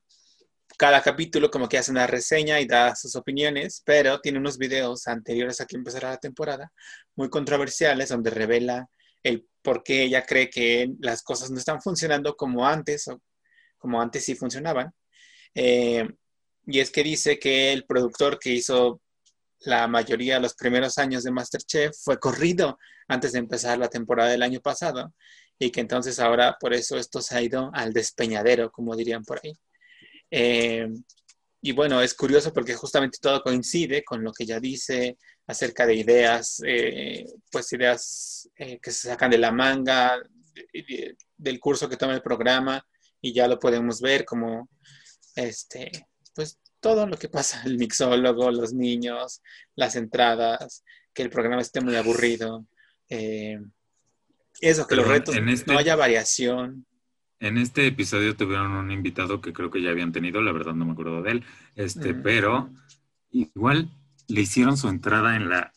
[0.77, 5.07] cada capítulo como que hace una reseña y da sus opiniones, pero tiene unos videos
[5.07, 6.71] anteriores a que empezara la temporada
[7.15, 8.87] muy controversiales donde revela
[9.23, 13.21] el por qué ella cree que las cosas no están funcionando como antes o
[13.77, 14.91] como antes sí funcionaban.
[15.55, 16.07] Eh,
[16.65, 19.01] y es que dice que el productor que hizo
[19.59, 22.77] la mayoría de los primeros años de Masterchef fue corrido
[23.07, 25.13] antes de empezar la temporada del año pasado
[25.57, 29.39] y que entonces ahora por eso esto se ha ido al despeñadero, como dirían por
[29.43, 29.53] ahí.
[30.31, 30.87] Eh,
[31.61, 35.17] y bueno, es curioso porque justamente todo coincide con lo que ella dice
[35.47, 40.17] acerca de ideas, eh, pues ideas eh, que se sacan de la manga,
[40.53, 42.85] de- de- del curso que toma el programa
[43.21, 44.69] y ya lo podemos ver como,
[45.35, 45.91] este,
[46.35, 49.41] pues todo lo que pasa, el mixólogo, los niños,
[49.75, 50.83] las entradas,
[51.13, 52.65] que el programa esté muy aburrido.
[53.09, 53.59] eh,
[54.61, 56.85] eso, que los retos en este- no haya variación.
[57.39, 60.85] En este episodio tuvieron un invitado que creo que ya habían tenido, la verdad no
[60.85, 61.45] me acuerdo de él,
[61.75, 62.23] este, Mm.
[62.23, 62.73] pero
[63.31, 63.91] igual
[64.27, 65.73] le hicieron su entrada en la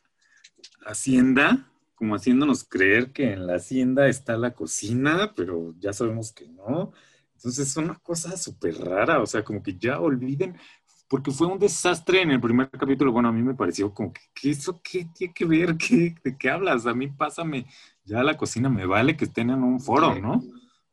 [0.84, 6.46] hacienda, como haciéndonos creer que en la hacienda está la cocina, pero ya sabemos que
[6.48, 6.92] no.
[7.34, 10.56] Entonces es una cosa súper rara, o sea, como que ya olviden,
[11.08, 13.12] porque fue un desastre en el primer capítulo.
[13.12, 15.76] Bueno, a mí me pareció como que, ¿qué eso qué tiene que ver?
[15.76, 16.86] ¿Qué, ¿De qué hablas?
[16.86, 17.66] A mí pásame
[18.04, 20.34] ya la cocina, me vale que estén en un foro, ¿no?
[20.34, 20.42] O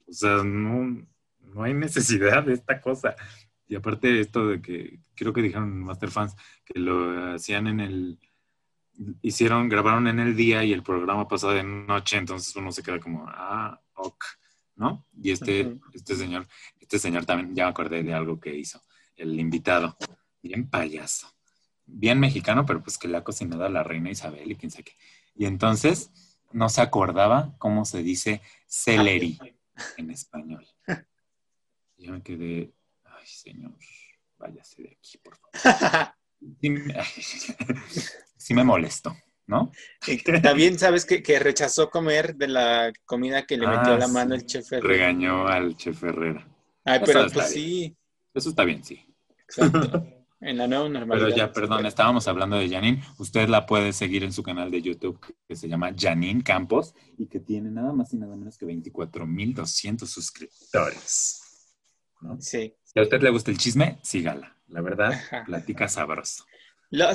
[0.10, 1.06] O sea, no,
[1.40, 3.16] no hay necesidad de esta cosa.
[3.68, 6.36] Y aparte esto de que, creo que dijeron Master Fans,
[6.66, 8.20] que lo hacían en el,
[9.22, 13.00] hicieron, grabaron en el día y el programa pasó de noche, entonces uno se queda
[13.00, 14.26] como, ah, ok,
[14.76, 15.06] ¿no?
[15.22, 16.48] Y este, este señor,
[16.80, 18.82] este señor también, ya me acordé de algo que hizo,
[19.16, 19.98] el invitado,
[20.42, 21.34] bien payaso,
[21.86, 24.86] bien mexicano, pero pues que le ha cocinado a la reina Isabel y quién sabe
[24.86, 24.98] qué.
[25.36, 26.12] Y entonces
[26.52, 29.40] no se acordaba cómo se dice celery
[29.98, 30.66] en español.
[31.98, 32.74] Yo me quedé,
[33.24, 33.74] ay señor,
[34.38, 36.14] váyase de aquí, por favor.
[38.38, 39.16] sí me molestó,
[39.48, 39.72] ¿no?
[40.42, 44.46] también sabes que, rechazó comer de la comida que le metió la ah, mano el
[44.46, 44.94] chef Herrera.
[44.94, 46.48] Regañó al chef Herrera.
[46.84, 47.96] Ay, pero pues sí.
[48.34, 49.02] Eso está bien, sí.
[49.48, 50.06] Exacto.
[50.46, 51.28] En la nueva normalidad.
[51.28, 53.02] Pero ya, perdón, estábamos hablando de Janine.
[53.18, 55.18] Usted la puede seguir en su canal de YouTube
[55.48, 60.06] que se llama Janine Campos y que tiene nada más y nada menos que 24.200
[60.06, 61.43] suscriptores.
[62.40, 62.74] Sí.
[62.84, 64.56] Si a usted le gusta el chisme, sígala.
[64.68, 65.14] La verdad,
[65.46, 66.46] platica sabroso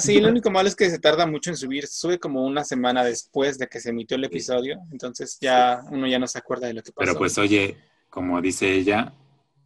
[0.01, 1.87] sí, lo único malo es que se tarda mucho en subir.
[1.87, 4.81] Sube como una semana después de que se emitió el episodio.
[4.91, 7.07] Entonces ya uno ya no se acuerda de lo que pasó.
[7.07, 7.77] Pero pues oye,
[8.11, 9.13] como dice ella,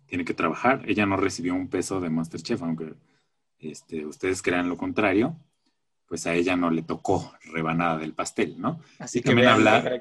[0.06, 0.82] tiene que trabajar.
[0.86, 2.94] Ella no recibió un peso de Masterchef, aunque
[3.59, 5.36] este, ustedes crean lo contrario,
[6.06, 8.81] pues a ella no le tocó rebanada del pastel, ¿no?
[8.98, 10.01] Así y que también habla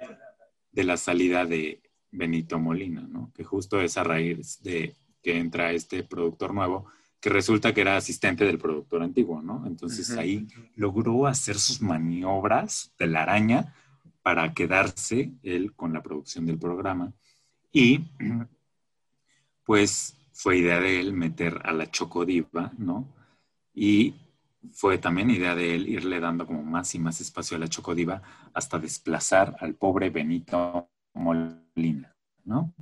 [0.72, 1.82] de la salida de
[2.12, 3.32] Benito Molina, ¿no?
[3.34, 6.88] Que justo es a raíz de que entra este productor nuevo
[7.22, 9.64] que resulta que era asistente del productor antiguo, ¿no?
[9.68, 13.76] Entonces ahí logró hacer sus maniobras de la araña
[14.24, 17.14] para quedarse él con la producción del programa.
[17.72, 18.06] Y
[19.64, 23.08] pues fue idea de él meter a la Chocodiva, ¿no?
[23.76, 24.16] Y
[24.74, 28.22] fue también idea de él irle dando como más y más espacio a la Chocodiva
[28.52, 32.16] hasta desplazar al pobre Benito Molina,
[32.46, 32.74] ¿no?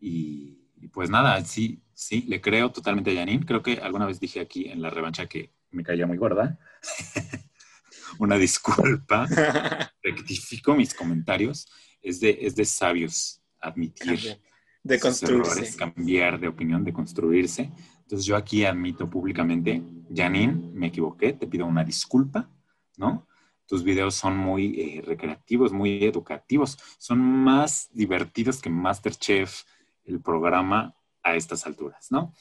[0.00, 3.44] Y, y pues nada, sí, Sí, le creo totalmente a Janine.
[3.44, 6.58] Creo que alguna vez dije aquí en la revancha que me caía muy gorda.
[8.18, 9.26] Una disculpa.
[10.02, 11.68] Rectifico mis comentarios.
[12.00, 14.40] Es de, es de sabios admitir
[14.82, 15.76] de construirse.
[15.76, 17.70] cambiar de opinión, de construirse.
[17.98, 22.48] Entonces yo aquí admito públicamente, Janine, me equivoqué, te pido una disculpa,
[22.96, 23.28] ¿no?
[23.66, 29.64] Tus videos son muy eh, recreativos, muy educativos, son más divertidos que Masterchef,
[30.04, 32.34] el programa a estas alturas, ¿no?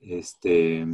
[0.00, 0.86] Este,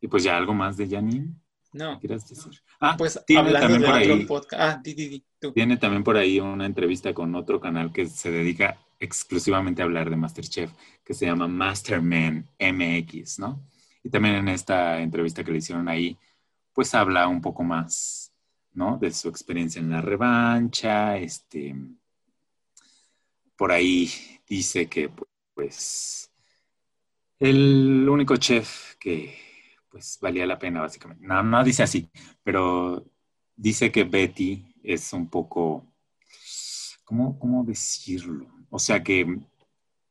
[0.00, 1.34] y pues ya algo más de Janine.
[1.72, 1.98] No.
[2.00, 2.60] ¿Quieres decir?
[2.80, 5.24] Ah, pues tiene también por ahí, Ah, di, di,
[5.54, 10.10] Tiene también por ahí una entrevista con otro canal que se dedica exclusivamente a hablar
[10.10, 10.72] de Masterchef,
[11.04, 13.60] que se llama Masterman MX, ¿no?
[14.02, 16.16] Y también en esta entrevista que le hicieron ahí,
[16.72, 18.32] pues habla un poco más,
[18.72, 18.96] ¿no?
[18.96, 21.74] De su experiencia en la revancha, este,
[23.56, 24.10] por ahí
[24.48, 25.10] dice que,
[25.58, 26.32] pues,
[27.40, 29.36] el único chef que
[29.90, 31.26] pues valía la pena básicamente.
[31.26, 32.08] No, no dice así,
[32.44, 33.04] pero
[33.56, 35.84] dice que Betty es un poco,
[37.02, 38.46] ¿cómo, cómo decirlo?
[38.70, 39.40] O sea que,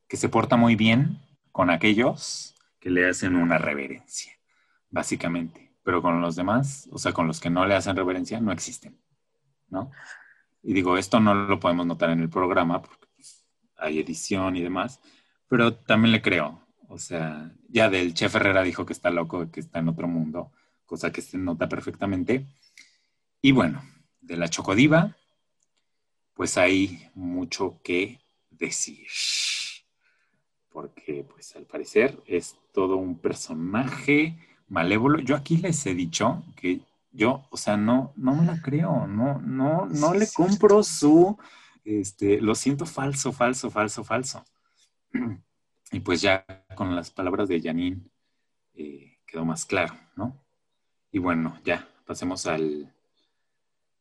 [0.09, 1.17] que se porta muy bien
[1.53, 4.33] con aquellos que le hacen una reverencia,
[4.89, 5.77] básicamente.
[5.81, 8.99] Pero con los demás, o sea, con los que no le hacen reverencia, no existen,
[9.69, 9.91] ¿no?
[10.61, 13.07] Y digo, esto no lo podemos notar en el programa porque
[13.77, 14.99] hay edición y demás,
[15.47, 16.61] pero también le creo.
[16.89, 20.51] O sea, ya del chef Herrera dijo que está loco, que está en otro mundo,
[20.85, 22.47] cosa que se nota perfectamente.
[23.41, 23.83] Y bueno,
[24.21, 25.15] de la Chocodiva,
[26.33, 28.19] pues hay mucho que
[28.51, 29.07] decir.
[30.69, 34.37] Porque, pues al parecer, es todo un personaje
[34.69, 35.19] malévolo.
[35.19, 39.39] Yo aquí les he dicho que yo, o sea, no, no me la creo, no,
[39.39, 41.37] no, no le compro su,
[41.83, 44.45] este, lo siento falso, falso, falso, falso.
[45.91, 48.01] Y pues ya con las palabras de Janine
[48.73, 50.43] eh, quedó más claro, ¿no?
[51.11, 52.93] Y bueno, ya pasemos al,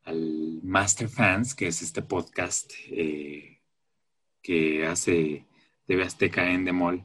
[0.03, 3.61] al Master Fans, que es este podcast eh,
[4.43, 5.47] que hace
[5.87, 7.05] TV Azteca en Demol,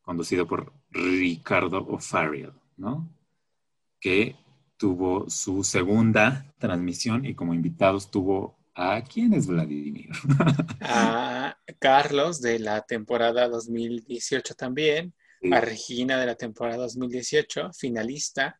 [0.00, 3.08] conducido por Ricardo O'Farrill, ¿no?
[4.00, 4.36] Que
[4.78, 10.10] tuvo su segunda transmisión y como invitados tuvo ¿A quién es Vladimir?
[10.80, 15.14] a Carlos de la temporada 2018 también,
[15.52, 18.58] a Regina de la temporada 2018, finalista,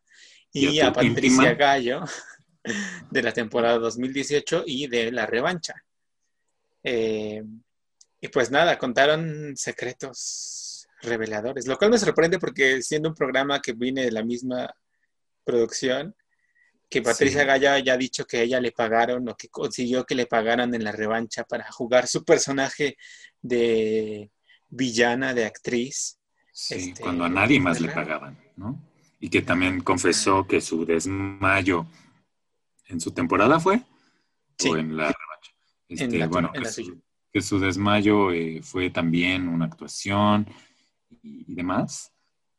[0.53, 2.01] y, a, Patricia Gallo
[3.11, 5.73] de la temporada 2018 y de la revancha.
[6.81, 7.43] Eh,
[8.21, 13.73] y pues nada, contaron secretos reveladores, lo cual me sorprende porque siendo un programa que
[13.73, 14.73] viene de la misma
[15.43, 16.15] producción,
[16.89, 20.25] que Patricia Gaya ya ha dicho que ella le pagaron o que consiguió que le
[20.27, 22.97] pagaran en la revancha para jugar su personaje
[23.41, 24.31] de
[24.69, 26.19] villana de actriz.
[26.51, 28.81] Sí, Este, cuando a nadie más le pagaban, ¿no?
[29.19, 31.85] Y que también confesó que su desmayo
[32.87, 33.81] en su temporada fue,
[34.57, 34.69] Sí.
[34.69, 35.51] o en la revancha.
[35.89, 37.01] En Este, la- bueno, en que la su,
[37.33, 40.47] que su desmayo eh, fue también una actuación
[41.23, 42.11] y, y demás.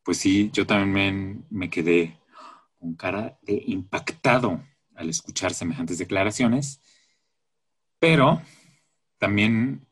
[0.02, 2.18] Pues sí, yo también me, me quedé
[2.86, 4.62] con cara de impactado
[4.94, 6.80] al escuchar semejantes declaraciones,
[7.98, 8.40] pero
[9.18, 9.84] también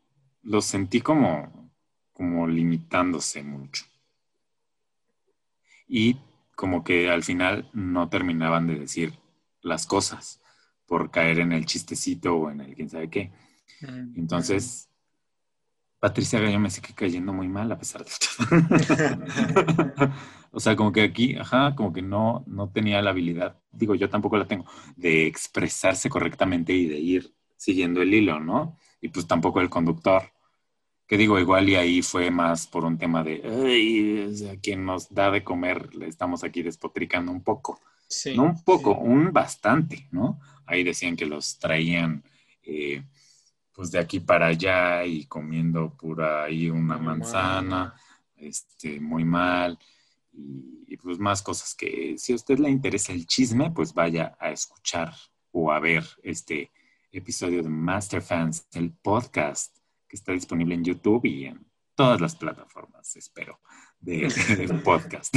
[0.42, 1.72] lo sentí como,
[2.12, 3.84] como limitándose mucho.
[5.88, 6.18] Y
[6.54, 9.18] como que al final no terminaban de decir
[9.60, 10.40] las cosas
[10.86, 13.32] por caer en el chistecito o en el quién sabe qué.
[13.80, 14.88] Mm, Entonces,
[16.04, 18.26] Patricia Gallo me sigue cayendo muy mal a pesar de esto.
[20.50, 24.10] o sea, como que aquí, ajá, como que no, no tenía la habilidad, digo, yo
[24.10, 24.66] tampoco la tengo,
[24.96, 28.76] de expresarse correctamente y de ir siguiendo el hilo, ¿no?
[29.00, 30.24] Y pues tampoco el conductor.
[31.06, 34.84] Que digo, igual y ahí fue más por un tema de, ay, o sea, quien
[34.84, 37.80] nos da de comer, le estamos aquí despotricando un poco.
[38.06, 40.38] sí, No un poco, un bastante, ¿no?
[40.66, 42.22] Ahí decían que los traían
[42.62, 43.04] eh,
[43.74, 47.94] pues de aquí para allá y comiendo pura ahí una Muy manzana,
[48.36, 49.78] este, muy mal,
[50.32, 54.36] y, y, pues más cosas que si a usted le interesa el chisme, pues vaya
[54.40, 55.12] a escuchar
[55.52, 56.72] o a ver este
[57.12, 59.76] episodio de Master Fans, el podcast
[60.08, 61.64] que está disponible en YouTube y en
[61.94, 63.60] todas las plataformas, espero,
[64.00, 64.28] de,
[64.58, 65.34] de podcast.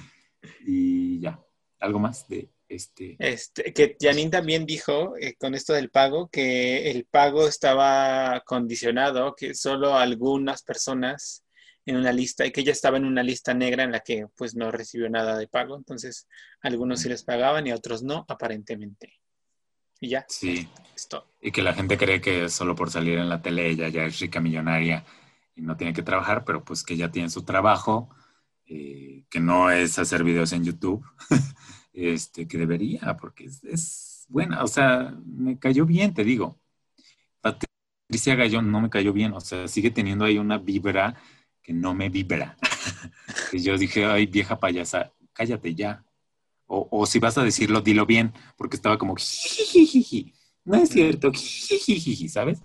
[0.66, 1.40] y ya,
[1.80, 3.16] algo más de este.
[3.18, 9.34] Este, que Janine también dijo eh, con esto del pago que el pago estaba condicionado,
[9.36, 11.44] que solo algunas personas
[11.86, 14.56] en una lista y que ella estaba en una lista negra en la que pues
[14.56, 16.26] no recibió nada de pago, entonces
[16.62, 19.20] a algunos sí les pagaban y a otros no, aparentemente.
[20.00, 21.26] Y ya, Sí, esto.
[21.40, 24.18] y que la gente cree que solo por salir en la tele ella ya es
[24.18, 25.04] rica millonaria
[25.54, 28.10] y no tiene que trabajar, pero pues que ya tiene su trabajo,
[28.66, 31.04] eh, que no es hacer videos en YouTube,
[31.96, 36.60] este, que debería, porque es, es buena, o sea, me cayó bien, te digo.
[37.40, 41.16] Patricia Gallón no me cayó bien, o sea, sigue teniendo ahí una vibra
[41.62, 42.56] que no me vibra.
[43.50, 46.04] que yo dije, ay, vieja payasa, cállate ya.
[46.68, 50.34] O, si vas a decirlo, dilo bien, porque estaba como, jijijiji.
[50.64, 52.62] no es cierto, jijijiji, ¿sabes?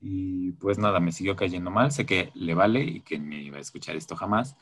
[0.00, 3.58] Y pues nada, me siguió cayendo mal, sé que le vale y que ni iba
[3.58, 4.56] a escuchar esto jamás.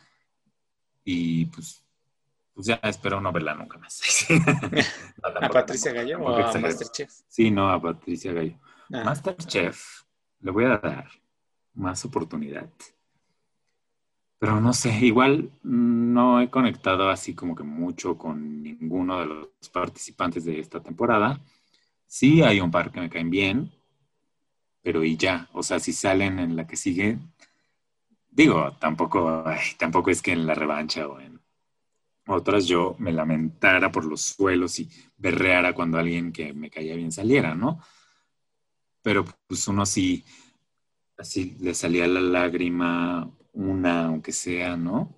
[1.04, 1.82] Y pues,
[2.56, 4.00] pues ya espero no verla nunca más.
[5.22, 6.58] No, ¿A Patricia Gallo o a.
[6.58, 7.12] Masterchef?
[7.28, 8.58] Sí, no, a Patricia Gallo.
[8.92, 10.04] Ah, Masterchef,
[10.40, 11.06] le voy a dar
[11.74, 12.70] más oportunidad.
[14.38, 19.48] Pero no sé, igual no he conectado así como que mucho con ninguno de los
[19.70, 21.38] participantes de esta temporada.
[22.06, 23.70] Sí hay un par que me caen bien,
[24.82, 27.18] pero y ya, o sea, si salen en la que sigue,
[28.30, 31.35] digo, tampoco, ay, tampoco es que en la revancha o en
[32.26, 37.12] otras yo me lamentara por los suelos y berreara cuando alguien que me caía bien
[37.12, 37.80] saliera, ¿no?
[39.02, 40.24] Pero pues uno sí,
[41.16, 45.14] así le salía la lágrima, una, aunque sea, ¿no?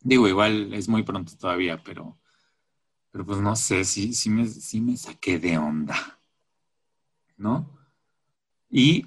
[0.00, 2.18] Digo, igual es muy pronto todavía, pero,
[3.10, 6.18] pero pues no sé, sí, sí, me, sí me saqué de onda,
[7.36, 7.78] ¿no?
[8.70, 9.06] Y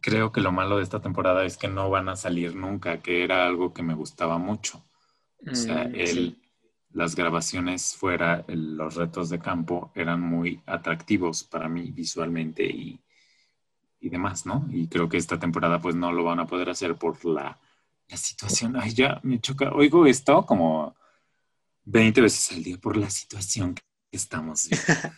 [0.00, 3.24] creo que lo malo de esta temporada es que no van a salir nunca, que
[3.24, 4.84] era algo que me gustaba mucho.
[5.50, 6.43] O sea, mm, el, sí.
[6.94, 13.00] Las grabaciones fuera, el- los retos de campo eran muy atractivos para mí visualmente y,
[14.00, 14.66] y demás, ¿no?
[14.70, 17.58] Y creo que esta temporada pues no lo van a poder hacer por la,
[18.08, 18.76] la situación.
[18.76, 19.72] Ay, ya me choca.
[19.72, 20.94] Oigo esto como
[21.84, 25.16] 20 veces al día por la situación que estamos viviendo.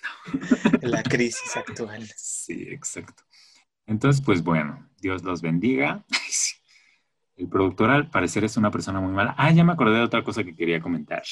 [0.83, 2.09] La crisis actual.
[2.17, 3.23] Sí, exacto.
[3.87, 6.05] Entonces, pues bueno, Dios los bendiga.
[7.37, 9.35] El productor al parecer es una persona muy mala.
[9.39, 11.23] Ah, ya me acordé de otra cosa que quería comentar.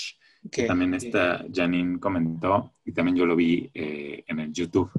[0.50, 4.90] Que también esta Janine comentó y también yo lo vi eh, en el YouTube,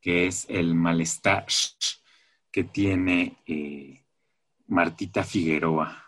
[0.00, 1.46] que es el malestar
[2.50, 4.04] que tiene eh,
[4.68, 6.04] Martita Figueroa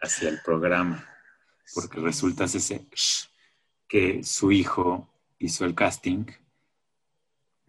[0.00, 1.04] hacia el programa,
[1.74, 2.86] porque resulta ese
[3.88, 5.08] que su hijo
[5.38, 6.26] hizo el casting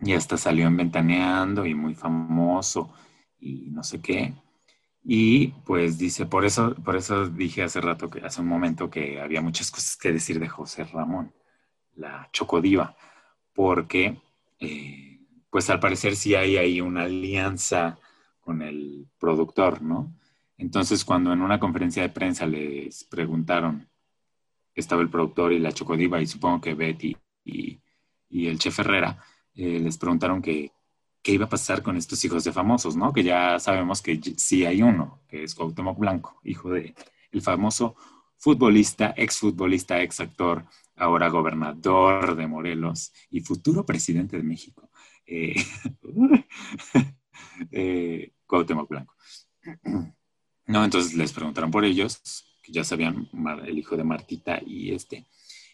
[0.01, 2.93] y hasta salió en Ventaneando y muy famoso
[3.39, 4.33] y no sé qué.
[5.03, 9.19] Y pues dice, por eso, por eso dije hace rato, que hace un momento que
[9.21, 11.33] había muchas cosas que decir de José Ramón,
[11.95, 12.95] la chocodiva,
[13.53, 14.21] porque
[14.59, 15.19] eh,
[15.49, 17.97] pues al parecer sí hay ahí una alianza
[18.41, 20.13] con el productor, ¿no?
[20.57, 23.89] Entonces cuando en una conferencia de prensa les preguntaron,
[24.75, 27.15] estaba el productor y la chocodiva y supongo que Betty
[27.45, 27.79] y,
[28.29, 29.23] el chef Herrera,
[29.55, 30.71] eh, les preguntaron que
[31.21, 33.13] qué iba a pasar con estos hijos de famosos, ¿no?
[33.13, 36.95] Que ya sabemos que sí hay uno, que es Cuauhtémoc Blanco, hijo de
[37.31, 37.95] el famoso
[38.37, 40.65] futbolista, exfutbolista, ex actor,
[40.95, 44.89] ahora gobernador de Morelos y futuro presidente de México,
[45.25, 45.55] eh,
[47.71, 49.15] eh, Cuauhtémoc Blanco.
[50.67, 52.21] No, entonces les preguntaron por ellos,
[52.63, 53.29] que ya sabían
[53.65, 55.27] el hijo de Martita y este,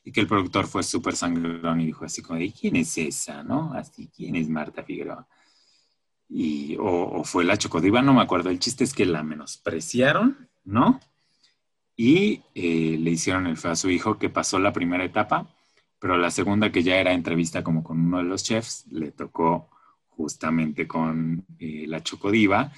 [0.06, 3.74] y que el productor fue súper sangrón y dijo así como, ¿quién es esa, no?
[3.74, 5.28] Así, ¿quién es Marta Figueroa?
[6.30, 8.52] Y, o, fue la Chocodiva, no me acuerdo.
[8.52, 11.00] El chiste es que la menospreciaron, ¿no?
[11.98, 15.50] Y eh, le hicieron el feo a su hijo que pasó la primera etapa,
[15.98, 19.72] pero la segunda, que ya era entrevista como con uno de los chefs, le tocó
[20.10, 22.72] justamente con eh, la Chocodiva.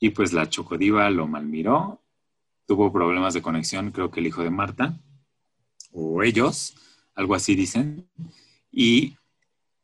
[0.00, 2.02] Y pues la Chocodiva lo malmiró,
[2.66, 4.98] tuvo problemas de conexión, creo que el hijo de Marta,
[5.92, 6.74] o ellos,
[7.14, 8.08] algo así dicen,
[8.70, 9.16] y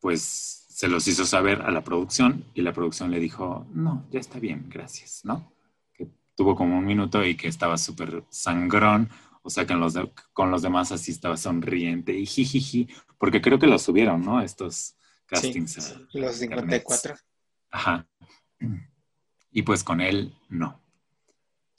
[0.00, 4.20] pues se los hizo saber a la producción y la producción le dijo, no, ya
[4.20, 5.52] está bien, gracias, ¿no?
[5.94, 9.08] Que tuvo como un minuto y que estaba súper sangrón,
[9.42, 9.94] o sea que los
[10.32, 12.88] con los demás así estaba sonriente y jijiji,
[13.18, 14.40] porque creo que los subieron, ¿no?
[14.42, 14.96] Estos
[15.26, 15.96] castings.
[16.12, 17.14] los 54.
[17.70, 18.06] Ajá.
[19.50, 20.80] Y pues con él no.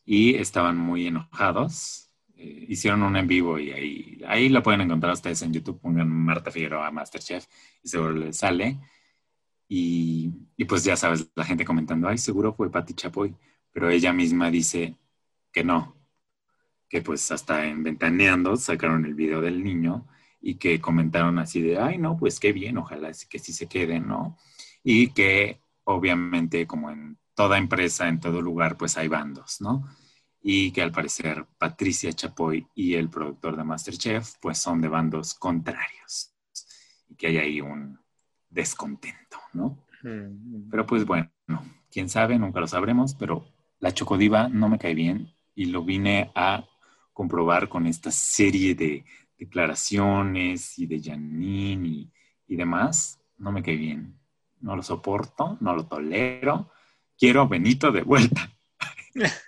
[0.05, 2.06] Y estaban muy enojados
[2.37, 6.51] hicieron un en vivo y ahí, ahí lo pueden encontrar ustedes en YouTube, pongan Marta
[6.51, 7.45] Figueroa Masterchef
[7.83, 8.79] y seguro les sale.
[9.69, 13.35] Y, y, pues ya sabes, la gente comentando, ay, seguro fue Patti Chapoy,
[13.71, 14.95] pero ella misma dice
[15.51, 15.97] que no,
[16.89, 20.07] que pues hasta en Ventaneando sacaron el video del niño
[20.39, 24.07] y que comentaron así de, ay, no, pues qué bien, ojalá que sí se queden,
[24.07, 24.37] ¿no?
[24.83, 29.83] Y que obviamente como en toda empresa, en todo lugar, pues hay bandos, ¿no?
[30.49, 35.33] Y que al parecer Patricia Chapoy y el productor de Masterchef pues son de bandos
[35.33, 36.33] contrarios
[37.09, 37.99] y que hay ahí un
[38.49, 39.83] descontento, ¿no?
[40.03, 40.69] Mm.
[40.71, 41.29] Pero pues bueno,
[41.91, 43.45] quién sabe, nunca lo sabremos, pero
[43.79, 46.63] la Chocodiva no me cae bien y lo vine a
[47.11, 49.03] comprobar con esta serie de
[49.37, 52.11] declaraciones y de Janine y,
[52.47, 53.19] y demás.
[53.37, 54.17] No me cae bien,
[54.61, 56.71] no lo soporto, no lo tolero.
[57.17, 58.49] Quiero a Benito de vuelta.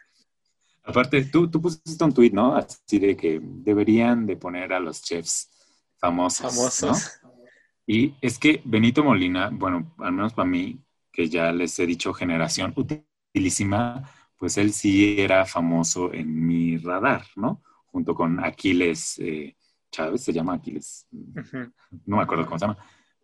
[0.89, 2.55] Aparte, tú, tú pusiste un tweet, ¿no?
[2.55, 5.51] Así de que deberían de poner a los chefs
[5.97, 6.51] famosos.
[6.51, 7.21] Famosos.
[7.85, 10.79] Y es que Benito Molina, bueno, al menos para mí,
[11.11, 17.23] que ya les he dicho generación utilísima, pues él sí era famoso en mi radar,
[17.35, 17.61] ¿no?
[17.85, 19.55] Junto con Aquiles eh,
[19.91, 22.77] Chávez, se llama Aquiles, no me acuerdo cómo se llama.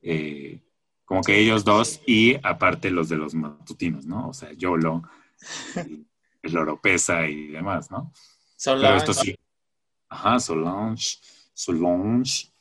[0.04, 0.62] Eh,
[1.04, 4.30] como que ellos dos y aparte los de los matutinos, ¿no?
[4.30, 5.02] O sea, Yolo.
[6.48, 8.12] el Oropesa y demás, ¿no?
[8.56, 8.88] Solange.
[8.88, 9.36] Pero esto sí.
[10.10, 11.18] Ajá, Solange,
[11.54, 12.52] Solange.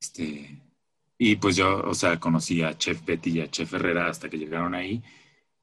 [0.00, 0.62] Este,
[1.18, 4.38] y pues yo, o sea, conocí a Chef Betty y a Chef Herrera hasta que
[4.38, 5.02] llegaron ahí.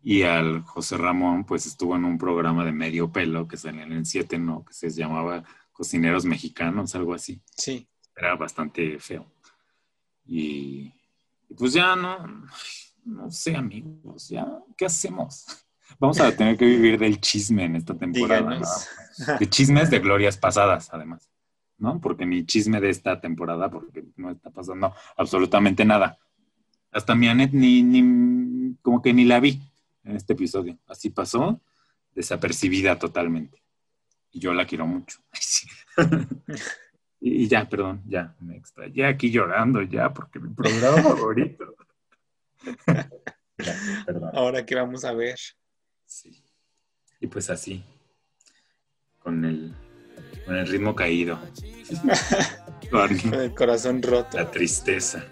[0.01, 3.91] Y al José Ramón, pues estuvo en un programa de medio pelo que salía en
[3.91, 4.63] el 7, ¿no?
[4.63, 5.43] Que se llamaba
[5.73, 7.41] Cocineros Mexicanos, algo así.
[7.55, 7.87] Sí.
[8.15, 9.29] Era bastante feo.
[10.25, 10.93] Y,
[11.49, 12.47] y pues ya no,
[13.03, 14.47] no sé, amigos, ya,
[14.77, 15.45] ¿qué hacemos?
[15.97, 18.61] Vamos a tener que vivir del chisme en esta temporada.
[19.39, 21.29] De chismes de glorias pasadas, además.
[21.77, 21.99] ¿No?
[22.01, 26.17] Porque ni chisme de esta temporada, porque no está pasando absolutamente nada.
[26.91, 29.61] Hasta mi Anet ni, ni, como que ni la vi
[30.03, 30.77] en este episodio.
[30.87, 31.61] Así pasó,
[32.13, 33.61] desapercibida totalmente.
[34.31, 35.19] Y yo la quiero mucho.
[37.21, 41.75] y, ya, perdón, ya, me extrañé aquí llorando ya, porque mi programa favorito.
[44.33, 45.39] Ahora que vamos a ver.
[46.09, 46.43] Sí.
[47.19, 47.83] Y pues así,
[49.19, 49.75] con el,
[50.43, 51.39] con el ritmo caído,
[52.91, 55.23] con el corazón roto, la tristeza,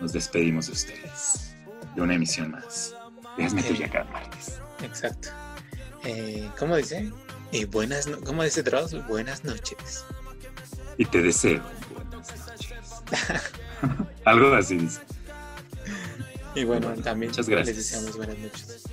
[0.00, 1.54] nos despedimos de ustedes
[1.94, 2.96] de una emisión más.
[3.36, 4.58] Déjame tu ya cada martes.
[4.82, 5.28] Exacto.
[6.04, 7.12] Eh, ¿Cómo dice?
[7.52, 9.06] Eh, buenas ¿Cómo dice Dross?
[9.06, 10.06] Buenas noches.
[10.96, 12.80] Y te deseo buenas noches.
[14.24, 15.00] Algo así dice.
[16.54, 17.76] Y bueno, también Muchas gracias.
[17.76, 18.84] les deseamos buenas noches.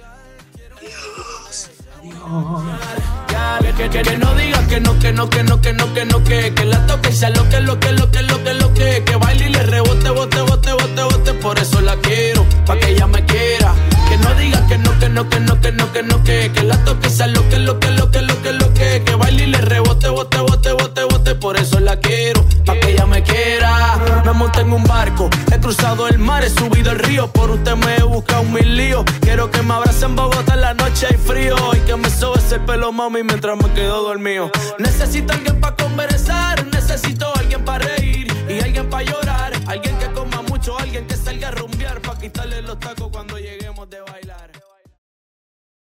[3.77, 6.23] Que, que, que, no digas que no, que no, que no, que no, que no,
[6.23, 9.03] que, que la toque sea lo que, lo que, lo que, lo que, lo que,
[9.05, 12.89] que baile y le rebote, bote, bote, bote, bote, por eso la quiero, pa' que
[12.89, 13.75] ella me quiera.
[14.11, 16.63] Que no digas que no, que no, que no, que no, que no, que, que
[16.63, 19.43] la toque sea lo que, lo que, lo que, lo que, lo que, que baile
[19.43, 23.23] y le rebote, bote, bote, bote, bote, por eso la quiero, pa' que ella me
[23.23, 23.97] quiera.
[24.25, 27.73] Me monté en un barco, he cruzado el mar, he subido el río, por usted
[27.77, 29.05] me he buscado mil líos.
[29.21, 32.59] Quiero que me abracen Bogotá en la noche hay frío y que me sobes el
[32.65, 34.51] pelo, mami, mientras me quedo dormido.
[34.77, 39.53] Necesito alguien para conversar, necesito alguien para reír y alguien para llorar.
[39.67, 43.00] Alguien que coma mucho, alguien que salga a rumbear para quitarle los tacos